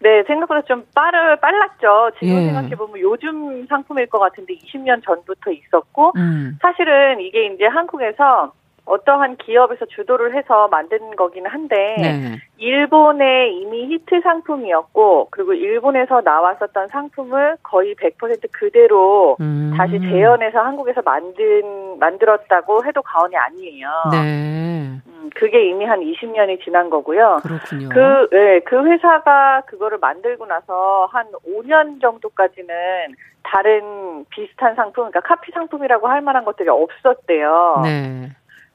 네, 0.00 0.22
생각보다 0.26 0.60
좀 0.62 0.84
빠르, 0.94 1.36
빨랐죠. 1.36 2.10
지금 2.18 2.34
예. 2.34 2.44
생각해보면 2.46 3.00
요즘 3.00 3.66
상품일 3.68 4.06
것 4.10 4.18
같은데 4.18 4.54
20년 4.54 5.02
전부터 5.02 5.50
있었고, 5.50 6.12
음. 6.16 6.58
사실은 6.60 7.20
이게 7.20 7.46
이제 7.46 7.64
한국에서 7.64 8.52
어떠한 8.86 9.36
기업에서 9.38 9.86
주도를 9.86 10.36
해서 10.36 10.68
만든 10.68 11.16
거기는 11.16 11.50
한데 11.50 11.96
네. 11.98 12.38
일본의 12.58 13.56
이미 13.56 13.86
히트 13.86 14.20
상품이었고 14.22 15.28
그리고 15.30 15.54
일본에서 15.54 16.20
나왔었던 16.20 16.88
상품을 16.88 17.56
거의 17.62 17.94
100% 17.94 18.50
그대로 18.52 19.36
음. 19.40 19.72
다시 19.76 19.98
재현해서 19.98 20.58
한국에서 20.58 21.00
만든 21.02 21.98
만들었다고 21.98 22.84
해도 22.84 23.00
과언이 23.02 23.34
아니에요. 23.36 23.88
네. 24.12 25.00
음, 25.06 25.30
그게 25.34 25.66
이미 25.66 25.86
한 25.86 26.00
20년이 26.00 26.62
지난 26.62 26.90
거고요. 26.90 27.40
그렇군요. 27.42 27.88
그, 27.88 28.28
네, 28.30 28.60
그 28.60 28.84
회사가 28.84 29.62
그거를 29.66 29.98
만들고 29.98 30.46
나서 30.46 31.08
한 31.10 31.26
5년 31.46 32.00
정도까지는 32.02 32.74
다른 33.42 34.24
비슷한 34.30 34.74
상품, 34.74 35.10
그러니까 35.10 35.20
카피 35.20 35.52
상품이라고 35.52 36.08
할 36.08 36.20
만한 36.20 36.44
것들이 36.44 36.68
없었대요. 36.68 37.80
네. 37.84 38.30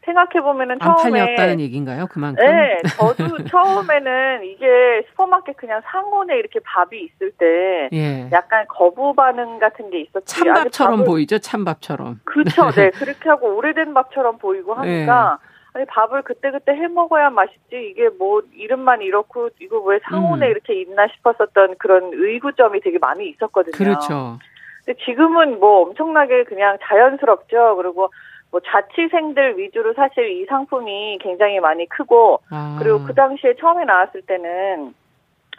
생각해 0.10 0.42
보면은 0.42 0.80
처음에 0.80 1.20
팔렸다는 1.20 1.60
얘기인가요? 1.60 2.08
그만큼. 2.08 2.44
네, 2.44 2.78
저도 2.98 3.44
처음에는 3.46 4.44
이게 4.44 5.04
슈퍼마켓 5.10 5.58
그냥 5.58 5.82
상온에 5.86 6.38
이렇게 6.38 6.60
밥이 6.64 7.00
있을 7.00 7.32
때 7.38 7.90
예. 7.94 8.30
약간 8.32 8.66
거부 8.68 9.14
반응 9.14 9.60
같은 9.60 9.90
게 9.92 10.02
있었지. 10.02 10.26
찬밥처럼 10.26 10.92
밥을, 11.00 11.06
보이죠, 11.06 11.38
찬밥처럼. 11.40 12.22
그렇죠, 12.24 12.72
네. 12.72 12.90
네. 12.90 12.90
그렇게 12.92 13.30
하고 13.30 13.56
오래된 13.56 13.94
밥처럼 13.94 14.38
보이고 14.40 14.74
하니까. 14.74 15.38
예. 15.44 15.50
아니 15.72 15.86
밥을 15.86 16.24
그때그때 16.24 16.72
해 16.72 16.88
먹어야 16.88 17.30
맛있지 17.30 17.92
이게 17.92 18.10
뭐 18.18 18.42
이름만 18.56 19.04
이렇고 19.04 19.50
이거 19.62 19.78
왜 19.82 20.00
상온에 20.10 20.48
음. 20.48 20.52
이렇게 20.52 20.82
있나 20.82 21.08
싶었었던 21.08 21.76
그런 21.78 22.10
의구점이 22.12 22.82
되게 22.82 22.98
많이 22.98 23.30
있었거든요. 23.30 23.74
그렇죠. 23.78 24.40
근데 24.84 25.00
지금은 25.06 25.60
뭐 25.60 25.84
엄청나게 25.84 26.46
그냥 26.46 26.80
자연스럽죠. 26.82 27.76
그리고 27.76 28.12
뭐 28.52 28.60
자취생들 28.66 29.58
위주로 29.58 29.94
사실 29.94 30.30
이 30.30 30.46
상품이 30.46 31.20
굉장히 31.22 31.60
많이 31.60 31.88
크고 31.88 32.42
아. 32.50 32.78
그리고 32.80 33.04
그 33.04 33.14
당시에 33.14 33.56
처음에 33.56 33.86
나왔을 33.86 34.22
때는 34.24 34.94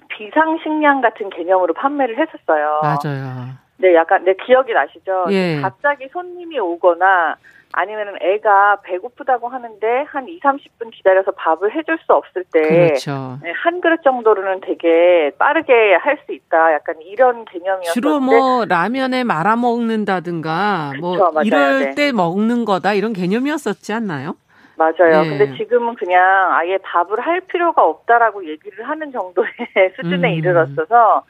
비상식량 0.09 1.01
같은 1.01 1.31
개념으로 1.31 1.73
판매를 1.75 2.19
했었어요. 2.19 2.81
맞아요. 2.83 3.61
네, 3.77 3.95
약간 3.95 4.25
내 4.25 4.35
네, 4.35 4.45
기억이 4.45 4.73
나시죠? 4.73 5.27
예. 5.31 5.61
갑자기 5.61 6.09
손님이 6.13 6.59
오거나 6.59 7.37
아니면은 7.73 8.15
애가 8.21 8.81
배고프다고 8.83 9.49
하는데 9.49 10.05
한 10.09 10.29
2, 10.29 10.41
30분 10.41 10.91
기다려서 10.93 11.31
밥을 11.33 11.75
해줄 11.75 11.99
수 11.99 12.13
없을 12.13 12.45
때. 12.53 12.61
그렇죠. 12.61 13.39
네, 13.43 13.53
한 13.53 13.81
그릇 13.81 14.03
정도로는 14.03 14.61
되게 14.63 15.31
빠르게 15.39 15.95
할 15.95 16.21
수 16.27 16.33
있다. 16.33 16.75
약간 16.75 16.97
이런 17.03 17.45
개념이었는데. 17.47 17.93
주로 17.93 18.21
뭐 18.21 18.65
라면에 18.67 19.25
말아 19.25 19.57
먹는다든가 19.57 20.93
뭐 21.01 21.13
그쵸, 21.13 21.31
뭐 21.33 21.43
이럴 21.43 21.81
네. 21.81 21.95
때 21.95 22.13
먹는 22.13 22.65
거다 22.65 22.93
이런 22.95 23.13
개념이었었지 23.13 23.93
않나요? 23.93 24.35
맞아요. 24.77 25.23
네. 25.23 25.29
근데 25.29 25.57
지금은 25.57 25.95
그냥 25.95 26.23
아예 26.53 26.79
밥을 26.79 27.21
할 27.21 27.41
필요가 27.43 27.85
없다라고 27.85 28.49
얘기를 28.49 28.89
하는 28.89 29.13
정도의 29.13 29.49
수준에 29.97 30.29
음. 30.29 30.35
이르렀어서 30.35 31.25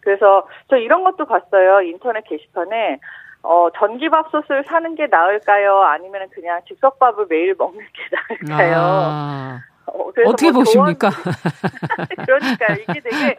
그래서 0.00 0.46
저 0.68 0.76
이런 0.76 1.02
것도 1.02 1.24
봤어요. 1.26 1.80
인터넷 1.82 2.22
게시판에 2.24 2.98
어, 3.46 3.68
전기밥솥을 3.78 4.64
사는 4.66 4.94
게 4.96 5.06
나을까요? 5.06 5.80
아니면 5.82 6.28
그냥 6.34 6.60
즉석밥을 6.66 7.26
매일 7.30 7.54
먹는 7.56 7.78
게 7.78 8.48
나을까요? 8.50 8.76
아, 8.76 9.60
어, 9.86 10.10
떻게 10.12 10.50
뭐 10.50 10.64
보십니까? 10.64 11.10
그러니까 12.26 12.74
이게 12.74 13.00
되게 13.00 13.38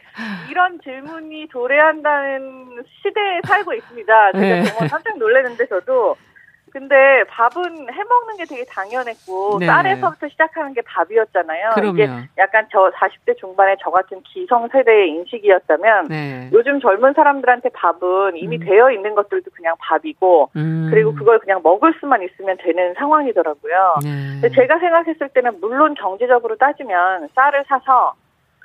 이런 0.49 0.80
질문이 0.82 1.49
도래한다는 1.49 2.86
시대에 3.01 3.41
살고 3.45 3.74
있습니다. 3.74 4.32
제가 4.32 4.41
네. 4.41 4.64
정말 4.64 4.89
깜짝 4.89 5.18
놀랐는데 5.18 5.68
저도 5.68 6.16
근데 6.72 7.24
밥은 7.30 7.63
해 7.91 8.03
먹는 8.03 8.38
게 8.38 8.45
되게 8.45 8.65
당연했고 8.65 9.59
네. 9.59 9.65
쌀에서부터 9.68 10.28
시작하는 10.30 10.74
게 10.74 10.82
밥이었잖아요. 10.82 11.72
그럼요. 11.76 11.93
이게 11.93 12.09
약간 12.38 12.68
저 12.72 12.91
40대 12.91 13.38
중반에 13.38 13.76
저 13.82 13.89
같은 13.89 14.22
기성 14.24 14.68
세대의 14.70 15.09
인식이었다면 15.09 16.07
네. 16.09 16.49
요즘 16.53 16.80
젊은 16.80 17.13
사람들한테 17.13 17.70
밥은 17.70 18.38
이미 18.38 18.57
음. 18.57 18.65
되어 18.65 18.91
있는 18.91 19.15
것들도 19.15 19.51
그냥 19.53 19.76
밥이고 19.80 20.51
음. 20.55 20.88
그리고 20.91 21.13
그걸 21.13 21.39
그냥 21.39 21.61
먹을 21.63 21.93
수만 21.99 22.22
있으면 22.22 22.57
되는 22.57 22.93
상황이더라고요. 22.95 23.99
네. 24.03 24.49
제가 24.49 24.80
생각했을 24.80 25.30
때는 25.30 25.59
물론 25.61 25.93
경제적으로 25.95 26.57
따지면 26.57 27.30
쌀을 27.34 27.63
사서 27.68 28.15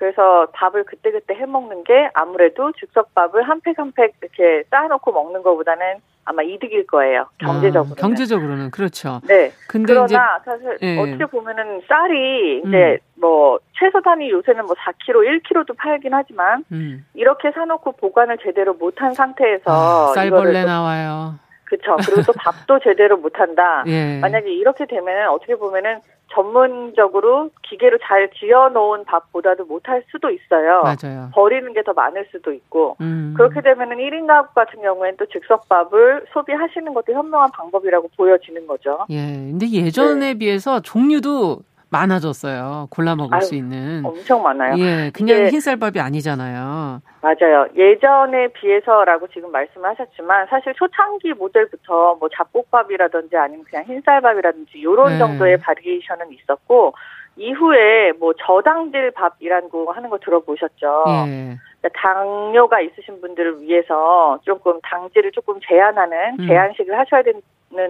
그래서 0.03 0.49
밥을 0.53 0.83
그때그때 0.83 1.33
해 1.33 1.47
먹는 1.47 1.85
게 1.85 2.11
아무래도 2.15 2.73
즉석밥을 2.73 3.45
한 3.49 3.61
팩 3.61 3.79
한 3.79 3.93
팩 3.93 4.13
이렇게 4.21 4.65
쌓아놓고 4.69 5.13
먹는 5.13 5.45
것보다는 5.45 5.99
아마 6.25 6.43
이득일 6.43 6.89
거예요. 6.89 7.27
경제적으로. 7.39 7.93
아, 7.93 8.01
경제적으로는 8.01 8.73
그렇죠. 8.73 9.21
네. 9.29 9.53
근데 9.69 9.93
그러나 9.93 10.07
이제, 10.07 10.17
사실 10.45 10.79
예. 10.83 10.99
어떻게 10.99 11.25
보면은 11.27 11.83
쌀이 11.87 12.63
이제 12.67 12.99
음. 13.01 13.21
뭐 13.21 13.61
최소 13.79 14.01
단위 14.01 14.29
요새는 14.31 14.67
뭐 14.67 14.75
4kg, 14.75 15.41
1kg도 15.41 15.77
팔긴 15.77 16.15
하지만 16.15 16.65
음. 16.73 17.07
이렇게 17.15 17.53
사놓고 17.53 17.93
보관을 17.93 18.39
제대로 18.43 18.75
못한 18.75 19.15
상태에서 19.15 19.63
아, 19.67 20.13
쌀벌레 20.17 20.65
나와요. 20.65 21.37
그렇죠. 21.65 21.95
그리고 22.05 22.23
또 22.23 22.33
밥도 22.43 22.81
제대로 22.81 23.19
못한다. 23.19 23.85
예. 23.87 24.19
만약에 24.19 24.51
이렇게 24.53 24.85
되면은 24.85 25.29
어떻게 25.29 25.55
보면은 25.55 26.01
전문적으로 26.35 27.51
기계로 27.63 27.99
잘 28.03 28.31
지어놓은 28.39 29.05
밥보다도 29.05 29.65
못할 29.67 30.03
수도 30.11 30.31
있어요. 30.31 30.83
맞아요. 30.83 31.31
버리는 31.33 31.73
게 31.73 31.83
더 31.83 31.93
많을 31.95 32.27
수도 32.31 32.53
있고 32.53 32.97
음. 33.01 33.35
그렇게 33.37 33.61
되면은 33.61 33.97
1인 33.97 34.29
가구 34.29 34.55
같은 34.55 34.81
경우에는 34.83 35.17
또 35.17 35.27
즉석밥을 35.27 36.27
소비하시는 36.33 36.95
것도 36.95 37.13
현명한 37.13 37.51
방법이라고 37.51 38.09
보여지는 38.17 38.69
거죠. 38.69 38.99
예. 39.11 39.17
근데 39.17 39.69
예전에 39.69 40.33
네. 40.33 40.39
비해서 40.39 40.79
종류도 40.81 41.59
많아졌어요. 41.93 42.89
골라 42.91 43.15
먹을 43.15 43.37
아유, 43.37 43.43
수 43.43 43.55
있는. 43.55 44.03
엄청 44.05 44.43
많아요. 44.43 44.77
예, 44.79 45.11
그냥 45.15 45.47
흰쌀밥이 45.47 46.01
아니잖아요. 46.01 47.03
맞아요. 47.21 47.69
예전에 47.77 48.49
비해서라고 48.49 49.29
지금 49.29 49.53
말씀하셨지만 49.53 50.47
사실 50.49 50.73
초창기 50.75 51.35
모델부터 51.35 52.17
뭐 52.19 52.29
잡곡밥이라든지 52.35 53.37
아니면 53.37 53.65
그냥 53.69 53.85
흰쌀밥이라든지 53.85 54.79
이런 54.79 55.13
네. 55.13 55.19
정도의 55.19 55.59
바리에이션은 55.59 56.33
있었고 56.33 56.95
이후에 57.37 58.13
뭐 58.19 58.33
저당질 58.35 59.13
밥이라고 59.13 59.93
하는 59.93 60.11
거 60.11 60.19
들어보셨죠? 60.19 61.05
예. 61.27 61.57
그러니까 61.81 62.01
당뇨가 62.01 62.81
있으신 62.81 63.21
분들을 63.21 63.63
위해서 63.63 64.39
조금 64.45 64.81
당질을 64.83 65.33
조금 65.33 65.59
제한하는 65.67 66.39
음. 66.39 66.47
제한식을 66.47 66.99
하셔야 66.99 67.23
되는 67.23 67.43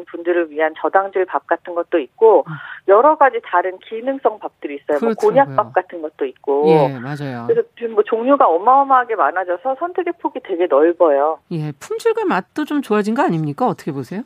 분들을 0.07 0.51
위한 0.51 0.72
저당질 0.78 1.24
밥 1.26 1.47
같은 1.47 1.74
것도 1.74 1.99
있고 1.99 2.45
음. 2.47 2.53
여러 2.88 3.16
가지 3.16 3.40
다른 3.45 3.78
기능성 3.78 4.38
밥들이 4.38 4.76
있어요. 4.76 4.99
뭐 5.03 5.12
곤약밥 5.14 5.72
같은 5.72 6.01
것도 6.03 6.24
있고. 6.24 6.68
예, 6.68 6.99
맞아요. 6.99 7.47
그래서 7.49 7.68
지금 7.76 7.95
뭐 7.95 8.03
종류가 8.05 8.47
어마어마하게 8.47 9.16
많아져서 9.16 9.76
선택의 9.78 10.14
폭이 10.20 10.40
되게 10.45 10.66
넓어요. 10.66 11.40
예, 11.51 11.72
품질과 11.78 12.24
맛도 12.24 12.64
좀 12.64 12.80
좋아진 12.80 13.14
거 13.14 13.22
아닙니까? 13.22 13.66
어떻게 13.66 13.93
보세요? 13.93 14.22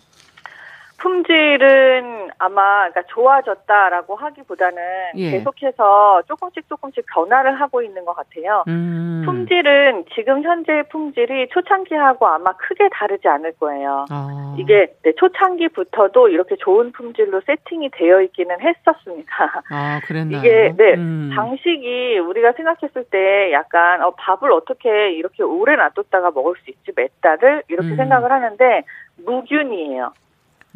품질은 0.98 2.30
아마 2.38 2.88
그러니까 2.88 3.02
좋아졌다라고 3.08 4.16
하기보다는 4.16 4.82
예. 5.16 5.30
계속해서 5.32 6.22
조금씩 6.26 6.68
조금씩 6.68 7.04
변화를 7.12 7.60
하고 7.60 7.82
있는 7.82 8.04
것 8.04 8.14
같아요. 8.14 8.64
음. 8.68 9.22
품질은 9.24 10.06
지금 10.14 10.42
현재 10.42 10.82
품질이 10.90 11.48
초창기하고 11.50 12.26
아마 12.26 12.52
크게 12.52 12.88
다르지 12.92 13.28
않을 13.28 13.52
거예요. 13.58 14.06
아. 14.10 14.54
이게 14.58 14.94
네, 15.02 15.12
초창기부터도 15.18 16.28
이렇게 16.28 16.56
좋은 16.56 16.92
품질로 16.92 17.42
세팅이 17.46 17.90
되어 17.92 18.22
있기는 18.22 18.56
했었습니다. 18.60 19.62
아, 19.70 20.00
그랬나요? 20.06 20.38
이게 20.38 20.72
네 20.76 20.94
음. 20.94 21.30
방식이 21.34 22.18
우리가 22.18 22.52
생각했을 22.52 23.04
때 23.10 23.52
약간 23.52 24.02
어, 24.02 24.12
밥을 24.12 24.50
어떻게 24.52 25.12
이렇게 25.12 25.42
오래 25.42 25.76
놔뒀다가 25.76 26.30
먹을 26.30 26.54
수 26.64 26.70
있지 26.70 26.92
몇 26.94 27.10
달을 27.20 27.62
이렇게 27.68 27.88
음. 27.88 27.96
생각을 27.96 28.32
하는데 28.32 28.82
무균이에요. 29.24 30.12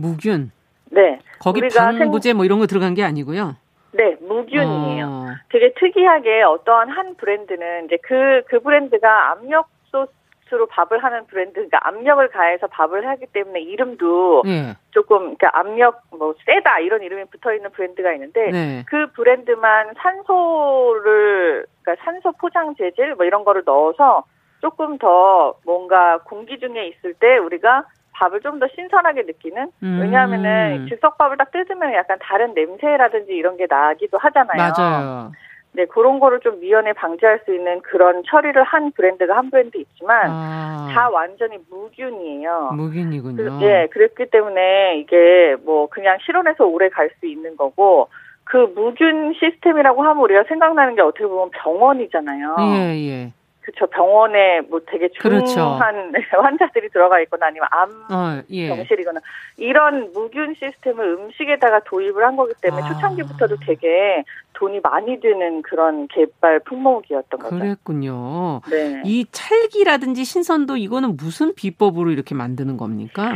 무균. 0.00 0.50
네. 0.90 1.18
거기 1.40 1.60
방부제 1.68 2.32
뭐 2.32 2.44
이런 2.44 2.58
거 2.58 2.66
들어간 2.66 2.94
게 2.94 3.02
아니고요. 3.04 3.56
네, 3.92 4.16
무균이에요. 4.20 5.06
어. 5.06 5.26
되게 5.50 5.72
특이하게 5.74 6.42
어떠한 6.42 6.90
한 6.90 7.16
브랜드는 7.16 7.86
이제 7.86 7.98
그, 8.02 8.42
그 8.48 8.60
브랜드가 8.60 9.32
압력 9.32 9.68
소스로 9.90 10.66
밥을 10.66 11.02
하는 11.02 11.26
브랜드, 11.26 11.54
그러니까 11.54 11.80
압력을 11.82 12.28
가해서 12.28 12.66
밥을 12.68 13.06
하기 13.08 13.26
때문에 13.32 13.60
이름도 13.60 14.42
네. 14.44 14.74
조금, 14.92 15.34
그러니까 15.36 15.50
압력, 15.54 16.02
뭐, 16.16 16.34
세다, 16.44 16.80
이런 16.80 17.02
이름이 17.02 17.24
붙어 17.30 17.52
있는 17.52 17.70
브랜드가 17.70 18.12
있는데, 18.12 18.50
네. 18.50 18.84
그 18.86 19.10
브랜드만 19.12 19.94
산소를, 19.96 21.66
그러니까 21.82 22.04
산소 22.04 22.32
포장 22.32 22.74
재질, 22.76 23.14
뭐 23.16 23.24
이런 23.24 23.44
거를 23.44 23.62
넣어서 23.64 24.24
조금 24.60 24.98
더 24.98 25.54
뭔가 25.64 26.18
공기 26.18 26.58
중에 26.58 26.86
있을 26.86 27.14
때 27.14 27.38
우리가 27.38 27.84
밥을 28.20 28.40
좀 28.40 28.60
더 28.60 28.66
신선하게 28.74 29.22
느끼는 29.22 29.68
음. 29.82 29.98
왜냐하면은 30.02 30.86
즉석밥을 30.88 31.38
딱 31.38 31.50
뜯으면 31.50 31.94
약간 31.94 32.18
다른 32.20 32.52
냄새라든지 32.52 33.32
이런 33.32 33.56
게 33.56 33.66
나기도 33.68 34.18
하잖아요. 34.18 34.58
맞아요. 34.58 35.32
네, 35.72 35.86
그런 35.86 36.18
거를 36.18 36.40
좀 36.40 36.60
미연에 36.60 36.92
방지할 36.92 37.40
수 37.44 37.54
있는 37.54 37.80
그런 37.80 38.22
처리를 38.26 38.64
한 38.64 38.90
브랜드가 38.90 39.36
한 39.36 39.50
브랜드 39.50 39.78
있지만 39.78 40.26
아. 40.28 40.88
다 40.92 41.08
완전히 41.08 41.58
무균이에요. 41.70 42.70
무균이군요. 42.74 43.36
그, 43.36 43.64
네, 43.64 43.86
그랬기 43.86 44.26
때문에 44.30 44.98
이게 44.98 45.56
뭐 45.64 45.88
그냥 45.88 46.18
실온에서 46.26 46.66
오래 46.66 46.88
갈 46.88 47.08
수 47.20 47.26
있는 47.26 47.56
거고 47.56 48.08
그 48.44 48.56
무균 48.74 49.32
시스템이라고 49.34 50.02
하면 50.02 50.22
우리가 50.24 50.42
생각나는 50.48 50.96
게 50.96 51.02
어떻게 51.02 51.24
보면 51.24 51.50
병원이잖아요. 51.50 52.56
예, 52.60 53.08
예. 53.08 53.32
그렇죠. 53.70 53.86
병원에 53.86 54.60
뭐 54.62 54.80
되게 54.86 55.08
중한 55.08 55.42
그렇죠. 55.42 55.60
환자들이 56.42 56.88
들어가 56.90 57.20
있거나 57.20 57.46
아니면 57.46 57.68
암 57.70 57.90
어, 58.10 58.42
예. 58.50 58.68
병실이거나 58.68 59.20
이런 59.56 60.12
무균 60.12 60.54
시스템을 60.54 61.04
음식에다가 61.04 61.80
도입을 61.80 62.24
한 62.24 62.36
거기 62.36 62.52
때문에 62.60 62.82
아. 62.82 62.88
초창기부터도 62.88 63.56
되게 63.66 64.24
돈이 64.54 64.80
많이 64.80 65.20
드는 65.20 65.62
그런 65.62 66.06
개발 66.08 66.60
품목이었던 66.60 67.40
거죠. 67.40 67.58
그랬군요. 67.58 68.60
네. 68.70 69.02
이 69.04 69.26
찰기라든지 69.30 70.24
신선도 70.24 70.76
이거는 70.76 71.16
무슨 71.16 71.54
비법으로 71.54 72.10
이렇게 72.10 72.34
만드는 72.34 72.76
겁니까? 72.76 73.32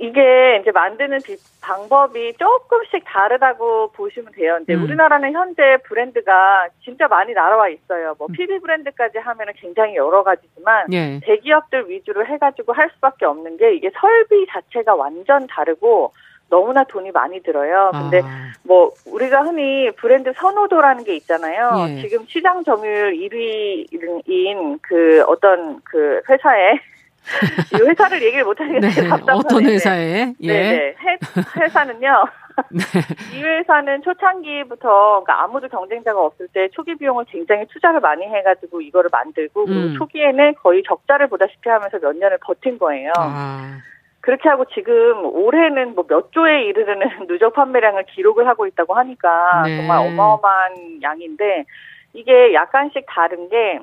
이게 0.00 0.58
이제 0.60 0.70
만드는 0.70 1.18
방법이 1.60 2.32
조금씩 2.38 3.04
다르다고 3.04 3.92
보시면 3.92 4.32
돼요. 4.32 4.58
이제 4.62 4.72
음. 4.74 4.84
우리나라는 4.84 5.32
현재 5.32 5.76
브랜드가 5.84 6.68
진짜 6.82 7.06
많이 7.06 7.34
날아와 7.34 7.68
있어요. 7.68 8.14
뭐 8.18 8.26
PB 8.28 8.54
음. 8.54 8.60
브랜드까지 8.62 9.18
하면은 9.18 9.52
굉장히 9.56 9.96
여러 9.96 10.22
가지지만 10.22 10.90
예. 10.94 11.20
대기업들 11.22 11.90
위주로 11.90 12.24
해가지고 12.24 12.72
할 12.72 12.88
수밖에 12.94 13.26
없는 13.26 13.58
게 13.58 13.74
이게 13.74 13.90
설비 14.00 14.46
자체가 14.48 14.94
완전 14.94 15.46
다르고 15.46 16.14
너무나 16.48 16.82
돈이 16.84 17.10
많이 17.10 17.42
들어요. 17.42 17.90
근데 17.92 18.22
아. 18.24 18.52
뭐 18.64 18.92
우리가 19.06 19.42
흔히 19.42 19.90
브랜드 19.96 20.32
선호도라는 20.34 21.04
게 21.04 21.14
있잖아요. 21.16 21.88
예. 21.90 22.00
지금 22.00 22.24
시장 22.26 22.64
점유율 22.64 23.12
1위인 23.12 24.78
그 24.80 25.22
어떤 25.26 25.82
그 25.84 26.22
회사에 26.26 26.78
이 27.72 27.88
회사를 27.88 28.22
얘기를 28.22 28.44
못 28.44 28.58
하겠는데 28.60 28.88
네, 29.02 29.08
어떤 29.10 29.64
회사에? 29.64 30.34
예. 30.40 30.52
네, 30.52 30.94
회사는요. 31.56 32.24
네. 32.70 32.82
이 33.34 33.42
회사는 33.42 34.02
초창기부터 34.02 35.22
그러니까 35.22 35.42
아무도 35.44 35.68
경쟁자가 35.68 36.20
없을 36.20 36.48
때 36.48 36.68
초기 36.72 36.94
비용을 36.96 37.24
굉장히 37.28 37.66
투자를 37.66 38.00
많이 38.00 38.24
해가지고 38.26 38.80
이거를 38.80 39.08
만들고 39.12 39.64
음. 39.66 39.94
초기에는 39.96 40.54
거의 40.62 40.82
적자를 40.86 41.28
보다시피 41.28 41.68
하면서 41.68 41.98
몇 41.98 42.16
년을 42.16 42.38
버틴 42.42 42.78
거예요. 42.78 43.12
아. 43.16 43.78
그렇게 44.20 44.48
하고 44.48 44.66
지금 44.74 45.24
올해는 45.24 45.94
뭐 45.94 46.04
몇 46.06 46.32
조에 46.32 46.64
이르는 46.64 46.98
누적 47.28 47.54
판매량을 47.54 48.04
기록을 48.14 48.46
하고 48.46 48.66
있다고 48.66 48.94
하니까 48.94 49.62
네. 49.64 49.76
정말 49.76 49.98
어마어마한 49.98 51.00
양인데 51.02 51.64
이게 52.12 52.52
약간씩 52.52 53.06
다른 53.08 53.48
게 53.48 53.80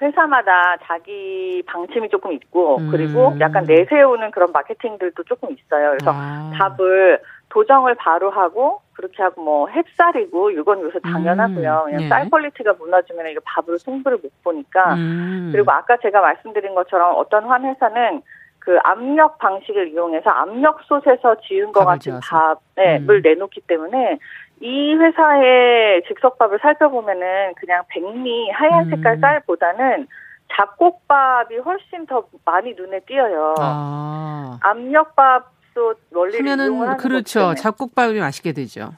회사마다 0.00 0.76
자기 0.84 1.62
방침이 1.66 2.08
조금 2.08 2.32
있고 2.32 2.78
음. 2.78 2.90
그리고 2.90 3.34
약간 3.40 3.64
내세우는 3.64 4.30
그런 4.30 4.50
마케팅들도 4.52 5.24
조금 5.24 5.50
있어요. 5.52 5.90
그래서 5.90 6.12
아. 6.14 6.50
밥을 6.58 7.20
도정을 7.50 7.96
바로 7.96 8.30
하고 8.30 8.80
그렇게 8.92 9.22
하고 9.22 9.42
뭐 9.42 9.66
햅쌀이고 9.66 10.58
이건 10.58 10.80
요새 10.82 10.98
당연하고요. 11.00 11.84
음. 11.86 11.90
그냥 11.90 12.02
예. 12.02 12.08
쌀 12.08 12.30
quality가 12.30 12.74
무너지면 12.74 13.28
이거 13.28 13.40
밥으로 13.44 13.76
승부를 13.78 14.18
못 14.22 14.30
보니까 14.42 14.94
음. 14.94 15.50
그리고 15.52 15.70
아까 15.72 15.96
제가 15.96 16.20
말씀드린 16.20 16.74
것처럼 16.74 17.14
어떤 17.16 17.50
한 17.50 17.64
회사는 17.64 18.22
그 18.60 18.78
압력 18.84 19.38
방식을 19.38 19.88
이용해서 19.88 20.30
압력솥에서 20.30 21.40
지은 21.40 21.72
것 21.72 21.84
같은 21.84 22.20
밥을 22.20 22.60
네, 22.76 22.98
음. 22.98 23.20
내놓기 23.22 23.62
때문에 23.62 24.18
이 24.60 24.94
회사의 24.94 26.02
즉석밥을 26.06 26.58
살펴보면은 26.60 27.54
그냥 27.56 27.82
백미 27.88 28.50
하얀 28.50 28.90
색깔 28.90 29.14
음. 29.14 29.20
쌀보다는 29.20 30.06
잡곡밥이 30.54 31.56
훨씬 31.64 32.06
더 32.06 32.24
많이 32.44 32.74
눈에 32.74 33.00
띄어요. 33.00 33.54
아. 33.58 34.58
압력밥솥 34.60 35.98
원리를 36.12 36.46
이용하는 36.46 36.96
그렇죠. 36.98 37.54
잡곡밥이 37.54 38.18
맛있게 38.20 38.52
되죠. 38.52 38.90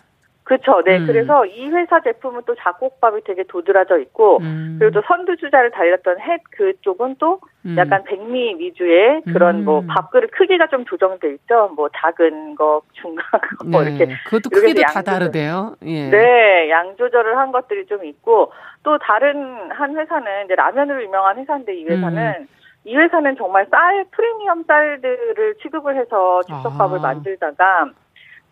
그렇죠. 0.45 0.83
네. 0.85 0.99
음. 0.99 1.07
그래서 1.07 1.47
이 1.47 1.69
회사 1.69 2.01
제품은 2.01 2.43
또 2.47 2.55
작곡밥이 2.57 3.23
되게 3.25 3.45
도드라져 3.45 3.99
있고 3.99 4.39
음. 4.39 4.77
그리고 4.79 5.01
또 5.01 5.07
선두주자를 5.07 5.71
달렸던 5.71 6.21
햇 6.21 6.41
그쪽은 6.51 7.17
또 7.19 7.41
음. 7.65 7.77
약간 7.79 8.03
백미 8.05 8.57
위주의 8.59 9.23
그런 9.33 9.65
뭐 9.65 9.81
음. 9.81 9.87
밥그릇 9.87 10.33
크기가 10.33 10.67
좀 10.67 10.85
조정돼 10.85 11.33
있죠. 11.35 11.71
뭐 11.77 11.89
작은 11.95 12.57
거, 12.57 12.83
중간 12.95 13.25
거, 13.59 13.65
뭐 13.67 13.83
네. 13.83 13.95
이렇게. 13.95 14.15
그것도 14.25 14.51
크기도 14.51 14.83
다 14.83 15.03
다르대요. 15.03 15.77
예. 15.83 16.11
네, 16.11 16.71
양 16.71 16.97
조절을 16.97 17.39
한 17.39 17.53
것들이 17.53 17.87
좀 17.87 18.05
있고 18.05 18.53
또 18.83 18.99
다른 18.99 19.71
한 19.71 19.97
회사는 19.97 20.47
이제 20.47 20.57
라면으로 20.57 21.05
유명한 21.05 21.39
회사인데 21.39 21.75
이 21.77 21.85
회사는 21.85 22.35
음. 22.41 22.47
이 22.85 22.97
회사는 22.97 23.37
정말 23.37 23.67
쌀 23.71 24.05
프리미엄 24.11 24.65
쌀들을 24.65 25.55
취급을 25.63 25.97
해서 25.97 26.41
즉석밥을 26.49 26.99
아. 26.99 27.03
만들다가 27.03 27.87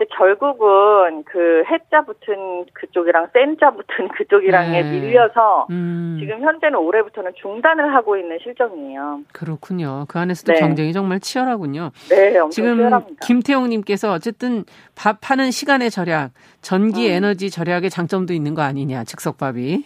근데 0.00 0.06
결국은 0.16 1.24
그 1.24 1.62
해자 1.70 2.02
붙은 2.06 2.64
그쪽이랑 2.72 3.28
센자 3.34 3.72
붙은 3.72 4.08
그쪽이랑에 4.16 4.82
네. 4.82 4.90
밀려서 4.90 5.66
음. 5.68 6.16
지금 6.18 6.40
현재는 6.40 6.78
올해부터는 6.78 7.32
중단을 7.34 7.94
하고 7.94 8.16
있는 8.16 8.38
실정이에요. 8.42 9.20
그렇군요. 9.32 10.06
그 10.08 10.18
안에서도 10.18 10.54
네. 10.54 10.58
경쟁이 10.58 10.94
정말 10.94 11.20
치열하군요. 11.20 11.90
네, 12.08 12.38
엄청 12.38 12.50
지금 12.50 12.76
치열합니다. 12.76 13.26
김태용님께서 13.26 14.12
어쨌든 14.12 14.64
밥 14.96 15.30
하는 15.30 15.50
시간의 15.50 15.90
절약, 15.90 16.30
전기 16.60 17.08
음. 17.08 17.12
에너지 17.12 17.50
절약의 17.50 17.88
장점도 17.90 18.34
있는 18.34 18.54
거 18.54 18.62
아니냐, 18.62 19.04
즉석밥이. 19.04 19.84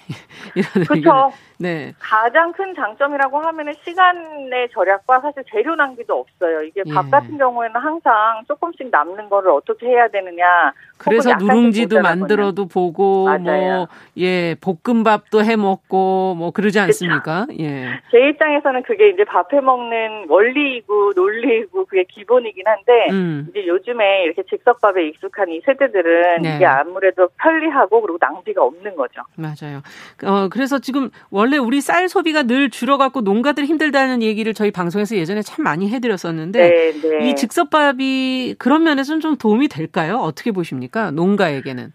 그렇죠. 0.88 1.32
네. 1.58 1.92
가장 2.00 2.52
큰 2.52 2.74
장점이라고 2.74 3.38
하면은 3.38 3.72
시간의 3.84 4.70
절약과 4.72 5.20
사실 5.20 5.44
재료 5.50 5.76
낭비도 5.76 6.18
없어요. 6.18 6.62
이게 6.62 6.82
밥 6.92 7.06
예. 7.06 7.10
같은 7.10 7.38
경우에는 7.38 7.80
항상 7.80 8.42
조금씩 8.48 8.90
남는 8.90 9.28
거를 9.28 9.50
어떻게 9.52 9.86
해야 9.86 10.08
되느냐. 10.08 10.72
그래서 11.04 11.34
누룽지도 11.36 12.00
만들어도 12.00 12.66
보고 12.66 13.28
뭐, 13.38 13.88
예, 14.18 14.56
볶음밥도 14.60 15.44
해 15.44 15.56
먹고 15.56 16.34
뭐 16.36 16.50
그러지 16.50 16.78
않습니까? 16.80 17.46
그쵸. 17.46 17.62
예. 17.62 18.00
제 18.10 18.28
입장에서는 18.28 18.82
그게 18.82 19.10
이제 19.10 19.24
밥 19.24 19.44
해 19.54 19.60
먹는 19.60 20.26
원리이고 20.28 21.12
논리이고 21.14 21.84
그게 21.86 22.04
기본이긴 22.04 22.64
한데 22.66 23.06
음. 23.10 23.46
이제 23.50 23.66
요즘에 23.66 24.24
이렇게 24.24 24.42
즉석밥에 24.48 25.08
익숙한 25.08 25.48
이 25.50 25.60
세대들은 25.64 26.42
네. 26.42 26.56
이게 26.56 26.66
아무래도 26.66 27.28
편리하고 27.38 28.00
그리고 28.00 28.18
낭비가 28.20 28.62
없는 28.62 28.96
거죠. 28.96 29.22
맞아요. 29.36 29.82
어 30.24 30.48
그래서 30.48 30.78
지금 30.78 31.10
원래 31.30 31.56
우리 31.56 31.80
쌀 31.80 32.08
소비가 32.08 32.42
늘 32.42 32.70
줄어갖고 32.70 33.20
농가들 33.20 33.64
힘들다는 33.64 34.22
얘기를 34.22 34.54
저희 34.54 34.70
방송에서 34.70 35.16
예전에 35.16 35.42
참 35.42 35.62
많이 35.64 35.88
해드렸었는데 35.90 36.68
네, 36.68 36.92
네. 36.92 37.28
이 37.28 37.36
즉석밥이 37.36 38.56
그런 38.58 38.82
면에서는 38.82 39.20
좀 39.20 39.36
도움이 39.36 39.68
될까요? 39.68 40.16
어떻게 40.16 40.50
보십니까? 40.50 40.93
농가에게는? 41.10 41.92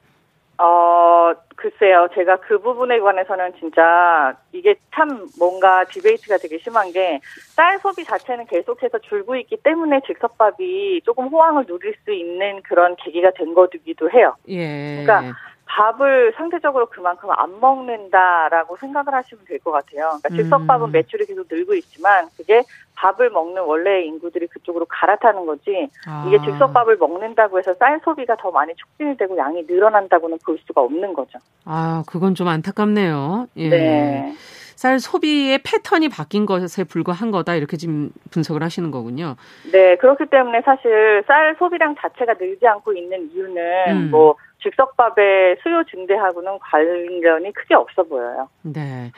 어, 0.62 1.32
글쎄요, 1.56 2.08
제가 2.14 2.38
그 2.42 2.60
부분에 2.60 3.00
관해서는 3.00 3.54
진짜 3.60 4.34
이게 4.52 4.76
참 4.94 5.26
뭔가 5.38 5.86
디베이트가 5.86 6.38
되게 6.38 6.58
심한 6.60 6.92
게 6.92 7.20
쌀 7.56 7.78
소비 7.80 8.06
자체는 8.06 8.46
계속해서 8.46 9.00
줄고 9.00 9.36
있기 9.36 9.58
때문에 9.64 10.00
즉석밥이 10.08 11.02
조금 11.04 11.28
호황을 11.28 11.66
누릴 11.66 11.94
수 12.06 12.14
있는 12.14 12.62
그런 12.64 12.96
계기가 12.96 13.32
된 13.32 13.54
거기도 13.54 14.10
해요. 14.12 14.34
예. 14.48 15.04
그러니까 15.04 15.36
밥을 15.70 16.34
상대적으로 16.36 16.88
그만큼 16.88 17.30
안 17.32 17.60
먹는다라고 17.60 18.76
생각을 18.78 19.14
하시면 19.14 19.46
될 19.46 19.60
것 19.60 19.72
같아요. 19.72 20.18
그러니까 20.22 20.30
즉석밥은 20.30 20.88
음. 20.88 20.92
매출이 20.92 21.26
계속 21.26 21.46
늘고 21.50 21.76
있지만 21.76 22.28
그게 22.36 22.64
밥을 22.96 23.30
먹는 23.30 23.62
원래 23.64 24.02
인구들이 24.04 24.48
그쪽으로 24.48 24.86
갈아타는 24.90 25.46
거지 25.46 25.90
아. 26.08 26.26
이게 26.28 26.40
즉석밥을 26.44 26.98
먹는다고 26.98 27.60
해서 27.60 27.74
쌀 27.76 28.00
소비가 28.04 28.36
더 28.38 28.52
많이 28.52 28.74
촉진이 28.76 29.18
되고 29.18 29.38
양이 29.38 29.64
늘어난다고는 29.68 30.40
볼 30.46 30.58
수가 30.66 30.82
없는 30.82 31.14
거죠. 31.14 31.40
아, 31.66 32.04
그건 32.08 32.36
좀 32.36 32.48
안타깝네요. 32.48 33.48
예. 33.58 33.70
네. 33.70 34.34
쌀 34.76 34.98
소비의 35.00 35.60
패턴이 35.60 36.08
바뀐 36.08 36.46
것에 36.46 36.86
불과한 36.86 37.32
거다 37.32 37.56
이렇게 37.56 37.76
지금 37.76 38.12
분석을 38.32 38.64
하시는 38.64 38.90
거군요. 38.92 39.36
네, 39.74 39.98
그렇기 39.98 40.28
때문에 40.28 40.62
사실 40.62 41.22
쌀 41.28 41.54
소비량 41.60 41.96
자체가 42.00 42.36
늘지 42.40 42.66
않고 42.66 42.94
있는 42.94 43.30
이유는 43.34 43.62
음. 43.90 44.10
뭐 44.10 44.36
즉석밥의 44.62 45.58
수요 45.64 45.84
증대하고는 45.90 46.60
관련이 46.60 47.54
크게 47.54 47.76
없어 47.76 48.04
보여요. 48.04 48.50
네. 48.62 49.12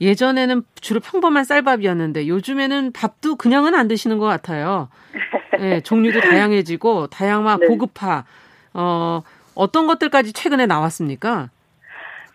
예전에는 0.00 0.62
주로 0.80 1.00
평범한 1.00 1.44
쌀밥이었는데 1.44 2.28
요즘에는 2.28 2.92
밥도 2.92 3.36
그냥은 3.36 3.74
안 3.74 3.88
드시는 3.88 4.18
것 4.18 4.26
같아요. 4.26 4.88
네, 5.58 5.80
종류도 5.80 6.20
다양해지고 6.20 7.06
다양화 7.08 7.56
네. 7.58 7.66
고급화. 7.66 8.24
어, 8.74 9.22
어떤 9.54 9.86
것들까지 9.86 10.34
최근에 10.34 10.66
나왔습니까? 10.66 11.48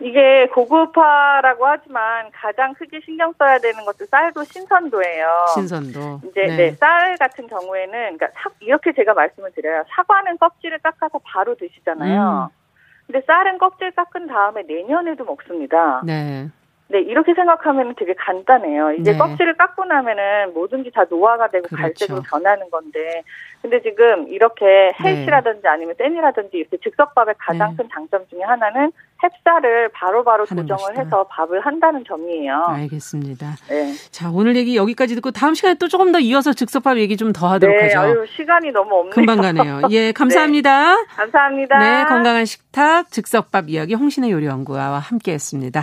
이게 0.01 0.47
고급화라고 0.47 1.65
하지만 1.67 2.29
가장 2.31 2.73
크게 2.73 3.01
신경 3.05 3.33
써야 3.37 3.59
되는 3.59 3.85
것도 3.85 4.05
쌀도 4.09 4.43
신선도예요. 4.43 5.27
신선도. 5.53 6.21
이제 6.29 6.41
네. 6.47 6.55
네, 6.57 6.71
쌀 6.71 7.17
같은 7.17 7.47
경우에는 7.47 8.17
그러니까 8.17 8.27
사, 8.33 8.49
이렇게 8.59 8.93
제가 8.93 9.13
말씀을 9.13 9.51
드려요. 9.51 9.83
사과는 9.89 10.37
껍질을 10.39 10.79
깎아서 10.79 11.19
바로 11.23 11.55
드시잖아요. 11.55 12.49
음. 12.51 12.57
근데 13.05 13.21
쌀은 13.25 13.57
껍질 13.57 13.91
깎은 13.91 14.27
다음에 14.27 14.63
내년에도 14.63 15.25
먹습니다. 15.25 16.01
네. 16.03 16.49
네, 16.91 16.99
이렇게 17.01 17.33
생각하면 17.33 17.95
되게 17.97 18.13
간단해요. 18.13 18.91
이제 18.93 19.13
네. 19.13 19.17
껍질을 19.17 19.55
깎고 19.55 19.85
나면은 19.85 20.53
뭐든지 20.53 20.91
다 20.91 21.05
노화가 21.09 21.47
되고 21.49 21.67
그렇죠. 21.67 21.81
갈색으로 21.81 22.21
변하는 22.29 22.69
건데, 22.69 23.23
근데 23.61 23.81
지금 23.81 24.27
이렇게 24.27 24.91
헬시라든지 24.99 25.61
네. 25.63 25.69
아니면 25.69 25.95
땐이라든지 25.97 26.57
이렇게 26.57 26.77
즉석밥의 26.83 27.35
가장 27.37 27.71
네. 27.71 27.75
큰 27.77 27.89
장점 27.93 28.27
중에 28.27 28.41
하나는 28.41 28.91
햅쌀을 29.21 29.91
바로바로 29.93 30.45
조정을 30.45 30.67
것이다. 30.67 31.01
해서 31.01 31.23
밥을 31.29 31.61
한다는 31.61 32.03
점이에요. 32.05 32.63
알겠습니다. 32.69 33.55
네. 33.69 33.93
자, 34.11 34.29
오늘 34.31 34.55
얘기 34.55 34.75
여기까지 34.75 35.13
듣고 35.15 35.31
다음 35.31 35.53
시간에 35.53 35.75
또 35.75 35.87
조금 35.87 36.11
더 36.11 36.19
이어서 36.19 36.53
즉석밥 36.53 36.97
얘기 36.97 37.15
좀 37.17 37.31
더 37.31 37.47
하도록 37.47 37.73
네, 37.73 37.83
하죠. 37.83 37.99
아유, 37.99 38.25
시간이 38.35 38.71
너무 38.71 38.93
없네요. 38.95 39.11
금방 39.13 39.39
가네요. 39.39 39.83
예, 39.91 40.11
감사합니다. 40.17 40.95
네, 40.95 41.05
감사합니다. 41.15 41.79
네, 41.79 42.03
건강한 42.05 42.43
식탁 42.45 43.09
즉석밥 43.09 43.69
이야기 43.69 43.93
홍신의 43.93 44.31
요리연구가와 44.31 44.99
함께 44.99 45.31
했습니다. 45.31 45.81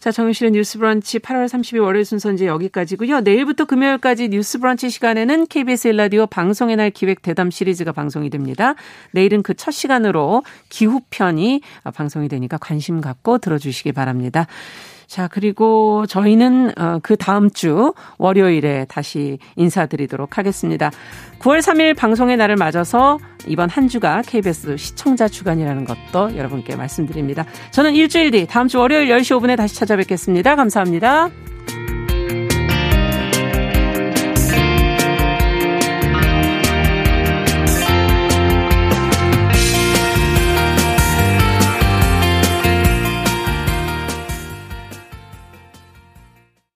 자, 0.00 0.10
정유실의 0.10 0.52
뉴스 0.52 0.78
브런치 0.78 1.18
8월 1.18 1.46
30일 1.46 1.82
월요일 1.82 2.06
순서 2.06 2.32
이제 2.32 2.46
여기까지고요. 2.46 3.20
내일부터 3.20 3.66
금요일까지 3.66 4.30
뉴스 4.30 4.58
브런치 4.58 4.88
시간에는 4.88 5.46
KBS 5.46 5.88
일라디오 5.88 6.26
방송의 6.26 6.76
날 6.76 6.90
기획 6.90 7.20
대담 7.20 7.50
시리즈가 7.50 7.92
방송이 7.92 8.30
됩니다. 8.30 8.74
내일은 9.12 9.42
그 9.42 9.54
첫 9.60 9.72
시간으로 9.72 10.42
기후편이 10.70 11.60
방송이 11.92 12.28
되니까 12.28 12.56
관심 12.56 13.02
갖고 13.02 13.36
들어주시기 13.36 13.92
바랍니다. 13.92 14.46
자, 15.10 15.26
그리고 15.26 16.06
저희는 16.06 16.70
어, 16.78 17.00
그 17.02 17.16
다음 17.16 17.50
주 17.50 17.94
월요일에 18.18 18.86
다시 18.88 19.38
인사드리도록 19.56 20.38
하겠습니다. 20.38 20.92
9월 21.40 21.58
3일 21.58 21.96
방송의 21.96 22.36
날을 22.36 22.54
맞아서 22.54 23.18
이번 23.48 23.70
한 23.70 23.88
주가 23.88 24.22
KBS 24.22 24.76
시청자 24.76 25.26
주간이라는 25.26 25.84
것도 25.84 26.36
여러분께 26.36 26.76
말씀드립니다. 26.76 27.44
저는 27.72 27.96
일주일 27.96 28.30
뒤 28.30 28.46
다음 28.46 28.68
주 28.68 28.78
월요일 28.78 29.08
10시 29.08 29.36
5분에 29.40 29.56
다시 29.56 29.74
찾아뵙겠습니다. 29.74 30.54
감사합니다. 30.54 31.30